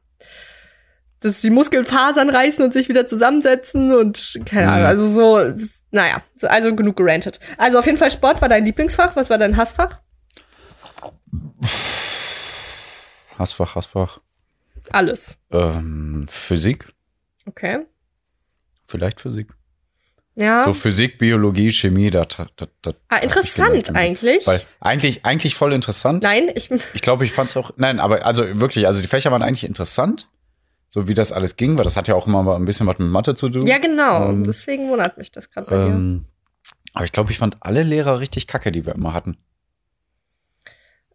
Dass 1.24 1.40
die 1.40 1.48
Muskeln 1.50 1.84
Fasern 1.86 2.28
reißen 2.28 2.62
und 2.62 2.72
sich 2.74 2.90
wieder 2.90 3.06
zusammensetzen 3.06 3.94
und 3.94 4.40
keine 4.44 4.70
Ahnung, 4.70 4.80
Hm. 4.80 4.86
also 4.86 5.08
so, 5.08 5.66
naja, 5.90 6.22
so, 6.36 6.46
also 6.48 6.74
genug 6.76 6.96
gerantet. 6.96 7.40
Also 7.56 7.78
auf 7.78 7.86
jeden 7.86 7.96
Fall 7.96 8.10
Sport 8.10 8.42
war 8.42 8.50
dein 8.50 8.64
Lieblingsfach, 8.66 9.16
was 9.16 9.30
war 9.30 9.38
dein 9.38 9.56
Hassfach? 9.56 10.00
Hassfach, 13.38 13.74
Hassfach. 13.74 14.20
Alles. 14.90 15.36
Ähm, 15.50 16.26
Physik, 16.28 16.92
Okay. 17.46 17.80
vielleicht 18.86 19.20
Physik. 19.20 19.48
Ja. 20.34 20.64
So 20.64 20.74
Physik, 20.74 21.18
Biologie, 21.18 21.70
Chemie, 21.70 22.10
das 22.10 22.26
ah, 23.08 23.16
interessant 23.18 23.94
eigentlich. 23.96 24.46
Weil 24.46 24.60
eigentlich, 24.80 25.24
eigentlich 25.24 25.54
voll 25.54 25.72
interessant. 25.72 26.22
Nein, 26.22 26.50
ich 26.54 26.70
Ich 26.92 27.02
glaube, 27.02 27.24
ich 27.24 27.32
fand 27.32 27.48
es 27.50 27.56
auch, 27.56 27.70
nein, 27.76 27.98
aber 28.00 28.26
also 28.26 28.60
wirklich, 28.60 28.86
also 28.86 29.00
die 29.00 29.08
Fächer 29.08 29.30
waren 29.30 29.42
eigentlich 29.42 29.64
interessant, 29.64 30.28
so 30.94 31.08
wie 31.08 31.14
das 31.14 31.32
alles 31.32 31.56
ging, 31.56 31.76
weil 31.76 31.82
das 31.82 31.96
hat 31.96 32.06
ja 32.06 32.14
auch 32.14 32.28
immer 32.28 32.44
mal 32.44 32.54
ein 32.54 32.66
bisschen 32.66 32.86
was 32.86 33.00
mit 33.00 33.08
Mathe 33.08 33.34
zu 33.34 33.48
tun. 33.48 33.66
Ja, 33.66 33.78
genau. 33.78 34.28
Ähm, 34.28 34.44
Deswegen 34.44 34.88
wundert 34.90 35.18
mich 35.18 35.32
das 35.32 35.50
gerade 35.50 35.68
bei 35.68 35.76
dir. 35.84 35.86
Ähm, 35.92 36.26
aber 36.92 37.04
ich 37.04 37.10
glaube, 37.10 37.32
ich 37.32 37.38
fand 37.38 37.56
alle 37.58 37.82
Lehrer 37.82 38.20
richtig 38.20 38.46
kacke, 38.46 38.70
die 38.70 38.86
wir 38.86 38.94
immer 38.94 39.12
hatten. 39.12 39.36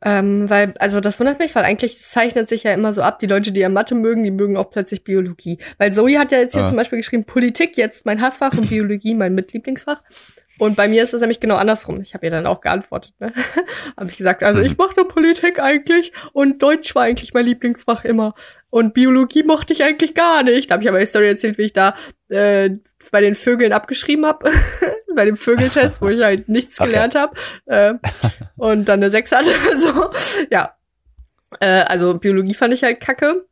Ähm, 0.01 0.49
weil, 0.49 0.73
also 0.79 0.99
das 0.99 1.17
wundert 1.17 1.39
mich, 1.39 1.55
weil 1.55 1.63
eigentlich 1.63 1.97
zeichnet 1.97 2.49
sich 2.49 2.63
ja 2.63 2.73
immer 2.73 2.93
so 2.93 3.01
ab, 3.01 3.19
die 3.19 3.27
Leute, 3.27 3.53
die 3.53 3.61
ja 3.61 3.69
Mathe 3.69 3.95
mögen, 3.95 4.23
die 4.23 4.31
mögen 4.31 4.57
auch 4.57 4.69
plötzlich 4.69 5.05
Biologie. 5.05 5.59
Weil 5.77 5.93
Zoe 5.93 6.19
hat 6.19 6.33
ja 6.33 6.39
jetzt 6.39 6.53
hier 6.55 6.63
Ah. 6.63 6.67
zum 6.67 6.75
Beispiel 6.75 6.99
geschrieben, 6.99 7.23
Politik 7.23 7.77
jetzt 7.77 8.05
mein 8.05 8.19
Hassfach 8.21 8.51
und 8.57 8.69
Biologie 8.69 9.15
mein 9.15 9.33
Mitlieblingsfach. 9.33 10.01
Und 10.59 10.75
bei 10.75 10.87
mir 10.87 11.01
ist 11.03 11.13
es 11.13 11.21
nämlich 11.21 11.39
genau 11.39 11.55
andersrum. 11.55 12.01
Ich 12.01 12.13
habe 12.13 12.25
ihr 12.25 12.31
dann 12.31 12.45
auch 12.45 12.61
geantwortet. 12.61 13.13
Ne? 13.19 13.33
habe 13.97 14.09
ich 14.09 14.17
gesagt, 14.17 14.43
also 14.43 14.59
ich 14.59 14.77
mochte 14.77 15.05
Politik 15.05 15.59
eigentlich 15.59 16.11
und 16.33 16.61
Deutsch 16.61 16.93
war 16.93 17.03
eigentlich 17.03 17.33
mein 17.33 17.45
Lieblingsfach 17.45 18.05
immer. 18.05 18.35
Und 18.69 18.93
Biologie 18.93 19.43
mochte 19.43 19.73
ich 19.73 19.83
eigentlich 19.83 20.13
gar 20.13 20.43
nicht. 20.43 20.69
Da 20.69 20.75
habe 20.75 20.83
ich 20.83 20.89
aber 20.89 20.99
die 20.99 21.05
Story 21.05 21.27
erzählt, 21.27 21.57
wie 21.57 21.63
ich 21.63 21.73
da 21.73 21.95
äh, 22.27 22.69
bei 23.11 23.21
den 23.21 23.33
Vögeln 23.33 23.73
abgeschrieben 23.73 24.25
habe. 24.25 24.51
bei 25.15 25.25
dem 25.25 25.37
Vögeltest, 25.37 26.01
wo 26.01 26.09
ich 26.09 26.21
halt 26.21 26.49
nichts 26.49 26.77
ja. 26.77 26.85
gelernt 26.85 27.15
habe. 27.15 27.35
Äh, 27.65 27.95
und 28.57 28.85
dann 28.85 28.99
eine 28.99 29.09
6 29.09 29.31
hatte. 29.31 29.49
so, 29.77 30.11
ja. 30.51 30.75
Äh, 31.59 31.83
also 31.87 32.17
Biologie 32.19 32.53
fand 32.53 32.73
ich 32.73 32.83
halt 32.83 32.99
kacke. 32.99 33.45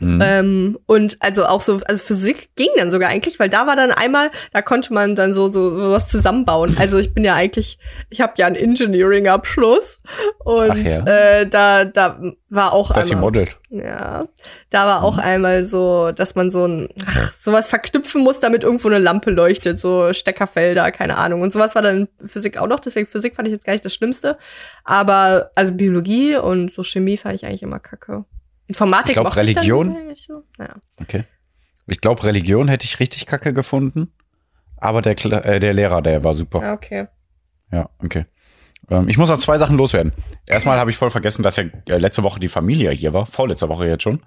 Mhm. 0.00 0.20
Ähm, 0.24 0.78
und 0.86 1.18
also 1.20 1.44
auch 1.44 1.60
so, 1.60 1.80
also 1.84 2.02
Physik 2.02 2.50
ging 2.56 2.68
dann 2.76 2.90
sogar 2.90 3.10
eigentlich, 3.10 3.38
weil 3.38 3.50
da 3.50 3.66
war 3.66 3.76
dann 3.76 3.90
einmal, 3.90 4.30
da 4.52 4.62
konnte 4.62 4.94
man 4.94 5.14
dann 5.14 5.34
so, 5.34 5.52
so, 5.52 5.78
so 5.78 5.92
was 5.92 6.08
zusammenbauen. 6.08 6.76
Also 6.78 6.98
ich 6.98 7.12
bin 7.12 7.24
ja 7.24 7.34
eigentlich, 7.34 7.78
ich 8.08 8.22
habe 8.22 8.32
ja 8.38 8.46
einen 8.46 8.56
Engineering-Abschluss 8.56 10.02
und 10.38 10.82
ja. 10.82 11.04
äh, 11.06 11.46
da, 11.46 11.84
da 11.84 12.18
war 12.48 12.72
auch 12.72 12.90
dass 12.90 13.06
sie 13.06 13.12
einmal, 13.12 13.26
modelt. 13.26 13.58
ja, 13.68 14.24
da 14.70 14.86
war 14.86 15.02
auch 15.02 15.18
einmal 15.18 15.64
so, 15.64 16.12
dass 16.12 16.34
man 16.34 16.50
so 16.50 16.66
ein, 16.66 16.88
ach, 17.06 17.34
sowas 17.34 17.68
verknüpfen 17.68 18.22
muss, 18.22 18.40
damit 18.40 18.64
irgendwo 18.64 18.88
eine 18.88 18.98
Lampe 18.98 19.30
leuchtet, 19.30 19.78
so 19.78 20.14
Steckerfelder, 20.14 20.90
keine 20.92 21.18
Ahnung. 21.18 21.42
Und 21.42 21.52
sowas 21.52 21.74
war 21.74 21.82
dann 21.82 22.08
in 22.20 22.28
Physik 22.28 22.56
auch 22.56 22.66
noch, 22.66 22.80
deswegen 22.80 23.06
Physik 23.06 23.36
fand 23.36 23.48
ich 23.48 23.52
jetzt 23.52 23.66
gar 23.66 23.74
nicht 23.74 23.84
das 23.84 23.92
Schlimmste. 23.92 24.38
Aber 24.84 25.50
also 25.54 25.72
Biologie 25.72 26.36
und 26.36 26.72
so 26.72 26.82
Chemie 26.82 27.18
fand 27.18 27.34
ich 27.34 27.44
eigentlich 27.44 27.62
immer 27.62 27.78
kacke. 27.80 28.24
Informatik 28.70 29.10
Ich 29.10 29.14
glaub, 29.14 29.24
mochte 29.24 29.40
ich 29.42 29.52
dann 29.54 29.62
Religion- 29.64 29.96
eigentlich 29.96 30.22
so. 30.24 30.44
Naja. 30.58 30.76
Okay. 31.00 31.24
Ich 31.88 32.00
glaube, 32.00 32.22
Religion 32.24 32.68
hätte 32.68 32.84
ich 32.84 33.00
richtig 33.00 33.26
kacke 33.26 33.52
gefunden. 33.52 34.10
Aber 34.76 35.02
der, 35.02 35.16
Kla- 35.16 35.42
äh, 35.42 35.58
der 35.60 35.72
Lehrer, 35.72 36.00
der 36.02 36.22
war 36.24 36.34
super. 36.34 36.62
Ja, 36.62 36.72
okay. 36.72 37.08
Ja, 37.72 37.90
okay. 37.98 38.26
Ähm, 38.88 39.08
ich 39.08 39.18
muss 39.18 39.28
noch 39.28 39.38
zwei 39.38 39.58
Sachen 39.58 39.76
loswerden. 39.76 40.12
Erstmal 40.48 40.78
habe 40.78 40.90
ich 40.90 40.96
voll 40.96 41.10
vergessen, 41.10 41.42
dass 41.42 41.56
ja 41.56 41.64
äh, 41.88 41.98
letzte 41.98 42.22
Woche 42.22 42.38
die 42.40 42.48
Familie 42.48 42.90
hier 42.92 43.12
war. 43.12 43.26
Vorletzte 43.26 43.68
Woche 43.68 43.86
jetzt 43.86 44.04
schon. 44.04 44.20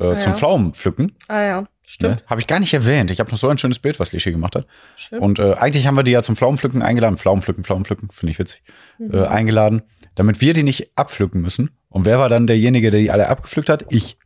Äh, 0.00 0.16
Zum 0.16 0.32
Ja. 0.32 0.38
Pflaumenpflücken. 0.38 1.16
Ah 1.28 1.42
ja, 1.42 1.64
stimmt. 1.84 2.20
Ne? 2.20 2.26
Habe 2.26 2.40
ich 2.40 2.46
gar 2.46 2.58
nicht 2.58 2.72
erwähnt. 2.74 3.10
Ich 3.10 3.20
habe 3.20 3.30
noch 3.30 3.38
so 3.38 3.48
ein 3.48 3.58
schönes 3.58 3.78
Bild, 3.78 4.00
was 4.00 4.12
Lischi 4.12 4.32
gemacht 4.32 4.56
hat. 4.56 4.66
Stimmt. 4.96 5.22
Und 5.22 5.38
äh, 5.38 5.52
eigentlich 5.54 5.86
haben 5.86 5.96
wir 5.96 6.02
die 6.02 6.10
ja 6.12 6.22
zum 6.22 6.34
Pflaumenpflücken 6.36 6.82
eingeladen. 6.82 7.18
Pflaumenpflücken, 7.18 7.62
Pflaumenpflücken, 7.64 8.08
finde 8.10 8.30
ich 8.32 8.38
witzig. 8.38 8.62
Mhm. 8.98 9.14
Äh, 9.14 9.26
eingeladen, 9.26 9.82
damit 10.14 10.40
wir 10.40 10.54
die 10.54 10.62
nicht 10.62 10.92
abpflücken 10.96 11.40
müssen. 11.40 11.70
Und 11.88 12.04
wer 12.04 12.18
war 12.18 12.28
dann 12.28 12.46
derjenige, 12.46 12.90
der 12.90 13.00
die 13.00 13.10
alle 13.10 13.28
abgepflückt 13.28 13.68
hat? 13.68 13.84
Ich. 13.90 14.16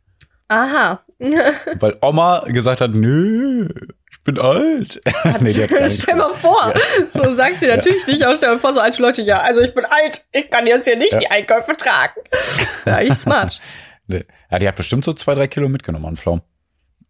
Aha. 0.47 1.03
Weil 1.79 1.97
Oma 2.01 2.43
gesagt 2.47 2.81
hat, 2.81 2.91
nö, 2.95 3.69
ich 4.11 4.19
bin 4.21 4.39
alt. 4.39 5.01
nee, 5.41 5.53
stell 5.53 6.15
mal 6.15 6.33
vor. 6.33 6.73
So 7.13 7.33
sagt 7.35 7.59
sie 7.59 7.67
natürlich 7.67 8.07
nicht, 8.07 8.23
aber 8.23 8.35
stell 8.35 8.49
mal 8.49 8.59
vor, 8.59 8.73
so 8.73 8.79
alte 8.79 9.01
Leute, 9.01 9.21
ja, 9.21 9.41
also 9.41 9.61
ich 9.61 9.73
bin 9.73 9.85
alt, 9.85 10.25
ich 10.31 10.49
kann 10.49 10.65
jetzt 10.65 10.87
hier 10.87 10.97
nicht 10.97 11.13
Ja. 11.13 11.19
die 11.19 11.29
Einkäufe 11.29 11.75
tragen. 11.77 12.19
Ja, 12.85 13.01
ich 13.01 13.13
smart. 13.13 13.61
Nee. 14.11 14.25
Ja, 14.49 14.57
die 14.57 14.67
hat 14.67 14.75
bestimmt 14.75 15.05
so 15.05 15.13
zwei, 15.13 15.35
drei 15.35 15.45
Kilo 15.47 15.69
mitgenommen 15.69 16.05
an 16.07 16.15
Pflaumen. 16.15 16.41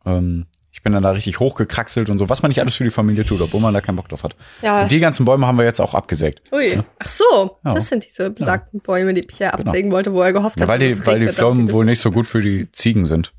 Ähm, 0.05 0.47
ich 0.71 0.83
bin 0.83 0.93
dann 0.93 1.01
da 1.03 1.09
richtig 1.11 1.39
hochgekraxelt 1.39 2.09
und 2.09 2.17
so, 2.19 2.29
was 2.29 2.41
man 2.43 2.49
nicht 2.49 2.59
alles 2.61 2.75
für 2.75 2.83
die 2.83 2.91
Familie 2.91 3.25
tut, 3.25 3.41
obwohl 3.41 3.59
man 3.59 3.73
da 3.73 3.81
keinen 3.81 3.95
Bock 3.95 4.07
drauf 4.07 4.23
hat. 4.23 4.35
Ja. 4.61 4.83
Und 4.83 4.91
die 4.91 4.99
ganzen 4.99 5.25
Bäume 5.25 5.47
haben 5.47 5.57
wir 5.57 5.65
jetzt 5.65 5.79
auch 5.81 5.93
abgesägt. 5.95 6.41
Ui. 6.53 6.79
Ach 6.99 7.07
so, 7.09 7.57
Ja. 7.65 7.73
das 7.73 7.87
sind 7.87 8.05
diese 8.05 8.29
besagten 8.29 8.79
Bäume, 8.79 9.13
die 9.13 9.23
Pierre 9.23 9.53
absägen 9.55 9.91
wollte, 9.91 10.13
wo 10.13 10.21
er 10.21 10.31
gehofft 10.31 10.57
Ja, 10.59 10.63
hat, 10.63 10.69
weil 10.69 10.79
die, 10.79 11.05
weil 11.07 11.19
die 11.19 11.27
Pflaumen 11.29 11.71
wohl 11.71 11.85
nicht 11.85 11.99
so 12.01 12.11
gut 12.11 12.27
für 12.27 12.41
die 12.41 12.71
Ziegen 12.71 13.05
sind. 13.05 13.33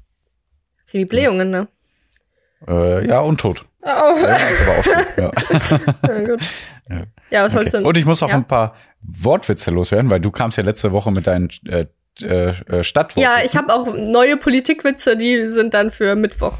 Für 0.86 0.98
die 0.98 1.04
Blähungen, 1.04 1.50
ne? 1.50 1.68
Äh, 2.66 3.06
ja, 3.08 3.20
und 3.20 3.40
tot. 3.40 3.64
Oh, 3.82 3.86
Ja, 3.86 4.36
ist 4.36 4.62
aber 4.68 4.78
auch 4.78 4.84
schön. 4.84 5.80
Ja. 6.02 6.24
gut. 6.26 6.42
Ja. 6.90 7.04
Ja, 7.30 7.44
was 7.44 7.54
wolltest 7.54 7.74
Okay. 7.76 7.82
du 7.84 7.88
Und 7.88 7.96
ich 7.96 8.04
muss 8.04 8.20
noch 8.20 8.28
ja. 8.30 8.34
ein 8.34 8.46
paar 8.46 8.74
Wortwitze 9.02 9.70
loswerden, 9.70 10.10
weil 10.10 10.20
du 10.20 10.30
kamst 10.32 10.58
ja 10.58 10.64
letzte 10.64 10.90
Woche 10.92 11.12
mit 11.12 11.26
deinen 11.28 11.48
äh, 11.68 11.86
äh, 12.22 12.82
Stadtworten. 12.82 13.22
Ja, 13.22 13.44
ich 13.44 13.56
habe 13.56 13.72
auch 13.72 13.94
neue 13.96 14.36
Politikwitze, 14.36 15.16
die 15.16 15.46
sind 15.46 15.72
dann 15.74 15.90
für 15.92 16.16
Mittwoch. 16.16 16.58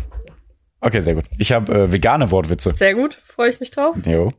Okay, 0.80 1.00
sehr 1.00 1.14
gut. 1.14 1.24
Ich 1.38 1.52
habe 1.52 1.72
äh, 1.72 1.92
vegane 1.92 2.30
Wortwitze. 2.30 2.74
Sehr 2.74 2.94
gut, 2.94 3.18
freue 3.24 3.50
ich 3.50 3.60
mich 3.60 3.70
drauf. 3.70 3.96
Jo. 4.06 4.32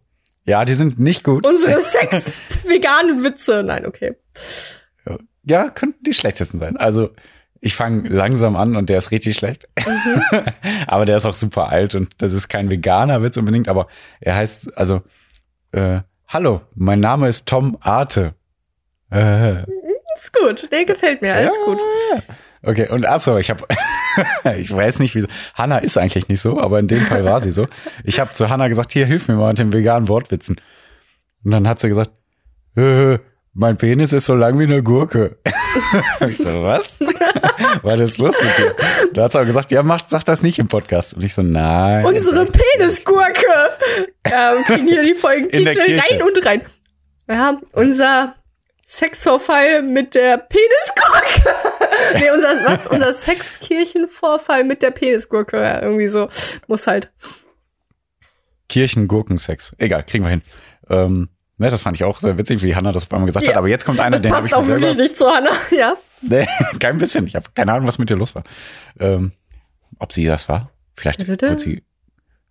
Ja, 0.44 0.66
die 0.66 0.74
sind 0.74 1.00
nicht 1.00 1.24
gut. 1.24 1.46
Unsere 1.46 1.80
Sex-veganen 1.82 3.24
Witze. 3.24 3.64
Nein, 3.64 3.86
okay. 3.86 4.16
Ja, 5.44 5.70
könnten 5.70 6.04
die 6.04 6.14
schlechtesten 6.14 6.60
sein. 6.60 6.78
Also, 6.78 7.10
ich 7.62 7.76
fange 7.76 8.08
langsam 8.10 8.56
an 8.56 8.76
und 8.76 8.90
der 8.90 8.98
ist 8.98 9.12
richtig 9.12 9.36
schlecht. 9.36 9.68
aber 10.88 11.06
der 11.06 11.16
ist 11.16 11.26
auch 11.26 11.34
super 11.34 11.70
alt 11.70 11.96
und 11.96 12.22
das 12.22 12.34
ist 12.34 12.48
kein 12.48 12.70
veganer 12.70 13.24
Witz 13.24 13.38
unbedingt, 13.38 13.68
aber 13.68 13.88
er 14.20 14.36
heißt, 14.36 14.78
also, 14.78 15.02
äh, 15.72 16.02
hallo, 16.28 16.62
mein 16.76 17.00
Name 17.00 17.28
ist 17.28 17.48
Tom 17.48 17.78
Arte. 17.82 18.36
Äh, 19.12 19.64
Ist 20.16 20.34
gut. 20.34 20.68
Nee, 20.72 20.86
gefällt 20.86 21.22
mir. 21.22 21.34
Alles 21.34 21.56
ja, 21.58 21.66
gut. 21.66 21.82
Okay, 22.64 22.90
und 22.90 23.08
achso, 23.08 23.38
ich 23.38 23.50
habe, 23.50 23.66
ich 24.58 24.74
weiß 24.74 25.00
nicht, 25.00 25.16
wieso. 25.16 25.28
Hanna 25.56 25.80
ist 25.80 25.98
eigentlich 25.98 26.28
nicht 26.28 26.42
so, 26.42 26.60
aber 26.60 26.80
in 26.80 26.88
dem 26.88 27.02
Fall 27.02 27.26
war 27.26 27.40
sie 27.40 27.52
so. 27.52 27.68
Ich 28.04 28.20
habe 28.20 28.34
zu 28.34 28.50
Hanna 28.50 28.68
gesagt, 28.68 28.92
hier, 28.92 29.06
hilf 29.06 29.28
mir 29.28 29.36
mal 29.36 29.50
mit 29.50 29.60
den 29.60 29.74
veganen 29.74 30.08
Wortwitzen. 30.08 30.62
Und 31.44 31.52
dann 31.52 31.68
hat 31.68 31.80
sie 31.80 31.88
gesagt, 31.88 32.12
äh, 32.76 33.18
mein 33.54 33.78
Penis 33.78 34.14
ist 34.14 34.26
so 34.26 34.36
lang 34.36 34.60
wie 34.60 34.64
eine 34.64 34.84
Gurke. 34.84 35.38
ich 36.28 36.38
so, 36.38 36.64
was? 36.64 37.00
Was 37.84 38.00
ist 38.00 38.18
los 38.18 38.36
mit 38.42 38.58
dir? 38.58 38.76
Da 39.14 39.24
hat 39.24 39.32
sie 39.32 39.40
auch 39.40 39.46
gesagt, 39.46 39.72
ja, 39.72 39.82
macht, 39.82 40.10
sag 40.10 40.24
das 40.26 40.44
nicht 40.44 40.60
im 40.60 40.68
Podcast. 40.68 41.16
Und 41.16 41.24
ich 41.24 41.34
so, 41.34 41.42
nein. 41.42 42.06
Unsere 42.06 42.46
Penisgurke. 42.46 43.34
Ja, 44.28 44.54
wir 44.54 44.64
kriegen 44.64 44.88
hier 44.88 45.04
die 45.04 45.16
Folgentitel 45.16 45.80
rein 45.80 46.22
und 46.22 46.46
rein. 46.46 46.62
Ja, 47.28 47.60
unser 47.72 48.36
Sexvorfall 49.02 49.84
mit 49.84 50.16
der 50.16 50.38
Penisgurke. 50.38 51.50
nee, 52.20 52.30
unser, 52.30 52.50
was? 52.66 52.88
Unser 52.88 53.14
Sexkirchenvorfall 53.14 54.66
mit 54.66 54.82
der 54.82 54.92
Penisgurke. 54.92 55.62
Ja, 55.62 55.82
irgendwie 55.82 56.08
so. 56.08 56.28
Muss 56.68 56.88
halt. 56.88 57.10
Kirchengurkensex. 58.68 59.72
Egal, 59.78 60.04
kriegen 60.04 60.26
wir 60.26 60.30
hin. 60.32 60.42
Ähm, 60.90 61.30
ne, 61.58 61.70
das 61.70 61.82
fand 61.84 61.96
ich 61.96 62.04
auch 62.04 62.20
sehr 62.20 62.38
witzig, 62.38 62.64
wie 62.64 62.76
Hanna 62.76 62.92
das 62.92 63.04
auf 63.04 63.14
einmal 63.14 63.28
gesagt 63.28 63.46
Ja. 63.46 63.52
hat. 63.52 63.58
Aber 63.60 63.70
jetzt 63.70 63.86
kommt 63.86 64.02
einer, 64.02 64.18
Das 64.18 64.24
den 64.24 64.34
habe 64.34 64.48
ich 64.48 64.54
auch 64.54 64.64
selber 64.66 64.82
wirklich 64.82 64.98
nicht 65.02 65.18
zu 65.18 65.26
Hannah. 65.28 65.56
Ja. 65.72 65.96
Nee, 66.24 66.48
kein 66.80 67.00
bisschen. 67.00 67.26
Ich 67.26 67.36
habe 67.36 67.48
keine 67.56 67.72
Ahnung, 67.74 67.88
was 67.88 67.98
mit 67.98 68.12
dir 68.12 68.16
los 68.16 68.36
war. 68.36 68.44
Ähm, 69.00 69.32
ob 69.98 70.12
sie 70.14 70.26
das 70.26 70.48
war? 70.50 70.70
Vielleicht 70.96 71.26
wird 71.28 71.60
sie. 71.60 71.84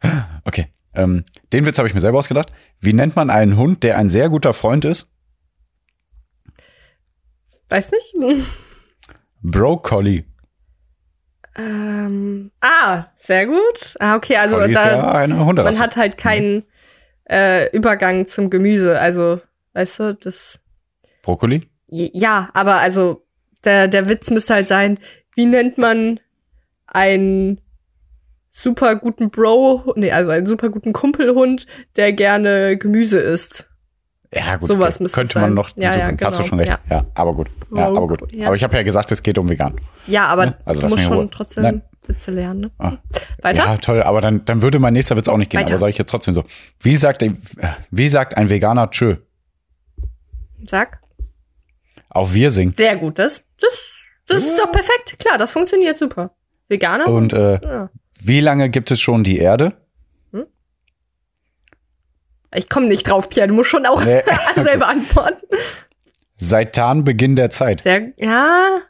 Okay. 0.44 0.66
Ähm, 0.94 1.24
den 1.52 1.66
Witz 1.66 1.78
habe 1.78 1.86
ich 1.86 1.94
mir 1.94 2.00
selber 2.00 2.18
ausgedacht. 2.18 2.50
Wie 2.80 2.92
nennt 2.94 3.14
man 3.14 3.30
einen 3.30 3.56
Hund, 3.56 3.84
der 3.84 3.96
ein 3.98 4.10
sehr 4.10 4.28
guter 4.28 4.52
Freund 4.54 4.84
ist? 4.84 5.08
Weiß 7.70 7.92
nicht. 7.92 8.14
Broccoli. 9.42 10.24
Ähm, 11.56 12.50
ah, 12.60 13.06
sehr 13.16 13.46
gut. 13.46 13.96
Ah, 13.98 14.16
okay, 14.16 14.36
also 14.36 14.58
da, 14.66 15.24
ja 15.24 15.26
man 15.26 15.78
hat 15.78 15.96
halt 15.96 16.16
keinen 16.18 16.64
äh, 17.28 17.70
Übergang 17.74 18.26
zum 18.26 18.50
Gemüse. 18.50 18.98
Also, 18.98 19.40
weißt 19.72 20.00
du, 20.00 20.14
das. 20.14 20.60
Brokkoli? 21.22 21.68
Ja, 21.88 22.50
aber 22.54 22.76
also 22.76 23.26
der, 23.64 23.88
der 23.88 24.08
Witz 24.08 24.30
müsste 24.30 24.54
halt 24.54 24.68
sein, 24.68 24.98
wie 25.34 25.46
nennt 25.46 25.78
man 25.78 26.20
einen 26.86 27.60
super 28.50 28.96
guten 28.96 29.30
Bro, 29.30 29.94
nee, 29.96 30.10
also 30.10 30.30
einen 30.30 30.46
super 30.46 30.70
guten 30.70 30.92
Kumpelhund, 30.92 31.66
der 31.96 32.12
gerne 32.12 32.76
Gemüse 32.76 33.18
isst. 33.18 33.69
Ja, 34.32 34.56
gut. 34.56 34.68
Sowas 34.68 34.96
okay. 34.96 35.02
müsste 35.02 35.18
Könnte 35.18 35.32
sein. 35.34 35.42
man 35.42 35.54
noch 35.54 35.70
Ja, 35.76 35.84
ja, 35.96 36.06
hinzufügen. 36.06 36.26
Hast 36.26 36.38
du 36.38 36.42
genau. 36.42 36.48
schon 36.48 36.58
recht. 36.60 36.70
Ja. 36.88 36.96
Ja, 36.96 37.06
aber 37.14 37.34
gut. 37.34 37.48
Ja, 37.74 37.86
aber 37.88 38.06
gut. 38.06 38.22
Aber 38.22 38.54
ich 38.54 38.62
habe 38.62 38.76
ja 38.76 38.82
gesagt, 38.82 39.10
es 39.10 39.22
geht 39.22 39.38
um 39.38 39.48
vegan. 39.48 39.80
Ja, 40.06 40.26
aber 40.26 40.46
Ne? 40.46 40.58
Also 40.64 40.80
du 40.80 40.86
musst 40.86 40.96
mich 40.96 41.06
in 41.06 41.12
Ruhe. 41.12 41.20
schon 41.22 41.30
trotzdem 41.30 41.62
Nein. 41.64 41.82
Witze 42.06 42.30
lernen, 42.30 42.60
ne? 42.60 42.70
Ah. 42.78 42.92
Weiter? 43.42 43.64
Ja, 43.64 43.76
toll. 43.76 44.02
Aber 44.02 44.20
dann, 44.20 44.44
dann 44.44 44.62
würde 44.62 44.78
mein 44.78 44.92
nächster 44.92 45.16
Witz 45.16 45.28
auch 45.28 45.36
nicht 45.36 45.50
gehen. 45.50 45.60
Weiter. 45.60 45.72
Aber 45.72 45.78
sage 45.78 45.90
ich 45.90 45.98
jetzt 45.98 46.10
trotzdem 46.10 46.34
so. 46.34 46.44
Wie 46.80 46.96
sagt, 46.96 47.24
wie 47.90 48.08
sagt 48.08 48.36
ein 48.36 48.50
Veganer 48.50 48.90
Tschö? 48.90 49.16
Sag. 50.62 51.00
Auf 52.08 52.32
Wir 52.34 52.50
singt. 52.50 52.76
Sehr 52.76 52.96
gut, 52.96 53.18
das, 53.18 53.44
das, 53.60 53.90
das 54.26 54.44
ist 54.44 54.58
doch 54.58 54.70
perfekt. 54.70 55.18
Klar, 55.18 55.38
das 55.38 55.52
funktioniert 55.52 55.98
super. 55.98 56.32
Veganer? 56.68 57.06
Und 57.08 57.32
äh, 57.32 57.60
ja. 57.62 57.90
wie 58.20 58.40
lange 58.40 58.70
gibt 58.70 58.90
es 58.90 59.00
schon 59.00 59.24
die 59.24 59.38
Erde? 59.38 59.74
Ich 62.54 62.68
komme 62.68 62.88
nicht 62.88 63.08
drauf, 63.08 63.28
Pierre. 63.28 63.48
Du 63.48 63.54
musst 63.54 63.70
schon 63.70 63.86
auch 63.86 64.04
Nee. 64.04 64.22
selber 64.56 64.88
antworten. 64.88 65.46
Seit 66.36 66.74
Tarnbeginn 66.74 67.36
der 67.36 67.50
Zeit. 67.50 67.82
Sehr, 67.82 68.12
ja. 68.18 68.80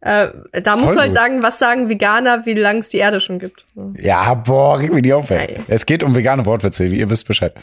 Äh, 0.00 0.28
da 0.62 0.74
musst 0.76 0.86
Voll 0.86 0.94
du 0.94 1.00
halt 1.00 1.10
gut. 1.10 1.18
sagen, 1.18 1.42
was 1.42 1.58
sagen 1.60 1.88
Veganer, 1.88 2.44
wie 2.44 2.54
lange 2.54 2.80
es 2.80 2.88
die 2.88 2.98
Erde 2.98 3.20
schon 3.20 3.38
gibt. 3.38 3.64
Ja, 3.96 4.34
boah, 4.34 4.78
reg 4.80 4.92
mich 4.92 5.02
nicht 5.04 5.12
auf, 5.14 5.30
ey. 5.30 5.54
Nein. 5.54 5.64
Es 5.68 5.86
geht 5.86 6.02
um 6.02 6.16
vegane 6.16 6.44
Wortwitze, 6.44 6.84
ihr 6.86 7.08
wisst 7.08 7.28
Bescheid. 7.28 7.54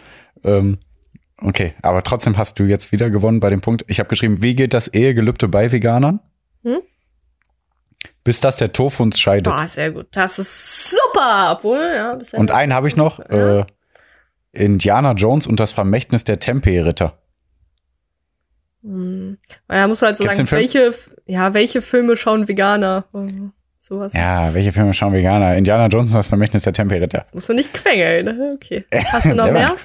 Ähm, 0.46 0.78
okay, 1.42 1.74
aber 1.82 2.02
trotzdem 2.04 2.38
hast 2.38 2.58
du 2.58 2.64
jetzt 2.64 2.94
wieder 2.94 3.10
gewonnen 3.10 3.42
bei 3.42 3.50
dem 3.50 3.60
Punkt. 3.60 3.84
Ich 3.88 4.00
habe 4.00 4.08
geschrieben, 4.08 4.42
wie 4.42 4.56
geht 4.56 4.74
das 4.74 4.88
Ehegelübde 4.88 5.50
bei 5.50 5.70
Veganern? 5.72 6.22
Hm? 6.64 6.80
Bis 8.24 8.40
das 8.40 8.56
der 8.58 8.72
Tofu 8.72 9.04
uns 9.04 9.20
scheidet. 9.20 9.46
Boah, 9.52 9.68
sehr 9.68 9.92
gut. 9.92 10.08
Das 10.12 10.40
ist 10.40 10.92
super. 10.92 11.50
Obwohl, 11.58 11.80
ja. 11.94 12.18
Und 12.38 12.52
einen 12.52 12.74
habe 12.74 12.88
ich 12.88 12.96
noch. 12.96 13.20
Ja. 13.30 13.60
Äh, 13.60 13.66
Indiana 14.52 15.14
Jones 15.14 15.48
und 15.48 15.60
das 15.60 15.72
Vermächtnis 15.74 16.24
der 16.24 16.40
Tempelritter. 16.40 17.18
Hm. 18.84 19.38
Ja, 19.70 19.88
musst 19.88 20.02
du 20.02 20.06
halt 20.06 20.18
so 20.18 20.24
Kennst 20.24 20.38
sagen, 20.38 20.52
welche, 20.52 20.94
ja, 21.26 21.54
welche 21.54 21.82
Filme 21.82 22.16
schauen 22.16 22.48
Veganer? 22.48 23.06
Sowas. 23.80 24.14
Ja, 24.14 24.54
welche 24.54 24.72
Filme 24.72 24.94
schauen 24.94 25.14
Veganer? 25.14 25.56
Indiana 25.56 25.88
Jones 25.88 26.12
und 26.12 26.18
das 26.18 26.28
Vermächtnis 26.28 26.64
der 26.64 26.74
Tempelritter. 26.74 27.26
Musst 27.34 27.50
du 27.50 27.54
nicht 27.54 27.74
quengeln. 27.74 28.26
ne? 28.26 28.54
Okay. 28.56 28.86
Hast 29.12 29.26
du 29.26 29.36
noch 29.36 29.52
mehr? 29.52 29.76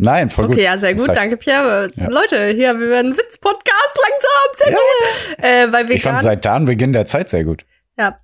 Nein, 0.00 0.28
voll 0.28 0.46
gut. 0.46 0.54
Okay, 0.54 0.64
ja, 0.64 0.78
sehr 0.78 0.94
gut. 0.94 1.08
Danke, 1.08 1.36
Pierre. 1.36 1.88
Ja. 1.96 2.08
Leute, 2.08 2.46
hier, 2.48 2.78
wir 2.78 2.88
werden 2.88 3.16
Witz-Podcast 3.16 3.98
langsam. 4.08 4.52
Sehr 4.52 4.72
gut. 4.72 5.44
Äh, 5.44 5.72
weil 5.72 5.90
Ich 5.90 6.02
fand 6.02 6.18
vegan, 6.18 6.20
seit 6.20 6.44
Tagenbeginn 6.44 6.92
der 6.92 7.06
Zeit 7.06 7.28
sehr 7.28 7.42
gut. 7.44 7.64
ja, 7.96 8.16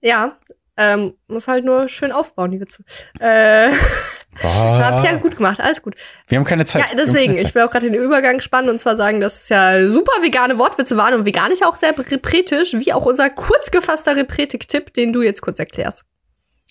ja, 0.00 0.37
ähm, 0.78 1.14
muss 1.26 1.48
halt 1.48 1.64
nur 1.64 1.88
schön 1.88 2.12
aufbauen, 2.12 2.52
die 2.52 2.60
Witze. 2.60 2.84
Äh, 3.18 3.68
habt 4.42 5.04
ihr 5.04 5.10
ja 5.10 5.16
gut 5.16 5.36
gemacht, 5.36 5.60
alles 5.60 5.82
gut. 5.82 5.96
Wir 6.28 6.38
haben 6.38 6.44
keine 6.44 6.64
Zeit. 6.64 6.82
Ja, 6.82 6.96
deswegen, 6.96 7.32
keine 7.32 7.36
ich 7.38 7.44
Zeit. 7.46 7.54
will 7.56 7.62
auch 7.62 7.70
gerade 7.70 7.90
den 7.90 8.00
Übergang 8.00 8.40
spannen 8.40 8.70
und 8.70 8.80
zwar 8.80 8.96
sagen, 8.96 9.18
dass 9.18 9.42
es 9.42 9.48
ja 9.48 9.88
super 9.88 10.12
vegane 10.22 10.56
Wortwitze 10.56 10.96
waren 10.96 11.14
und 11.14 11.26
vegan 11.26 11.50
ist 11.50 11.60
ja 11.60 11.68
auch 11.68 11.76
sehr 11.76 11.98
repretisch, 11.98 12.74
wie 12.74 12.92
auch 12.92 13.04
unser 13.04 13.28
kurz 13.28 13.72
gefasster 13.72 14.16
Repretik-Tipp, 14.16 14.94
den 14.94 15.12
du 15.12 15.22
jetzt 15.22 15.40
kurz 15.40 15.58
erklärst. 15.58 16.04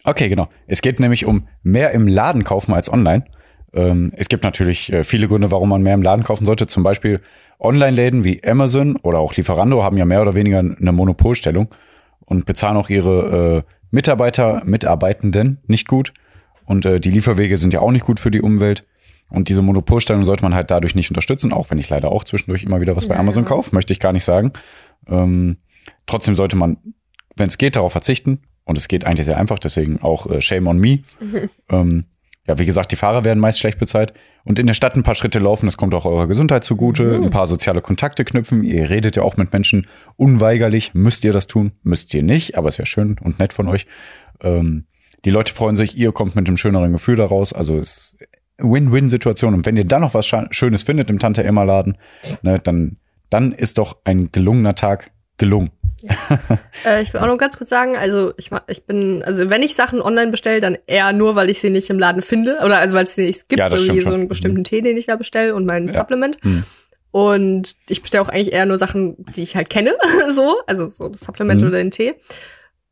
Okay, 0.06 0.30
genau. 0.30 0.48
Es 0.68 0.82
geht 0.82 1.02
nämlich 1.02 1.26
um 1.26 1.50
mehr 1.64 1.92
im 1.92 2.08
Laden 2.08 2.46
kaufen 2.46 2.74
als 2.74 2.92
online. 2.92 3.26
Ähm, 3.74 4.14
es 4.16 4.30
gibt 4.30 4.46
natürlich 4.46 4.92
äh, 4.94 5.04
viele 5.04 5.28
Gründe, 5.28 5.52
warum 5.52 5.68
man 5.68 5.82
mehr 5.82 5.96
im 5.96 6.02
Laden 6.02 6.24
kaufen 6.24 6.46
sollte. 6.46 6.66
Zum 6.66 6.84
Beispiel 6.84 7.20
Online-Läden 7.60 8.24
wie 8.24 8.42
Amazon 8.42 8.96
oder 8.96 9.20
auch 9.20 9.36
Lieferando 9.36 9.84
haben 9.84 9.98
ja 9.98 10.06
mehr 10.06 10.22
oder 10.22 10.34
weniger 10.34 10.60
eine 10.60 10.92
Monopolstellung 10.94 11.68
und 12.28 12.46
bezahlen 12.46 12.78
auch 12.78 12.90
ihre 12.90 13.66
äh, 13.68 13.72
Mitarbeiter, 13.92 14.62
Mitarbeitenden 14.66 15.60
nicht 15.68 15.88
gut. 15.88 16.14
Und 16.66 16.86
äh, 16.86 17.00
die 17.00 17.12
Lieferwege 17.12 17.58
sind 17.58 17.74
ja 17.74 17.80
auch 17.80 17.92
nicht 17.92 18.06
gut 18.06 18.20
für 18.20 18.32
die 18.32 18.42
Umwelt. 18.42 18.86
Und 19.30 19.50
diese 19.50 19.62
Monopolstellung 19.62 20.26
sollte 20.26 20.44
man 20.44 20.54
halt 20.54 20.72
dadurch 20.72 20.96
nicht 20.96 21.10
unterstützen, 21.10 21.52
auch 21.52 21.70
wenn 21.70 21.78
ich 21.78 21.90
leider 21.90 22.12
auch 22.12 22.24
zwischendurch 22.24 22.64
immer 22.64 22.80
wieder 22.82 22.96
was 22.96 23.08
bei 23.08 23.16
Ja. 23.16 23.20
Amazon 23.20 23.46
kaufe, 23.46 23.76
möchte 23.76 23.92
ich 23.94 24.00
gar 24.00 24.14
nicht 24.14 24.24
sagen. 24.24 24.54
Ähm, 25.08 25.58
trotzdem 26.06 26.36
sollte 26.36 26.56
man, 26.56 26.78
wenn 27.36 27.48
es 27.48 27.58
geht, 27.58 27.76
darauf 27.76 27.92
verzichten. 27.92 28.42
Und 28.64 28.78
es 28.78 28.88
geht 28.88 29.06
eigentlich 29.06 29.26
sehr 29.26 29.38
einfach, 29.38 29.60
deswegen 29.60 30.02
auch 30.02 30.28
äh, 30.28 30.42
Shame 30.42 30.68
on 30.68 30.78
me. 30.78 31.00
Ähm, 31.70 32.06
ja, 32.48 32.60
wie 32.60 32.66
gesagt, 32.66 32.92
die 32.92 32.96
Fahrer 32.98 33.24
werden 33.24 33.40
meist 33.40 33.60
schlecht 33.60 33.80
bezahlt. 33.80 34.14
Und 34.48 34.60
in 34.60 34.66
der 34.66 34.74
Stadt 34.74 34.96
ein 34.96 35.04
paar 35.04 35.14
Schritte 35.14 35.40
laufen, 35.40 35.66
das 35.66 35.76
kommt 35.76 35.94
auch 35.94 36.06
eurer 36.06 36.26
Gesundheit 36.26 36.64
zugute. 36.64 37.16
Ein 37.16 37.32
paar 37.32 37.48
soziale 37.48 37.82
Kontakte 37.82 38.24
knüpfen. 38.24 38.64
Ihr 38.64 38.90
redet 38.90 39.18
ja 39.18 39.24
auch 39.24 39.36
mit 39.36 39.52
Menschen 39.52 39.88
unweigerlich. 40.16 40.94
Müsst 40.94 41.26
ihr 41.26 41.34
das 41.34 41.48
tun? 41.48 41.74
Müsst 41.84 42.14
ihr 42.14 42.24
nicht, 42.24 42.58
aber 42.58 42.70
es 42.70 42.78
wäre 42.78 42.86
schön 42.86 43.18
und 43.22 43.40
nett 43.40 43.52
von 43.52 43.68
euch. 43.68 43.88
Ähm, 44.42 44.86
die 45.26 45.32
Leute 45.32 45.54
freuen 45.54 45.76
sich, 45.76 45.98
ihr 45.98 46.14
kommt 46.14 46.38
mit 46.38 46.48
einem 46.48 46.56
schöneren 46.56 46.94
Gefühl 46.94 47.18
daraus. 47.18 47.52
Also 47.52 47.78
es 47.78 48.16
ist 48.16 48.28
Win-Win-Situation. 48.60 49.54
Und 49.54 49.66
wenn 49.66 49.76
ihr 49.76 49.86
dann 49.86 50.00
noch 50.00 50.14
was 50.14 50.26
Schönes 50.26 50.84
findet 50.84 51.10
im 51.10 51.20
Tante 51.20 51.44
Emma 51.44 51.64
Laden, 51.64 51.98
ne, 52.42 52.58
dann, 52.64 52.96
dann 53.30 53.52
ist 53.52 53.78
doch 53.78 53.98
ein 54.06 54.32
gelungener 54.32 54.76
Tag 54.76 55.12
gelungen. 55.38 55.72
Äh, 56.86 57.02
ich 57.02 57.12
will 57.14 57.22
auch 57.22 57.26
noch 57.28 57.38
ganz 57.38 57.58
kurz 57.58 57.70
sagen, 57.72 57.98
also 57.98 58.34
ich, 58.38 58.52
ich 58.68 58.86
bin, 58.86 59.24
also 59.24 59.50
wenn 59.50 59.64
ich 59.64 59.74
Sachen 59.74 60.00
online 60.02 60.30
bestelle, 60.30 60.60
dann 60.60 60.78
eher 60.86 61.12
nur, 61.12 61.36
weil 61.36 61.50
ich 61.50 61.60
sie 61.60 61.72
nicht 61.72 61.90
im 61.90 61.98
Laden 61.98 62.22
finde. 62.22 62.60
Oder 62.64 62.78
also 62.80 62.96
weil 62.96 63.04
es 63.04 63.16
sie 63.16 63.26
nicht 63.26 63.50
gibt, 63.50 63.60
Ja, 63.60 63.70
so 63.70 63.78
wie 63.94 64.00
so 64.02 64.14
einen 64.14 64.28
bestimmten 64.28 64.64
Tee, 64.64 64.82
den 64.82 64.96
ich 64.96 65.08
da 65.08 65.16
bestelle 65.16 65.56
und 65.56 65.66
mein 65.66 65.88
Ja. 65.88 65.94
Supplement. 65.94 66.38
Hm. 66.44 66.64
Und 67.12 67.76
ich 67.90 68.02
bestelle 68.04 68.22
auch 68.22 68.30
eigentlich 68.30 68.54
eher 68.54 68.66
nur 68.68 68.78
Sachen, 68.78 69.16
die 69.36 69.42
ich 69.42 69.56
halt 69.56 69.70
kenne, 69.72 69.96
so, 70.36 70.58
also 70.68 70.88
so 70.90 71.10
das 71.10 71.22
Supplement 71.22 71.62
Mhm. 71.62 71.68
oder 71.68 71.78
den 71.78 71.92
Tee. 71.92 72.14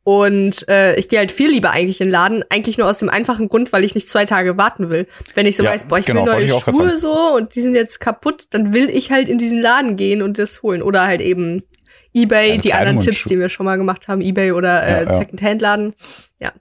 Und 0.03 0.67
äh, 0.67 0.95
ich 0.97 1.09
gehe 1.09 1.17
halt 1.17 1.31
viel 1.31 1.49
lieber 1.49 1.71
eigentlich 1.71 1.99
in 1.99 2.07
den 2.07 2.11
Laden, 2.11 2.43
eigentlich 2.49 2.77
nur 2.77 2.87
aus 2.87 2.99
dem 2.99 3.09
einfachen 3.09 3.49
Grund, 3.49 3.73
weil 3.73 3.83
ich 3.83 3.95
nicht 3.95 4.07
zwei 4.07 4.25
Tage 4.25 4.55
warten 4.55 4.89
will. 4.91 5.07
Wenn 5.33 5.47
ich 5.47 5.57
so 5.57 5.63
Ja, 5.63 5.71
weiß, 5.71 5.85
boah, 5.85 5.97
ich 5.97 6.05
genau, 6.05 6.25
will 6.27 6.33
neue 6.33 6.47
Schuhe 6.47 6.97
so 6.99 7.35
und 7.35 7.55
die 7.55 7.61
sind 7.61 7.73
jetzt 7.75 7.99
kaputt, 7.99 8.43
dann 8.51 8.73
will 8.73 8.87
ich 8.89 9.11
halt 9.11 9.29
in 9.29 9.39
diesen 9.39 9.59
Laden 9.59 9.95
gehen 9.95 10.21
und 10.21 10.37
das 10.37 10.61
holen. 10.61 10.83
Oder 10.83 11.05
halt 11.07 11.21
eben 11.21 11.63
Ebay, 12.16 12.51
Also 12.51 12.61
die 12.63 12.74
anderen 12.74 12.99
Tipps, 12.99 13.18
Schuh- 13.18 13.30
die 13.30 13.39
wir 13.39 13.49
schon 13.49 13.66
mal 13.66 13.78
gemacht 13.78 14.07
haben, 14.07 14.22
Ebay 14.22 14.51
oder 14.53 14.84
äh, 14.84 15.03
Ja, 15.03 15.11
ja. 15.11 15.18
Second-Hand-Laden. 15.18 15.93
Ja. 16.39 16.51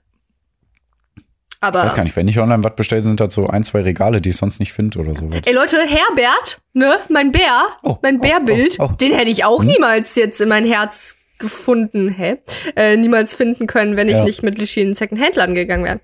Aber 1.61 1.79
Ich 1.79 1.85
weiß 1.85 1.95
gar 1.95 2.03
nicht, 2.03 2.15
wenn 2.15 2.27
ich 2.27 2.37
online 2.39 2.63
was 2.63 2.75
bestelle, 2.75 3.01
sind 3.01 3.19
das 3.19 3.33
so 3.33 3.47
ein, 3.47 3.63
zwei 3.63 3.81
Regale, 3.81 4.21
die 4.21 4.29
ich 4.29 4.37
sonst 4.37 4.59
nicht 4.59 4.73
finde 4.73 4.99
oder 4.99 5.15
so. 5.15 5.29
Ey 5.45 5.53
Leute, 5.53 5.77
Herbert, 5.77 6.59
ne, 6.73 6.93
mein 7.09 7.31
Bär, 7.31 7.63
Oh, 7.81 7.97
mein 8.03 8.17
oh, 8.17 8.21
Bärbild, 8.21 8.75
oh, 8.79 8.89
oh. 8.91 8.95
den 8.95 9.13
hätte 9.13 9.31
ich 9.31 9.45
auch 9.45 9.61
Hm? 9.61 9.67
niemals 9.67 10.15
jetzt 10.15 10.39
in 10.41 10.49
mein 10.49 10.65
Herz 10.65 11.15
gefunden, 11.39 12.11
hä? 12.11 12.37
Äh, 12.75 12.97
niemals 12.97 13.35
finden 13.35 13.67
können, 13.67 13.95
wenn 13.97 14.07
ich 14.07 14.15
Ja. 14.15 14.23
nicht 14.23 14.43
mit 14.43 14.57
Lishi 14.59 14.81
in 14.81 14.89
den 14.89 14.95
Second-Hand-Laden 14.95 15.55
gegangen 15.55 15.85
wäre. 15.85 15.99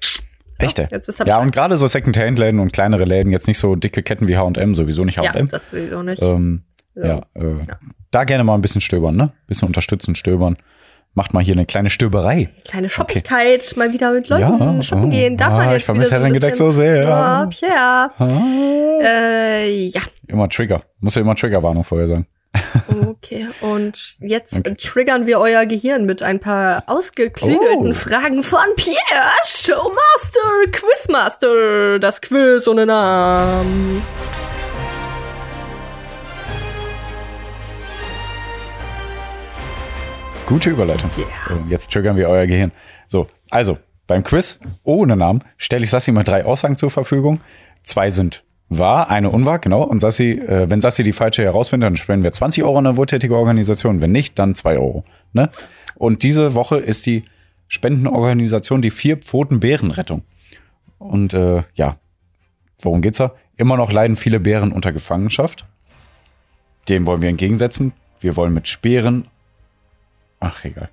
Echt? 0.58 0.78
ey? 0.80 0.88
Jetzt 0.92 1.08
wisst 1.08 1.20
ihr 1.22 1.26
Ja, 1.28 1.36
Bescheid. 1.38 1.46
und 1.48 1.52
gerade 1.56 1.78
so 1.78 1.88
Second-Hand-Läden 1.88 2.60
und 2.60 2.74
kleinere 2.74 3.06
Läden, 3.06 3.32
jetzt 3.32 3.48
nicht 3.48 3.58
so 3.60 3.76
dicke 3.76 4.04
Ketten 4.04 4.28
wie 4.28 4.38
H&M, 4.38 4.76
sowieso 4.76 5.06
nicht 5.06 5.18
Ja, 5.18 5.32
H&M. 5.34 5.48
das 5.48 5.70
sowieso 5.72 6.02
nicht. 6.04 6.22
ähm, 6.22 6.62
So. 6.96 7.02
ja, 7.08 7.22
äh, 7.36 7.42
Ja. 7.68 7.78
da 8.12 8.24
gerne 8.26 8.44
mal 8.44 8.56
ein 8.56 8.62
bisschen 8.62 8.82
stöbern, 8.82 9.16
ne? 9.16 9.32
Bisschen 9.48 9.68
unterstützen, 9.68 10.16
stöbern. 10.16 10.58
Macht 11.14 11.34
mal 11.34 11.44
hier 11.44 11.56
eine 11.56 11.66
kleine 11.66 11.90
Stöberei. 11.90 12.50
Kleine 12.66 12.88
Shoppigkeit, 12.88 13.74
mal 13.76 13.92
wieder 13.92 14.14
mit 14.14 14.30
Leuten 14.30 14.42
Ja, 14.60 14.82
shoppen 14.82 15.06
oh. 15.06 15.10
gehen. 15.10 15.36
Darf 15.36 15.52
Ah, 15.54 15.58
man 15.58 15.70
jetzt 15.72 15.78
ich 15.80 15.86
vermisse 15.86 16.10
so 16.12 16.16
Herrengedeck 16.16 16.52
bisschen- 16.52 16.72
so 16.72 16.72
sehr. 16.72 17.00
Oh, 17.00 17.50
Pierre. 17.50 18.12
Ah. 18.18 19.02
Äh, 19.04 19.88
ja, 19.88 20.02
Immer 20.28 20.48
Trigger. 20.48 20.84
Muss 21.02 21.16
ja 21.16 21.22
immer 21.22 21.36
Triggerwarnung 21.36 21.84
vorher 21.84 22.08
sagen. 22.08 22.28
okay. 23.10 23.48
Und 23.62 24.16
jetzt 24.22 24.58
Okay. 24.58 24.76
triggern 24.76 25.26
wir 25.26 25.40
euer 25.40 25.66
Gehirn 25.66 26.06
mit 26.06 26.24
ein 26.24 26.40
paar 26.40 26.84
ausgeklügelten 26.88 27.90
Oh. 27.90 27.94
Fragen 27.94 28.44
von 28.44 28.60
Pierre, 28.78 29.32
Showmaster, 29.44 30.72
Quizmaster, 30.72 32.00
das 32.00 32.22
Quiz 32.22 32.68
ohne 32.70 32.86
Namen. 32.86 34.02
Gute 40.52 40.70
Überleitung. 40.70 41.10
Yeah. 41.18 41.64
Jetzt 41.70 41.94
triggern 41.94 42.18
wir 42.18 42.28
euer 42.28 42.46
Gehirn. 42.46 42.74
So, 43.08 43.28
also, 43.50 43.78
beim 44.06 44.22
Quiz 44.22 44.60
ohne 44.84 45.16
Namen 45.16 45.46
stelle 45.56 45.86
ich 45.86 45.90
Sassi 45.90 46.12
mal 46.12 46.26
drei 46.26 46.44
Aussagen 46.44 46.76
zur 46.76 46.90
Verfügung. 46.92 47.40
Zwei 47.84 48.10
sind 48.10 48.44
wahr, 48.68 49.10
eine 49.10 49.30
unwahr, 49.30 49.60
genau. 49.60 49.82
Und 49.84 50.00
Sassi, 50.00 50.32
äh, 50.32 50.70
wenn 50.70 50.82
Sassi 50.82 51.04
die 51.04 51.14
falsche 51.14 51.44
herausfindet, 51.44 51.88
dann 51.88 51.96
spenden 51.96 52.26
wir 52.26 52.34
20 52.34 52.66
Euro 52.66 52.80
an 52.80 52.86
eine 52.86 52.98
wohltätige 52.98 53.34
Organisation. 53.34 54.02
Wenn 54.02 54.12
nicht, 54.12 54.38
dann 54.40 54.54
zwei 54.54 54.78
Euro. 54.78 55.06
Ne? 55.32 55.50
Und 55.96 56.22
diese 56.24 56.54
Woche 56.54 56.80
ist 56.80 57.06
die 57.06 57.24
Spendenorganisation 57.70 58.82
die 58.82 58.92
Vier 58.92 59.16
Pfoten 59.16 59.62
Bärenrettung. 59.62 60.24
Und 60.98 61.34
äh, 61.34 61.64
ja, 61.76 61.96
worum 62.82 63.02
geht's 63.02 63.20
da? 63.20 63.36
Immer 63.56 63.78
noch 63.78 63.94
leiden 63.94 64.18
viele 64.18 64.42
Bären 64.42 64.74
unter 64.74 64.92
Gefangenschaft. 64.92 65.66
Dem 66.90 67.06
wollen 67.06 67.22
wir 67.22 67.30
entgegensetzen. 67.30 67.94
Wir 68.20 68.36
wollen 68.36 68.54
mit 68.54 68.68
Speeren 68.68 69.28
Ach, 70.42 70.66
egal. 70.66 70.90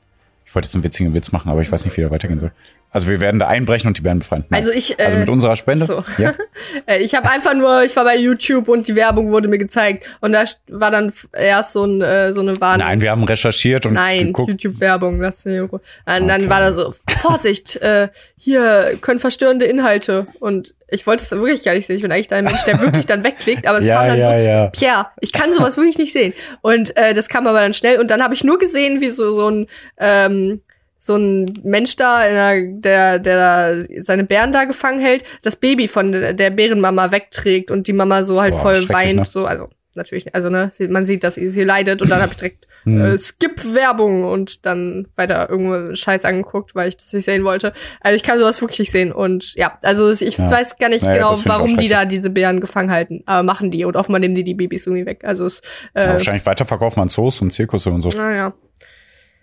Ich 0.46 0.55
wollte 0.55 0.66
jetzt 0.66 0.74
einen 0.76 0.84
witzigen 0.84 1.12
Witz 1.14 1.32
machen, 1.32 1.51
aber 1.51 1.61
ich 1.61 1.70
weiß 1.70 1.84
nicht, 1.84 1.96
wie 1.96 2.03
der 2.03 2.11
weitergehen 2.11 2.38
soll. 2.38 2.53
Also 2.91 3.09
wir 3.09 3.20
werden 3.20 3.39
da 3.39 3.49
einbrechen 3.49 3.89
und 3.89 3.99
die 3.99 4.03
Bären 4.03 4.20
befreien. 4.20 4.45
Nein. 4.49 4.61
Also 4.61 4.70
ich, 4.72 4.99
äh, 4.99 5.05
also 5.05 5.18
mit 5.18 5.28
unserer 5.28 5.57
Spende. 5.57 5.84
so. 5.84 6.05
Ja. 6.18 6.34
Äh, 6.86 6.99
Ich 7.01 7.14
habe 7.14 7.30
einfach 7.30 7.55
nur, 7.55 7.82
ich 7.84 7.95
war 7.97 8.05
bei 8.05 8.16
YouTube 8.16 8.68
und 8.68 8.89
die 8.89 8.97
Werbung 8.97 9.30
wurde 9.30 9.49
mir 9.49 9.59
gezeigt 9.59 10.16
und 10.20 10.32
da 10.32 10.45
war 10.68 10.91
dann 10.91 11.12
erst 11.32 11.72
so, 11.72 11.84
ein, 11.84 12.01
äh, 12.03 12.32
so 12.32 12.41
eine 12.41 12.59
Warnung. 12.61 12.86
Nein, 12.86 13.01
wir 13.01 13.11
haben 13.11 13.24
recherchiert 13.24 13.86
und 13.86 13.95
Nein, 13.95 14.26
geguckt. 14.28 14.51
YouTube-Werbung, 14.51 15.20
lass 15.20 15.45
mich 15.45 15.57
in 15.57 15.64
Ruhe. 15.64 15.80
Und 16.07 16.28
dann 16.28 16.49
war 16.49 16.61
da 16.61 16.72
so, 16.72 16.95
Vorsicht, 17.18 17.76
äh, 17.76 18.09
hier 18.36 18.97
können 19.01 19.18
verstörende 19.18 19.66
Inhalte. 19.66 20.26
Und 20.41 20.74
ich 20.89 21.07
wollte 21.07 21.22
es 21.24 21.30
wirklich 21.32 21.64
gar 21.64 21.74
nicht 21.74 21.86
sehen. 21.86 21.97
Ich 21.97 22.03
bin 22.03 22.12
eigentlich 22.12 22.32
ein 22.32 22.45
Mensch, 22.45 22.64
der 22.64 22.80
wirklich 22.80 23.07
dann 23.07 23.24
wegklickt, 23.24 23.66
aber 23.66 23.78
es 23.78 23.84
Ja, 23.89 23.97
kam 23.99 24.09
dann 24.09 24.18
ja, 24.18 24.30
so, 24.30 24.45
ja. 24.45 24.66
Pierre, 24.70 25.07
ich 25.20 25.32
kann 25.32 25.53
sowas 25.55 25.76
wirklich 25.76 25.99
nicht 25.99 26.12
sehen. 26.12 26.32
Und 26.62 26.97
äh, 26.97 27.14
das 27.14 27.28
kam 27.28 27.47
aber 27.47 27.61
dann 27.61 27.74
schnell. 27.74 27.99
Und 27.99 28.11
dann 28.11 28.22
habe 28.22 28.34
ich 28.34 28.45
nur 28.45 28.59
gesehen, 28.59 29.01
wie 29.01 29.11
so, 29.11 29.32
so 29.32 29.49
ein 29.51 29.66
ähm, 29.99 30.59
so 30.99 31.16
ein 31.16 31.61
Mensch 31.62 31.96
da, 31.96 32.24
der, 32.28 33.18
der, 33.18 33.18
da 33.20 33.84
seine 34.03 34.24
Bären 34.24 34.53
da 34.53 34.64
gefangen 34.64 35.01
hält, 35.01 35.22
das 35.42 35.57
Baby 35.57 35.88
von 35.88 36.12
der 36.12 36.51
Bärenmama 36.51 37.11
wegträgt 37.12 37.70
und 37.70 37.86
die 37.86 37.92
Mama 37.92 38.22
so 38.24 38.40
halt 38.40 38.53
Boah, 38.53 38.61
voll 38.61 38.88
weint, 38.88 39.16
ne? 39.16 39.24
so, 39.24 39.46
also 39.46 39.68
natürlich, 39.94 40.24
nicht. 40.26 40.34
also 40.34 40.49
ne, 40.51 40.70
man 40.88 41.07
sieht, 41.07 41.24
dass 41.24 41.34
sie, 41.36 41.51
sie 41.51 41.64
leidet 41.64 42.03
und 42.03 42.09
dann 42.09 42.20
habe 42.20 42.32
ich 42.32 42.36
direkt 42.38 42.66
Hm. 42.84 43.01
äh, 43.01 43.18
Skip-Werbung 43.18 44.22
und 44.22 44.64
dann 44.64 45.09
weiter 45.16 45.51
irgendwo 45.51 45.92
Scheiß 45.96 46.24
angeguckt, 46.24 46.76
weil 46.76 46.88
ich 46.88 46.96
das 46.96 47.12
nicht 47.12 47.24
sehen 47.24 47.42
wollte. 47.42 47.72
Also 48.01 48.14
ich 48.14 48.22
kann 48.22 48.38
sowas 48.38 48.61
wirklich 48.61 48.92
sehen 48.92 49.11
und 49.11 49.55
ja, 49.57 49.76
also 49.82 50.12
ich 50.12 50.38
Ja. 50.38 50.49
weiß 50.49 50.76
gar 50.78 50.88
nicht 50.88 51.05
Naja, 51.05 51.26
genau, 51.28 51.40
warum 51.46 51.76
die 51.76 51.88
da 51.88 52.05
diese 52.05 52.30
Bären 52.30 52.61
gefangen 52.61 52.92
halten, 52.92 53.24
aber 53.26 53.42
machen 53.42 53.72
die 53.72 53.84
und 53.84 53.96
offenbar 53.96 54.20
nehmen 54.20 54.36
die 54.36 54.44
die 54.44 54.55
Babys 54.55 54.86
irgendwie 54.86 55.07
weg. 55.07 55.24
Also 55.24 55.44
es, 55.46 55.61
Ja, 55.96 56.05
äh, 56.05 56.09
wahrscheinlich 56.11 56.46
weiterverkaufen 56.46 57.03
an 57.03 57.09
Zoos 57.09 57.40
und 57.42 57.53
Zirkusse 57.53 57.90
und 57.90 58.03
so. 58.03 58.11
naja. 58.16 58.55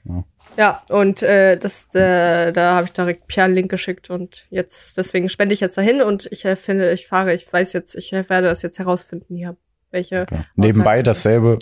Ja. 0.05 0.23
Ja, 0.57 0.81
und 0.89 1.21
äh, 1.23 1.57
das, 1.57 1.87
äh, 1.93 2.51
da 2.51 2.75
habe 2.75 2.85
ich 2.85 2.93
direkt 2.93 3.27
Pierre 3.27 3.45
einen 3.45 3.55
Link 3.55 3.69
geschickt 3.69 4.09
und 4.09 4.47
jetzt, 4.49 4.97
deswegen 4.97 5.29
spende 5.29 5.53
ich 5.53 5.59
jetzt 5.59 5.77
dahin 5.77 6.01
und 6.01 6.27
ich 6.31 6.45
äh, 6.45 6.55
finde, 6.55 6.91
ich 6.91 7.07
fahre, 7.07 7.33
ich 7.33 7.51
weiß 7.51 7.73
jetzt, 7.73 7.95
ich 7.95 8.11
werde 8.11 8.47
das 8.47 8.61
jetzt 8.61 8.79
herausfinden 8.79 9.35
hier, 9.35 9.57
welche. 9.91 10.21
Okay. 10.21 10.43
Nebenbei 10.55 11.01
dasselbe. 11.03 11.57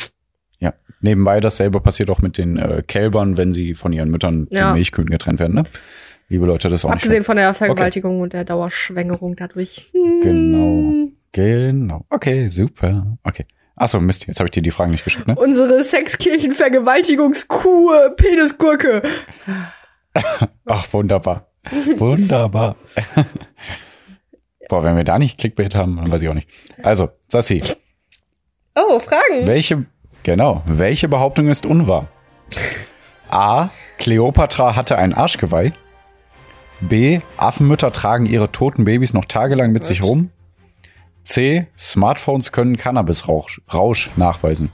Ja, 0.60 0.74
nebenbei 1.02 1.40
dasselbe 1.40 1.82
passiert 1.82 2.10
auch 2.10 2.22
mit 2.22 2.38
den 2.38 2.58
äh, 2.58 2.84
Kälbern, 2.86 3.38
wenn 3.38 3.52
sie 3.52 3.76
von 3.76 3.94
ihren 3.94 4.10
Müttern 4.10 4.48
Ja. 4.52 4.70
den 4.72 4.76
Milchkühen 4.76 5.10
getrennt 5.10 5.40
werden. 5.40 5.56
Ne? 5.56 5.64
liebe 6.30 6.46
Leute, 6.46 6.70
das 6.70 6.82
ist 6.82 6.86
auch 6.86 6.90
nicht 6.90 7.04
Abgesehen 7.04 7.24
von 7.24 7.38
der 7.38 7.54
Vergewaltigung 7.54 8.22
und 8.22 8.34
der 8.34 8.44
Dauerschwängerung 8.44 9.36
dadurch. 9.36 9.92
Genau. 10.22 11.10
Genau. 11.32 12.06
Okay, 12.10 12.50
super. 12.50 13.18
Okay. 13.24 13.46
Achso, 13.76 14.00
Mist, 14.00 14.28
jetzt 14.28 14.40
habe 14.40 14.48
ich 14.48 14.52
dir 14.52 14.62
die 14.62 14.72
Fragen 14.72 14.92
nicht 14.92 15.04
geschickt, 15.04 15.28
ne? 15.28 15.36
Unsere 15.36 15.84
Sexkirchen-Vergewaltigungskuh, 15.84 17.90
Penisgurke. 18.16 19.02
Ach, 20.66 20.94
wunderbar. 20.94 21.48
Wunderbar. 21.98 22.76
Boah, 24.70 24.84
wenn 24.84 24.96
wir 24.98 25.04
da 25.06 25.18
nicht 25.18 25.40
Clickbait 25.40 25.74
haben, 25.76 25.96
dann 25.96 26.12
weiß 26.12 26.22
ich 26.22 26.28
auch 26.30 26.34
nicht. 26.34 26.50
Also, 26.84 27.10
Sassi, 27.28 27.64
Oh, 28.76 29.00
Fragen. 29.00 29.48
welche, 29.48 29.86
genau, 30.24 30.62
welche 30.66 31.08
Behauptung 31.08 31.48
ist 31.48 31.66
unwahr? 31.66 32.10
A. 33.30 33.70
Kleopatra 33.98 34.76
hatte 34.76 34.98
ein 34.98 35.14
Arschgeweih. 35.14 35.72
B. 36.82 37.20
Affenmütter 37.38 37.94
tragen 37.94 38.26
ihre 38.26 38.52
toten 38.52 38.84
Babys 38.84 39.14
noch 39.14 39.24
tagelang 39.26 39.72
mit 39.72 39.86
sich 39.86 40.04
rum. 40.04 40.32
C. 41.24 41.68
Smartphones 41.78 42.52
können 42.52 42.78
Cannabisrausch 42.78 43.62
Rausch 43.74 44.12
nachweisen. 44.18 44.72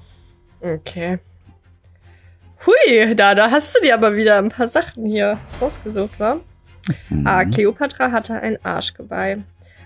Okay. 0.61 1.19
Hui, 2.65 3.15
da, 3.15 3.35
da 3.35 3.51
hast 3.51 3.75
du 3.75 3.81
dir 3.81 3.93
aber 3.93 4.15
wieder 4.15 4.37
ein 4.37 4.49
paar 4.49 4.67
Sachen 4.67 5.05
hier 5.05 5.39
rausgesucht, 5.61 6.19
wa? 6.19 6.39
Ah, 7.23 7.45
Cleopatra 7.45 8.11
hatte 8.11 8.33
ein 8.33 8.57
Arschgeweih. 8.65 9.37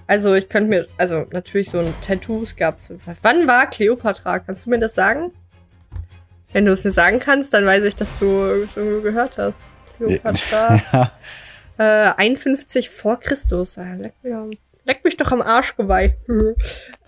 Also 0.07 0.33
ich 0.33 0.49
könnte 0.49 0.69
mir, 0.69 0.87
also 0.97 1.25
natürlich 1.31 1.69
so 1.69 1.79
ein 1.79 1.93
Tattoos 2.01 2.55
gab's. 2.55 2.91
Wann 3.21 3.47
war 3.47 3.67
Cleopatra? 3.69 4.39
Kannst 4.39 4.65
du 4.65 4.69
mir 4.71 4.79
das 4.79 4.95
sagen? 4.95 5.31
Wenn 6.51 6.65
du 6.65 6.71
es 6.71 6.83
mir 6.83 6.91
sagen 6.91 7.19
kannst, 7.19 7.53
dann 7.53 7.65
weiß 7.65 7.83
ich, 7.83 7.95
dass 7.95 8.19
du 8.19 8.65
so 8.67 9.01
gehört 9.01 9.37
hast. 9.37 9.61
Cleopatra. 9.97 11.11
äh, 11.77 12.13
51 12.17 12.89
vor 12.89 13.19
Christus. 13.19 13.77
Ah, 13.77 13.93
Leck, 13.95 14.13
am- 14.25 14.51
leck 14.85 15.03
mich 15.03 15.17
doch 15.17 15.31
am 15.31 15.41
Arschgeweih. 15.41 16.17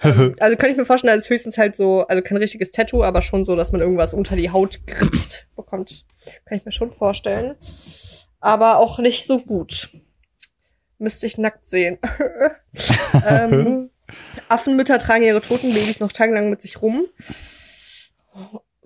Ähm, 0.03 0.33
also 0.39 0.57
kann 0.57 0.69
ich 0.69 0.75
mir 0.75 0.83
vorstellen, 0.83 1.13
als 1.13 1.29
höchstens 1.29 1.57
halt 1.57 1.77
so, 1.77 2.05
also 2.05 2.21
kein 2.21 2.37
richtiges 2.37 2.71
Tattoo, 2.71 3.01
aber 3.01 3.21
schon 3.21 3.45
so, 3.45 3.55
dass 3.55 3.71
man 3.71 3.79
irgendwas 3.79 4.13
unter 4.13 4.35
die 4.35 4.51
Haut 4.51 4.85
geritzt 4.85 5.47
bekommt. 5.55 6.05
Kann 6.43 6.57
ich 6.57 6.65
mir 6.65 6.73
schon 6.73 6.91
vorstellen. 6.91 7.55
Aber 8.41 8.77
auch 8.77 8.99
nicht 8.99 9.25
so 9.25 9.39
gut. 9.39 9.89
Müsste 10.97 11.27
ich 11.27 11.37
nackt 11.37 11.65
sehen. 11.65 11.97
ähm, 13.27 13.89
Affenmütter 14.49 14.99
tragen 14.99 15.23
ihre 15.23 15.41
toten 15.41 15.73
Babys 15.73 16.01
noch 16.01 16.11
tagelang 16.11 16.49
mit 16.49 16.61
sich 16.61 16.81
rum. 16.81 17.05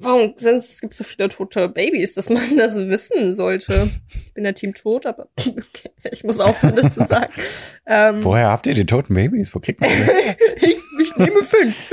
Warum 0.02 0.34
es 0.38 0.80
gibt 0.82 0.95
so 0.95 1.04
viele 1.04 1.28
tote 1.30 1.70
Babys, 1.70 2.14
dass 2.16 2.30
man 2.30 2.41
das 2.58 2.76
wissen 2.88 3.36
sollte? 3.36 3.89
Ich 4.26 4.34
bin 4.34 4.43
der 4.43 4.54
Team 4.54 4.74
tot, 4.74 5.06
aber 5.06 5.28
okay, 5.39 5.91
ich 6.12 6.24
muss 6.24 6.39
aufhören, 6.39 6.76
das 6.76 6.93
zu 6.93 7.06
sagen. 7.06 7.32
Ähm, 7.91 8.24
Woher 8.24 8.50
habt 8.50 8.68
ihr 8.68 8.76
die 8.76 8.86
toten 8.86 9.16
Babys? 9.16 9.56
Wo 9.56 9.60
kriegt 9.60 9.82
man 9.82 9.89
die? 9.89 10.66
ich, 10.68 10.78
ich 11.02 11.16
nehme 11.18 11.41
fünf. 11.43 11.89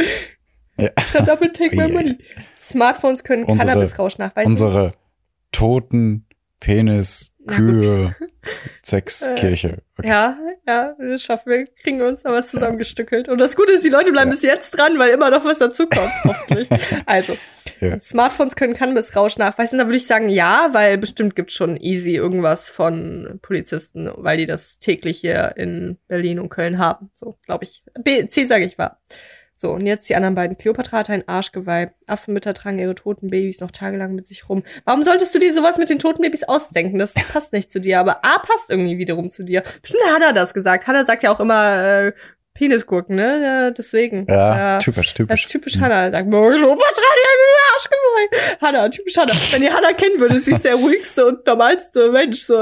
Ja. 0.77 0.91
Shut 1.01 1.27
up 1.31 1.41
and 1.41 1.55
take 1.57 1.75
my 1.75 1.85
Oje. 1.85 1.93
money. 1.95 2.19
Smartphones 2.61 3.25
können 3.25 3.45
Unsere- 3.45 3.69
Cannabisrausch 3.71 4.19
nachweisen. 4.19 4.51
Unsere 4.51 4.93
toten 5.53 6.27
Penis, 6.61 7.35
Kühe, 7.47 8.15
Sexkirche. 8.85 9.79
Okay. 9.99 10.09
Ja, 10.09 10.39
ja, 10.67 10.95
das 10.99 11.23
schaffen 11.23 11.51
wir, 11.51 11.65
kriegen 11.83 11.99
wir 11.99 12.07
uns 12.07 12.23
da 12.23 12.33
was 12.33 12.51
zusammengestückelt. 12.51 13.29
Und 13.29 13.41
das 13.41 13.57
Gute 13.57 13.73
ist, 13.73 13.85
die 13.85 13.91
Leute 13.91 14.13
bleiben 14.13 14.31
bis 14.31 14.43
jetzt 14.43 14.73
dran, 14.73 14.99
weil 14.99 15.11
immer 15.11 15.31
noch 15.31 15.45
was 15.45 15.59
dazukommt, 15.59 16.11
hoffentlich. 16.25 16.69
Also, 17.07 17.37
Ja. 17.81 18.01
Smartphones 18.01 18.57
können 18.57 18.75
Cannabisrausch 18.75 19.37
nachweisen. 19.39 19.79
Da 19.79 19.87
würde 19.87 19.97
ich 19.97 20.07
sagen, 20.07 20.29
ja, 20.29 20.69
weil 20.73 20.99
bestimmt 20.99 21.37
gibt's 21.37 21.55
schon 21.55 21.77
easy 21.77 22.15
irgendwas 22.17 22.69
von 22.69 23.39
Polizisten, 23.43 24.11
weil 24.17 24.39
die 24.39 24.47
das 24.47 24.79
täglich 24.79 25.19
hier 25.19 25.55
in 25.57 25.99
Berlin 26.09 26.39
und 26.39 26.49
Köln 26.49 26.79
haben. 26.79 27.11
So, 27.13 27.39
glaube 27.45 27.65
ich. 27.65 27.83
B, 28.03 28.27
C 28.29 28.47
sage 28.47 28.65
ich 28.65 28.79
wahr. 28.79 29.01
So, 29.59 29.71
und 29.73 29.87
jetzt 29.87 30.09
die 30.09 30.15
anderen 30.17 30.35
beiden. 30.35 30.59
Kleopatra 30.59 30.99
hat 30.99 31.09
ein 31.11 31.27
Arschgeweih. 31.27 31.91
Affenmütter 32.07 32.53
tragen 32.53 32.79
ihre 32.79 32.95
toten 32.95 33.29
Babys 33.29 33.61
noch 33.61 33.71
tagelang 33.71 34.15
mit 34.15 34.27
sich 34.27 34.49
rum. 34.51 34.63
Warum 34.85 35.03
solltest 35.03 35.35
du 35.35 35.39
dir 35.39 35.55
sowas 35.55 35.79
mit 35.79 35.89
den 35.89 35.99
toten 35.99 36.21
Babys 36.23 36.45
ausdenken? 36.45 36.99
Das 36.99 37.15
passt 37.33 37.53
nicht 37.55 37.73
zu 37.73 37.81
dir. 37.81 38.01
Aber 38.01 38.25
A 38.25 38.39
passt 38.39 38.69
irgendwie 38.71 38.99
wiederum 38.99 39.31
zu 39.31 39.45
dir. 39.45 39.63
Bestimmt 39.81 40.03
hat 40.15 40.23
er 40.23 40.33
das 40.35 40.53
gesagt. 40.53 40.87
Hanna 40.87 41.05
sagt 41.07 41.23
ja 41.23 41.31
auch 41.33 41.41
immer 41.41 42.07
äh, 42.07 42.13
Penisgurken, 42.53 43.17
ne? 43.17 43.43
Ja, 43.43 43.71
deswegen. 43.71 44.27
Ja, 44.29 44.79
typisch, 44.79 45.09
Das 45.09 45.15
typisch. 45.15 45.45
ist 45.47 45.53
typisch 45.53 45.79
Hannah. 45.79 46.11
Sagt, 46.11 46.31
Kleopatra 46.31 47.03
hat 47.03 47.19
ein 47.27 47.57
Arschgeweih. 47.75 48.57
Hannah, 48.61 48.89
typisch 48.91 49.17
Hannah. 49.17 49.33
Wenn 49.53 49.63
ihr 49.63 49.75
Hannah 49.75 49.93
kennen 49.93 50.19
würdet, 50.21 50.45
sie 50.45 50.53
ist 50.53 50.65
der 50.65 50.75
ruhigste 50.77 51.27
und 51.27 51.47
normalste 51.47 52.11
Mensch. 52.11 52.41
So, 52.41 52.57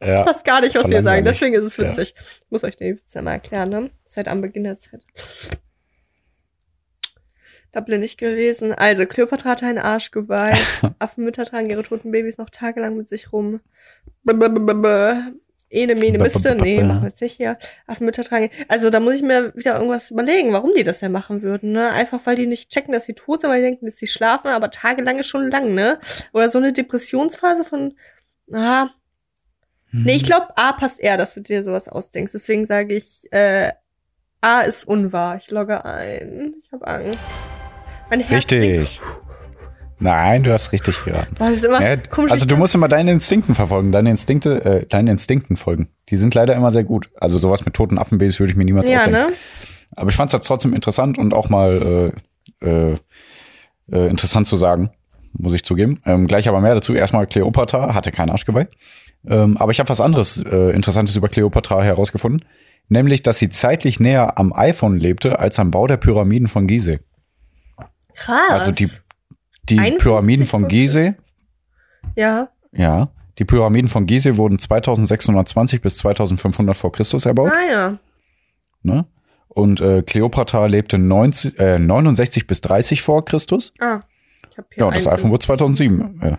das 0.00 0.08
Ja, 0.08 0.22
passt 0.22 0.44
gar 0.44 0.60
nicht, 0.62 0.74
was 0.74 0.90
ihr 0.90 1.02
sagen. 1.02 1.24
Deswegen 1.24 1.54
ist 1.54 1.64
es 1.64 1.76
Ja. 1.78 1.84
witzig. 1.88 2.14
Ich 2.18 2.50
muss 2.50 2.64
euch 2.64 2.76
den 2.76 2.96
Witz 2.96 3.12
ja 3.14 3.22
mal 3.22 3.32
erklären, 3.32 3.68
ne? 3.70 3.90
Seit 4.04 4.28
am 4.28 4.40
Beginn 4.42 4.64
der 4.64 4.78
Zeit. 4.78 5.00
Da 7.76 7.82
bin 7.82 8.02
ich 8.02 8.16
gewesen. 8.16 8.72
Also, 8.72 9.04
Kleopatra 9.04 9.50
hatte 9.50 9.66
ein 9.66 9.76
Arschgeweih. 9.76 10.56
Affenmütter 10.98 11.44
tragen 11.44 11.68
ihre 11.68 11.82
toten 11.82 12.10
Babys 12.10 12.38
noch 12.38 12.48
tagelang 12.48 12.96
mit 12.96 13.06
sich 13.06 13.34
rum. 13.34 13.60
Blablabla. 14.24 15.32
Ene, 15.68 15.94
mene, 15.94 16.16
miste. 16.16 16.54
Nee, 16.54 16.82
machen 16.82 17.02
wir 17.02 17.08
jetzt 17.08 17.20
nicht 17.20 17.36
hier. 17.36 17.58
Affenmütter 17.86 18.24
tragen. 18.24 18.48
Also, 18.68 18.88
da 18.88 18.98
muss 18.98 19.16
ich 19.16 19.22
mir 19.22 19.54
wieder 19.54 19.74
irgendwas 19.74 20.10
überlegen, 20.10 20.54
warum 20.54 20.72
die 20.74 20.84
das 20.84 21.02
ja 21.02 21.10
machen 21.10 21.42
würden, 21.42 21.72
ne? 21.72 21.90
Einfach, 21.90 22.20
weil 22.24 22.36
die 22.36 22.46
nicht 22.46 22.70
checken, 22.70 22.94
dass 22.94 23.04
sie 23.04 23.12
tot 23.12 23.42
sind, 23.42 23.50
weil 23.50 23.60
die 23.60 23.66
denken, 23.68 23.84
dass 23.84 23.98
sie 23.98 24.06
schlafen, 24.06 24.48
aber 24.48 24.70
tagelang 24.70 25.18
ist 25.18 25.26
schon 25.26 25.50
lang, 25.50 25.74
ne? 25.74 26.00
Oder 26.32 26.48
so 26.48 26.56
eine 26.56 26.72
Depressionsphase 26.72 27.66
von, 27.66 27.94
ah, 28.54 28.88
Nee, 29.92 30.16
ich 30.16 30.24
glaube, 30.24 30.56
A 30.56 30.72
passt 30.72 30.98
eher, 30.98 31.18
dass 31.18 31.34
du 31.34 31.40
dir 31.40 31.62
sowas 31.62 31.88
ausdenkst. 31.88 32.32
Deswegen 32.32 32.64
sage 32.64 32.94
ich, 32.94 33.30
äh, 33.32 33.72
A 34.40 34.62
ist 34.62 34.88
unwahr. 34.88 35.36
Ich 35.36 35.50
logge 35.50 35.84
ein. 35.84 36.54
Ich 36.62 36.72
habe 36.72 36.86
Angst. 36.86 37.42
Richtig. 38.10 39.00
Nein, 39.98 40.42
du 40.42 40.52
hast 40.52 40.72
richtig 40.72 41.02
geraten. 41.04 41.34
Boah, 41.38 41.46
das 41.46 41.56
ist 41.56 41.64
immer 41.64 41.80
Ja, 41.82 41.96
komisch. 41.96 42.30
also 42.30 42.44
du 42.44 42.56
musst 42.56 42.74
immer 42.74 42.88
deine 42.88 43.12
Instinkten 43.12 43.54
verfolgen, 43.54 43.92
deine 43.92 44.10
Instinkte, 44.10 44.62
äh, 44.64 44.86
deinen 44.86 45.08
Instinkten 45.08 45.56
folgen. 45.56 45.88
Die 46.10 46.18
sind 46.18 46.34
leider 46.34 46.54
immer 46.54 46.70
sehr 46.70 46.84
gut. 46.84 47.08
Also 47.18 47.38
sowas 47.38 47.64
mit 47.64 47.74
toten 47.74 47.96
Affenbabys 47.98 48.38
würde 48.38 48.50
ich 48.50 48.56
mir 48.56 48.64
niemals 48.66 48.88
ja, 48.88 48.96
ausdenken. 48.98 49.20
ne? 49.30 49.32
Aber 49.96 50.10
ich 50.10 50.16
fand 50.16 50.32
es 50.34 50.40
trotzdem 50.42 50.74
interessant 50.74 51.16
und 51.16 51.32
auch 51.32 51.48
mal 51.48 52.12
äh, 52.62 52.66
äh, 52.68 52.96
äh, 53.90 54.08
interessant 54.10 54.46
zu 54.46 54.56
sagen, 54.56 54.90
muss 55.32 55.54
ich 55.54 55.64
zugeben. 55.64 55.94
Ähm, 56.04 56.26
gleich 56.26 56.46
aber 56.48 56.60
mehr 56.60 56.74
dazu. 56.74 56.94
Erstmal 56.94 57.26
Kleopatra 57.26 57.94
hatte 57.94 58.12
kein 58.12 58.28
Arschgeweih. 58.28 58.68
Ähm, 59.26 59.56
aber 59.56 59.72
ich 59.72 59.80
habe 59.80 59.88
was 59.88 60.02
anderes 60.02 60.42
äh, 60.44 60.70
Interessantes 60.74 61.16
über 61.16 61.28
Kleopatra 61.30 61.82
herausgefunden. 61.82 62.44
Nämlich, 62.88 63.22
dass 63.22 63.38
sie 63.38 63.48
zeitlich 63.48 63.98
näher 63.98 64.38
am 64.38 64.52
iPhone 64.52 64.98
lebte 64.98 65.38
als 65.38 65.58
am 65.58 65.70
Bau 65.70 65.86
der 65.86 65.96
Pyramiden 65.96 66.48
von 66.48 66.66
Gizeh. 66.66 67.00
Krass. 68.16 68.50
Also 68.50 68.72
die, 68.72 68.88
die 69.68 69.78
51 69.78 69.98
Pyramiden 70.02 70.46
von 70.46 70.66
Gizeh, 70.68 71.14
Ja. 72.16 72.48
ja, 72.72 73.08
die 73.38 73.44
Pyramiden 73.44 73.88
von 73.88 74.06
Gizeh 74.06 74.36
wurden 74.36 74.58
2620 74.58 75.80
bis 75.82 75.98
2500 75.98 76.76
vor 76.76 76.92
Christus 76.92 77.26
erbaut. 77.26 77.52
Ah 77.54 77.70
ja. 77.70 77.98
Ne? 78.82 79.06
Und 79.48 79.80
äh, 79.80 80.02
Kleopatra 80.02 80.66
lebte 80.66 80.98
90, 80.98 81.58
äh, 81.58 81.78
69 81.78 82.46
bis 82.46 82.60
30 82.60 83.02
vor 83.02 83.24
Christus. 83.24 83.72
Ah. 83.80 84.00
Ich 84.50 84.58
hab 84.58 84.72
hier 84.72 84.84
Ja, 84.84 84.90
das 84.90 85.06
iPhone 85.06 85.30
wurde 85.30 85.44
2007. 85.44 86.20
Ja, 86.22 86.38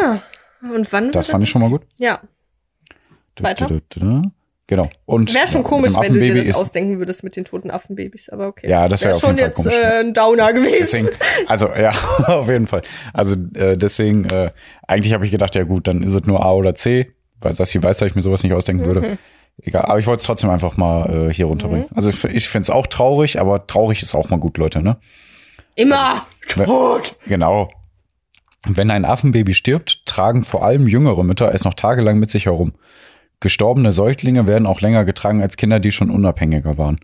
Ja. 0.00 0.22
Und 0.62 0.92
wann? 0.92 1.12
das 1.12 1.28
fand 1.28 1.44
ich 1.44 1.50
schon 1.50 1.62
mal 1.62 1.70
gut. 1.70 1.86
Ja. 1.98 2.20
Weiter? 3.40 3.68
Genau. 4.68 4.90
Und 5.06 5.32
Wäre 5.34 5.48
schon 5.48 5.62
ja, 5.62 5.68
komisch, 5.68 5.92
wenn 5.98 6.12
du 6.12 6.20
dir 6.20 6.44
das 6.44 6.54
ausdenken 6.54 6.98
würdest 6.98 7.24
mit 7.24 7.34
den 7.36 7.46
toten 7.46 7.70
Affenbabys, 7.70 8.28
aber 8.28 8.48
okay. 8.48 8.68
Ja, 8.68 8.86
das 8.86 9.02
wär 9.02 9.14
auf 9.14 9.20
schon 9.20 9.34
jeden 9.34 9.38
Fall 9.38 9.48
jetzt 9.48 9.56
komisch, 9.56 9.74
äh, 9.74 10.00
ein 10.00 10.12
Downer 10.12 10.52
gewesen. 10.52 11.08
Deswegen, 11.08 11.08
also 11.46 11.68
ja, 11.68 11.90
auf 12.26 12.50
jeden 12.50 12.66
Fall. 12.66 12.82
Also 13.14 13.34
äh, 13.54 13.78
deswegen, 13.78 14.26
äh, 14.26 14.50
eigentlich 14.86 15.14
habe 15.14 15.24
ich 15.24 15.30
gedacht, 15.30 15.54
ja 15.54 15.64
gut, 15.64 15.88
dann 15.88 16.02
ist 16.02 16.14
es 16.14 16.24
nur 16.24 16.44
A 16.44 16.52
oder 16.52 16.74
C, 16.74 17.14
weil 17.40 17.54
Sassi 17.54 17.82
weiß, 17.82 17.96
dass 17.96 18.10
ich 18.10 18.14
mir 18.14 18.20
sowas 18.20 18.42
nicht 18.42 18.52
ausdenken 18.52 18.84
würde. 18.84 19.00
Mhm. 19.00 19.18
Egal, 19.62 19.86
aber 19.86 19.98
ich 19.98 20.06
wollte 20.06 20.20
es 20.20 20.26
trotzdem 20.26 20.50
einfach 20.50 20.76
mal 20.76 21.28
äh, 21.30 21.34
hier 21.34 21.46
runterbringen. 21.46 21.88
Also 21.94 22.10
ich, 22.10 22.48
finde 22.48 22.62
es 22.62 22.70
auch 22.70 22.86
traurig, 22.86 23.40
aber 23.40 23.66
traurig 23.66 24.02
ist 24.02 24.14
auch 24.14 24.28
mal 24.28 24.38
gut, 24.38 24.58
Leute, 24.58 24.82
ne? 24.82 24.98
Immer. 25.76 26.26
Tot. 26.46 27.16
Genau. 27.26 27.70
Wenn 28.66 28.90
ein 28.90 29.06
Affenbaby 29.06 29.54
stirbt, 29.54 30.04
tragen 30.04 30.42
vor 30.42 30.62
allem 30.62 30.86
jüngere 30.86 31.24
Mütter 31.24 31.54
es 31.54 31.64
noch 31.64 31.74
tagelang 31.74 32.18
mit 32.18 32.28
sich 32.28 32.46
herum. 32.46 32.74
Gestorbene 33.40 33.92
Säuglinge 33.92 34.46
werden 34.46 34.66
auch 34.66 34.80
länger 34.80 35.04
getragen 35.04 35.42
als 35.42 35.56
Kinder, 35.56 35.80
die 35.80 35.92
schon 35.92 36.10
unabhängiger 36.10 36.76
waren. 36.76 37.00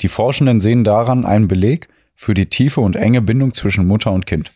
Die 0.00 0.08
Forschenden 0.08 0.60
sehen 0.60 0.84
daran 0.84 1.26
einen 1.26 1.48
Beleg 1.48 1.88
für 2.14 2.34
die 2.34 2.46
tiefe 2.46 2.80
und 2.80 2.96
enge 2.96 3.20
Bindung 3.20 3.52
zwischen 3.52 3.86
Mutter 3.86 4.12
und 4.12 4.26
Kind. 4.26 4.52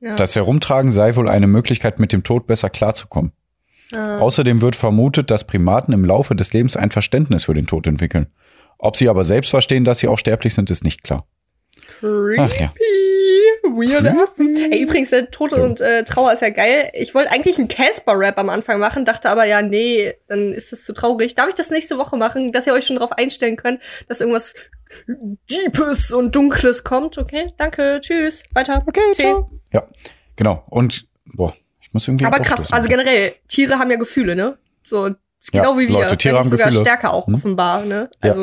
Ja. 0.00 0.16
Das 0.16 0.36
Herumtragen 0.36 0.90
sei 0.90 1.16
wohl 1.16 1.28
eine 1.28 1.46
Möglichkeit, 1.46 1.98
mit 1.98 2.12
dem 2.12 2.22
Tod 2.22 2.46
besser 2.46 2.70
klarzukommen. 2.70 3.32
Ah. 3.92 4.18
Außerdem 4.18 4.60
wird 4.60 4.76
vermutet, 4.76 5.30
dass 5.30 5.46
Primaten 5.46 5.92
im 5.92 6.04
Laufe 6.04 6.34
des 6.34 6.52
Lebens 6.52 6.76
ein 6.76 6.90
Verständnis 6.90 7.44
für 7.44 7.54
den 7.54 7.66
Tod 7.66 7.86
entwickeln. 7.86 8.26
Ob 8.78 8.96
sie 8.96 9.08
aber 9.08 9.24
selbst 9.24 9.50
verstehen, 9.50 9.84
dass 9.84 9.98
sie 9.98 10.08
auch 10.08 10.18
sterblich 10.18 10.54
sind, 10.54 10.70
ist 10.70 10.84
nicht 10.84 11.02
klar. 11.02 11.26
Creepy. 11.88 12.40
Ach 12.40 12.54
ja. 12.60 12.72
Weird 13.64 14.06
Affen. 14.06 14.54
Ey, 14.72 14.82
übrigens, 14.82 15.12
äh, 15.12 15.26
Tote 15.26 15.56
Ja. 15.56 15.62
und 15.64 15.80
äh, 15.80 16.04
Trauer 16.04 16.32
ist 16.32 16.42
ja 16.42 16.50
geil. 16.50 16.90
Ich 16.92 17.14
wollte 17.14 17.30
eigentlich 17.30 17.58
einen 17.58 17.68
Casper-Rap 17.68 18.38
am 18.38 18.48
Anfang 18.50 18.78
machen, 18.78 19.04
dachte 19.04 19.28
aber, 19.30 19.44
ja, 19.44 19.62
nee, 19.62 20.14
dann 20.28 20.52
ist 20.52 20.70
das 20.72 20.84
zu 20.84 20.92
traurig. 20.92 21.34
Darf 21.34 21.48
ich 21.48 21.54
das 21.54 21.70
nächste 21.70 21.98
Woche 21.98 22.16
machen, 22.16 22.52
dass 22.52 22.66
ihr 22.66 22.72
euch 22.74 22.86
schon 22.86 22.96
drauf 22.96 23.12
einstellen 23.12 23.56
könnt, 23.56 23.80
dass 24.08 24.20
irgendwas 24.20 24.54
Deepes 25.50 26.12
und 26.12 26.34
Dunkles 26.34 26.84
kommt? 26.84 27.18
Okay, 27.18 27.52
danke, 27.56 27.98
tschüss, 28.00 28.42
weiter. 28.54 28.84
Okay, 28.86 29.00
Ja, 29.72 29.86
genau. 30.36 30.64
Und, 30.70 31.06
boah, 31.24 31.52
ich 31.80 31.92
muss 31.92 32.06
irgendwie. 32.08 32.24
Aber 32.26 32.40
krass, 32.40 32.72
also 32.72 32.88
generell, 32.88 33.34
Tiere 33.48 33.78
haben 33.78 33.90
ja 33.90 33.96
Gefühle, 33.96 34.36
ne? 34.36 34.58
So, 34.84 35.10
genau 35.52 35.76
wie 35.78 35.88
wir. 35.88 35.94
Leute, 35.94 36.16
Tiere 36.16 36.38
haben 36.38 36.48
sogar 36.48 36.66
Gefühle. 36.68 36.84
stärker 36.84 37.12
auch 37.12 37.26
Hm? 37.26 37.34
offenbar, 37.34 37.84
ne? 37.84 38.10
Ja. 38.22 38.34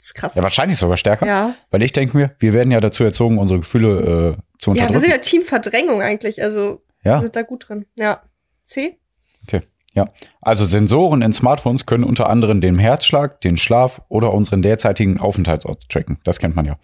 Das 0.00 0.06
ist 0.08 0.14
krass. 0.14 0.34
Ja, 0.34 0.42
wahrscheinlich 0.42 0.78
sogar 0.78 0.96
stärker. 0.96 1.26
Ja. 1.26 1.54
Weil 1.70 1.82
ich 1.82 1.92
denke 1.92 2.16
mir, 2.16 2.34
wir 2.38 2.54
werden 2.54 2.70
ja 2.72 2.80
dazu 2.80 3.04
erzogen, 3.04 3.36
unsere 3.38 3.60
Gefühle 3.60 4.36
äh, 4.38 4.58
zu 4.58 4.70
Ja, 4.70 4.76
wir 4.76 4.82
unterdrücken. 4.82 5.00
sind 5.00 5.10
ja 5.10 5.18
Teamverdrängung 5.18 6.00
eigentlich, 6.00 6.42
also 6.42 6.82
wir 7.02 7.12
Ja, 7.12 7.20
sind 7.20 7.36
da 7.36 7.42
gut 7.42 7.68
drin. 7.68 7.84
Ja. 7.98 8.22
C? 8.64 8.98
okay. 9.46 9.60
Ja. 9.92 10.08
Also 10.40 10.64
Sensoren 10.64 11.20
in 11.20 11.32
Smartphones 11.34 11.84
können 11.84 12.04
unter 12.04 12.30
anderem 12.30 12.60
den 12.62 12.78
Herzschlag, 12.78 13.40
den 13.42 13.56
Schlaf 13.58 14.00
oder 14.08 14.32
unseren 14.32 14.62
derzeitigen 14.62 15.18
Aufenthaltsort 15.20 15.88
tracken. 15.90 16.18
Das 16.24 16.38
kennt 16.38 16.56
man 16.56 16.64
ja. 16.64 16.78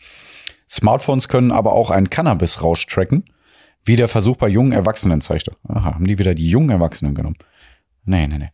Smartphones 0.69 1.29
können 1.29 1.53
aber 1.53 1.73
auch 1.73 1.91
einen 1.91 2.11
Cannabisrausch 2.11 2.85
tracken, 2.87 3.25
wie 3.85 3.97
der 3.97 4.09
Versuch 4.09 4.37
bei 4.37 4.49
jungen 4.49 4.73
Erwachsenen 4.73 5.21
zeigte. 5.21 5.57
Aha, 5.69 5.95
haben 5.95 6.05
die 6.07 6.19
wieder 6.19 6.35
die 6.35 6.49
jungen 6.49 6.71
Erwachsenen 6.71 7.15
genommen? 7.15 7.37
Nee, 8.05 8.27
nee, 8.27 8.39
nee. 8.39 8.51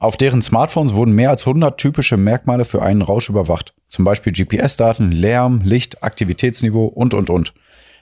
Auf 0.00 0.16
deren 0.16 0.42
Smartphones 0.42 0.94
wurden 0.94 1.12
mehr 1.12 1.30
als 1.30 1.46
100 1.46 1.78
typische 1.78 2.16
Merkmale 2.16 2.64
für 2.64 2.82
einen 2.82 3.02
Rausch 3.02 3.28
überwacht. 3.28 3.74
Zum 3.88 4.04
Beispiel 4.04 4.32
GPS-Daten, 4.32 5.12
Lärm, 5.12 5.60
Licht, 5.62 6.02
Aktivitätsniveau 6.02 6.86
und, 6.86 7.14
und, 7.14 7.30
und. 7.30 7.54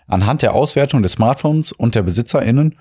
Anhand 0.07 0.43
der 0.43 0.55
Auswertung 0.55 1.03
des 1.03 1.13
Smartphones 1.13 1.73
und 1.73 1.95
der 1.95 2.03
BesitzerInnen 2.03 2.77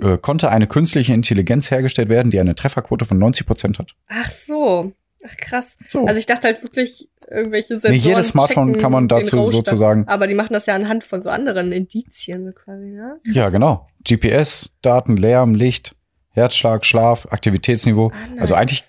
äh, 0.00 0.18
konnte 0.18 0.50
eine 0.50 0.66
künstliche 0.66 1.12
Intelligenz 1.14 1.70
hergestellt 1.70 2.08
werden, 2.08 2.30
die 2.30 2.38
eine 2.40 2.54
Trefferquote 2.54 3.04
von 3.04 3.18
90 3.18 3.46
Prozent 3.46 3.78
hat. 3.78 3.92
Ach 4.08 4.30
so. 4.30 4.92
Ach 5.26 5.36
krass. 5.38 5.78
So. 5.86 6.04
Also 6.04 6.18
ich 6.18 6.26
dachte 6.26 6.48
halt 6.48 6.62
wirklich 6.62 7.08
irgendwelche 7.30 7.74
Sensoren 7.80 7.92
Nee, 7.94 7.98
jedes 8.00 8.28
Smartphone 8.28 8.76
kann 8.78 8.92
man 8.92 9.08
dazu 9.08 9.50
sozusagen- 9.50 10.06
Aber 10.06 10.26
die 10.26 10.34
machen 10.34 10.52
das 10.52 10.66
ja 10.66 10.74
anhand 10.74 11.02
von 11.04 11.22
so 11.22 11.30
anderen 11.30 11.72
Indizien 11.72 12.52
quasi, 12.54 12.94
ja? 12.94 13.16
ja, 13.24 13.48
genau. 13.48 13.88
GPS-Daten, 14.06 15.16
Lärm, 15.16 15.54
Licht, 15.54 15.96
Herzschlag, 16.34 16.84
Schlaf, 16.84 17.26
Aktivitätsniveau. 17.30 18.10
Ah, 18.12 18.28
nice. 18.30 18.40
Also 18.40 18.54
eigentlich, 18.56 18.84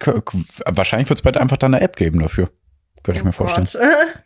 wahrscheinlich 0.65 1.09
wird 1.09 1.19
es 1.19 1.23
bald 1.23 1.37
einfach 1.37 1.57
dann 1.57 1.73
eine 1.73 1.83
App 1.83 1.95
geben 1.95 2.19
dafür. 2.19 2.49
Könnte 3.03 3.19
ich 3.19 3.23
mir 3.23 3.31
vorstellen. 3.31 3.67
Oh 3.73 3.79
Gott. 3.79 4.23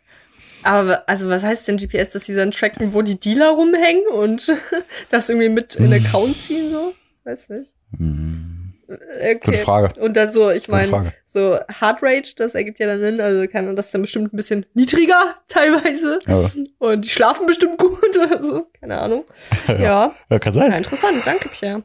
Aber 0.62 1.08
also 1.08 1.28
was 1.28 1.42
heißt 1.42 1.68
denn 1.68 1.78
GPS, 1.78 2.12
dass 2.12 2.26
sie 2.26 2.34
dann 2.34 2.50
tracken, 2.50 2.92
wo 2.92 3.02
die 3.02 3.18
Dealer 3.18 3.50
rumhängen 3.50 4.06
und 4.12 4.52
das 5.10 5.28
irgendwie 5.28 5.48
mit 5.48 5.76
in 5.76 5.90
den 5.90 6.04
Account 6.04 6.38
ziehen 6.38 6.70
so? 6.70 6.94
Weiß 7.24 7.48
nicht. 7.48 7.70
Hm, 7.96 8.59
Okay. 8.90 9.38
Gute 9.44 9.58
Frage. 9.58 10.00
Und 10.00 10.16
dann 10.16 10.32
so, 10.32 10.50
ich 10.50 10.68
meine, 10.68 11.12
so 11.32 11.58
Heart 11.80 11.98
Rate, 12.02 12.34
das 12.36 12.54
ergibt 12.54 12.80
ja 12.80 12.86
dann 12.86 13.00
Sinn, 13.00 13.20
also 13.20 13.46
kann 13.46 13.76
das 13.76 13.90
dann 13.92 14.00
bestimmt 14.02 14.32
ein 14.32 14.36
bisschen 14.36 14.66
niedriger 14.74 15.34
teilweise. 15.48 16.20
Ja, 16.26 16.50
Und 16.78 17.04
die 17.04 17.08
schlafen 17.08 17.46
bestimmt 17.46 17.78
gut 17.78 18.16
oder 18.18 18.42
so. 18.42 18.66
Keine 18.80 18.98
Ahnung. 19.00 19.24
Ja, 19.68 20.14
ja 20.28 20.38
kann 20.38 20.54
ja 20.54 20.60
sein. 20.60 20.72
interessant. 20.72 21.16
Danke, 21.24 21.48
Pierre. 21.48 21.82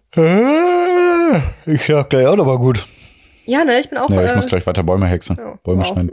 Ich 1.66 1.86
schlag 1.86 2.10
gleich 2.10 2.26
auch 2.28 2.38
aber 2.38 2.58
gut. 2.60 2.84
Ja, 3.46 3.64
ne, 3.64 3.80
ich 3.80 3.90
bin 3.90 4.00
auch. 4.00 4.10
Ja, 4.10 4.24
ich 4.26 4.32
äh, 4.32 4.36
muss 4.36 4.48
gleich 4.48 4.66
weiter 4.66 4.82
Bäume 4.84 5.06
hexen. 5.08 5.38
ja, 5.40 5.60
Bäume 5.64 5.80
wow. 5.82 5.88
schneiden. 5.88 6.12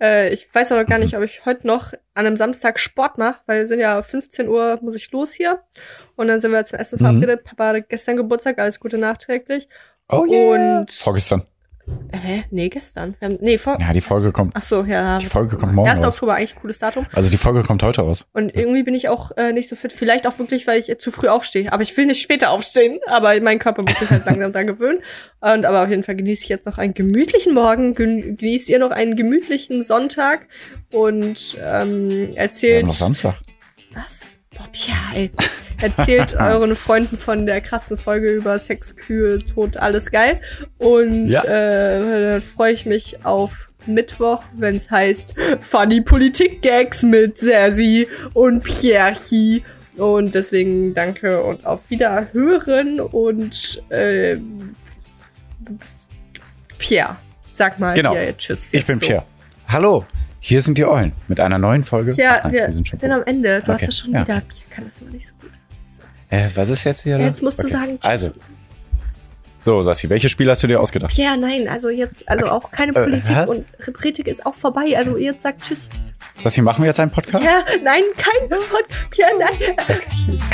Äh, 0.00 0.32
ich 0.32 0.46
weiß 0.54 0.70
aber 0.70 0.84
gar 0.84 0.98
nicht, 0.98 1.16
ob 1.16 1.22
ich 1.24 1.44
heute 1.44 1.66
noch 1.66 1.92
an 2.14 2.26
einem 2.26 2.36
Samstag 2.36 2.78
Sport 2.78 3.18
mache, 3.18 3.40
weil 3.46 3.62
es 3.62 3.68
sind 3.68 3.80
ja 3.80 4.00
15 4.00 4.48
Uhr, 4.48 4.78
muss 4.80 4.94
ich 4.94 5.10
los 5.10 5.32
hier. 5.32 5.60
Und 6.14 6.28
dann 6.28 6.40
sind 6.40 6.52
wir 6.52 6.64
zum 6.64 6.78
Essen 6.78 6.96
Mhm. 7.00 7.04
verabredet. 7.04 7.42
Papa 7.44 7.68
hatte 7.68 7.82
gestern 7.82 8.16
Geburtstag, 8.16 8.58
alles 8.60 8.78
Gute 8.78 8.98
nachträglich. 8.98 9.68
Oh 10.10 10.26
yeah. 10.26 10.80
Und. 10.80 10.90
Vorgestern. 10.92 11.42
Hä? 12.12 12.44
Nee, 12.50 12.68
gestern. 12.68 13.14
Wir 13.18 13.28
haben, 13.28 13.38
nee, 13.40 13.58
vor. 13.58 13.78
Ja, 13.80 13.92
die 13.92 14.00
Folge 14.00 14.32
kommt. 14.32 14.52
Ach 14.54 14.62
so, 14.62 14.82
ja. 14.84 15.18
Die 15.18 15.26
Folge 15.26 15.56
kommt 15.56 15.74
morgen 15.74 15.88
1. 15.88 15.98
raus. 15.98 16.14
Oktober, 16.14 16.34
eigentlich 16.34 16.56
ein 16.56 16.60
cooles 16.60 16.78
Datum. 16.78 17.06
Also 17.12 17.30
die 17.30 17.36
Folge 17.36 17.62
kommt 17.62 17.82
heute 17.82 18.02
raus. 18.02 18.26
Und 18.32 18.54
irgendwie 18.54 18.82
bin 18.82 18.94
ich 18.94 19.08
auch 19.08 19.30
äh, 19.36 19.52
nicht 19.52 19.68
so 19.68 19.76
fit. 19.76 19.92
Vielleicht 19.92 20.26
auch 20.26 20.38
wirklich, 20.38 20.66
weil 20.66 20.80
ich 20.80 20.98
zu 20.98 21.10
früh 21.10 21.28
aufstehe. 21.28 21.72
Aber 21.72 21.82
ich 21.82 21.96
will 21.96 22.06
nicht 22.06 22.20
später 22.20 22.50
aufstehen. 22.50 22.98
Aber 23.06 23.40
mein 23.40 23.58
Körper 23.58 23.82
muss 23.82 23.98
sich 23.98 24.10
halt 24.10 24.26
langsam 24.26 24.52
dran 24.52 24.66
gewöhnen. 24.66 25.00
Und 25.40 25.64
aber 25.64 25.84
auf 25.84 25.90
jeden 25.90 26.02
Fall 26.02 26.16
genieße 26.16 26.44
ich 26.44 26.48
jetzt 26.48 26.66
noch 26.66 26.78
einen 26.78 26.94
gemütlichen 26.94 27.54
Morgen. 27.54 27.94
Gen 27.94 28.36
genießt 28.36 28.68
ihr 28.68 28.78
noch 28.78 28.90
einen 28.90 29.16
gemütlichen 29.16 29.82
Sonntag. 29.82 30.46
Und 30.92 31.58
ähm, 31.62 32.28
erzählt. 32.34 32.82
haben 32.82 32.88
noch 32.88 32.94
Samstag. 32.94 33.34
was? 33.94 34.36
Boah, 34.60 34.68
ja, 34.74 34.94
ey. 35.20 35.30
Erzählt 35.80 36.34
euren 36.38 36.76
Freunden 36.76 37.16
von 37.16 37.46
der 37.46 37.60
krassen 37.60 37.96
Folge 37.96 38.32
über 38.32 38.58
Sex, 38.58 38.94
Kühe, 38.96 39.44
Tod, 39.44 39.76
alles 39.76 40.10
geil. 40.10 40.40
Und 40.78 41.30
Ja. 41.30 41.42
äh, 41.44 42.22
dann 42.32 42.40
freue 42.40 42.72
ich 42.72 42.84
mich 42.86 43.24
auf 43.24 43.68
Mittwoch, 43.86 44.42
wenn 44.56 44.76
es 44.76 44.90
heißt 44.90 45.34
Funny 45.60 46.02
Politik-Gags 46.02 47.02
mit 47.02 47.38
Sersi 47.38 48.06
und 48.34 48.62
Pierchi. 48.62 49.64
Und 49.96 50.34
deswegen 50.34 50.94
danke 50.94 51.42
und 51.42 51.64
auf 51.66 51.90
Wiederhören 51.90 53.00
und 53.00 53.82
äh, 53.90 54.36
Pierre, 56.78 57.16
sag 57.52 57.78
mal 57.78 57.94
Genau. 57.94 58.12
hier 58.12 58.36
Tschüss. 58.36 58.72
Ich 58.72 58.86
bin 58.86 58.98
so. 58.98 59.06
Pierre. 59.06 59.24
Hallo, 59.68 60.04
hier 60.40 60.62
sind 60.62 60.78
die 60.78 60.84
Eulen 60.86 61.12
mit 61.28 61.38
einer 61.40 61.58
neuen 61.58 61.84
Folge. 61.84 62.12
Ja, 62.12 62.38
Ach 62.38 62.44
nein, 62.44 62.52
wir 62.52 62.66
wir 62.68 62.74
sind 62.74 62.88
schon 62.88 62.98
sind 62.98 63.10
am 63.12 63.22
Ende. 63.24 63.56
Du 63.58 63.62
Okay. 63.72 63.72
hast 63.72 63.88
es 63.88 63.98
schon 63.98 64.12
Ja, 64.14 64.22
wieder. 64.22 64.40
Pierre 64.40 64.70
kann 64.70 64.84
das 64.84 64.98
immer 65.00 65.10
nicht 65.10 65.26
so 65.28 65.34
gut. 65.40 65.50
So. 65.88 66.02
äh, 66.36 66.48
was 66.54 66.68
ist 66.70 66.84
jetzt 66.84 67.02
hier? 67.02 67.18
Jetzt 67.18 67.42
musst 67.42 67.58
du 67.58 67.64
Okay. 67.64 67.72
sagen 67.72 68.00
Tschüss. 68.00 68.10
Also, 68.10 68.30
so, 69.62 69.82
Sassi, 69.82 70.08
welches 70.08 70.30
Spiel 70.32 70.48
hast 70.48 70.62
du 70.62 70.66
dir 70.68 70.80
ausgedacht? 70.80 71.14
Pierre, 71.14 71.36
nein, 71.36 71.68
also 71.68 71.90
jetzt, 71.90 72.26
also 72.26 72.46
auch 72.48 72.70
keine 72.70 72.92
Äh, 72.92 73.04
Politik 73.04 73.36
was? 73.36 73.50
und 73.50 73.66
Politik 73.92 74.26
ist 74.26 74.46
auch 74.46 74.54
vorbei. 74.54 74.96
Also 74.96 75.18
jetzt 75.18 75.42
sagt 75.42 75.60
Tschüss. 75.62 75.90
Sassi, 76.38 76.62
machen 76.62 76.80
wir 76.82 76.86
jetzt 76.86 76.98
einen 77.00 77.10
Podcast? 77.10 77.44
Ja, 77.44 77.62
nein, 77.84 78.00
kein 78.16 78.50
Wort. 78.50 78.86
Pierre, 79.10 79.32
nein. 79.38 79.76
Tschüss. 80.14 80.48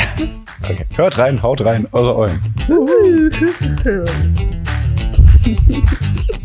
Okay. 0.64 0.84
Hört 0.96 1.18
rein, 1.18 1.40
haut 1.40 1.64
rein, 1.64 1.86
eure 1.92 2.16
Eulen. 2.16 2.40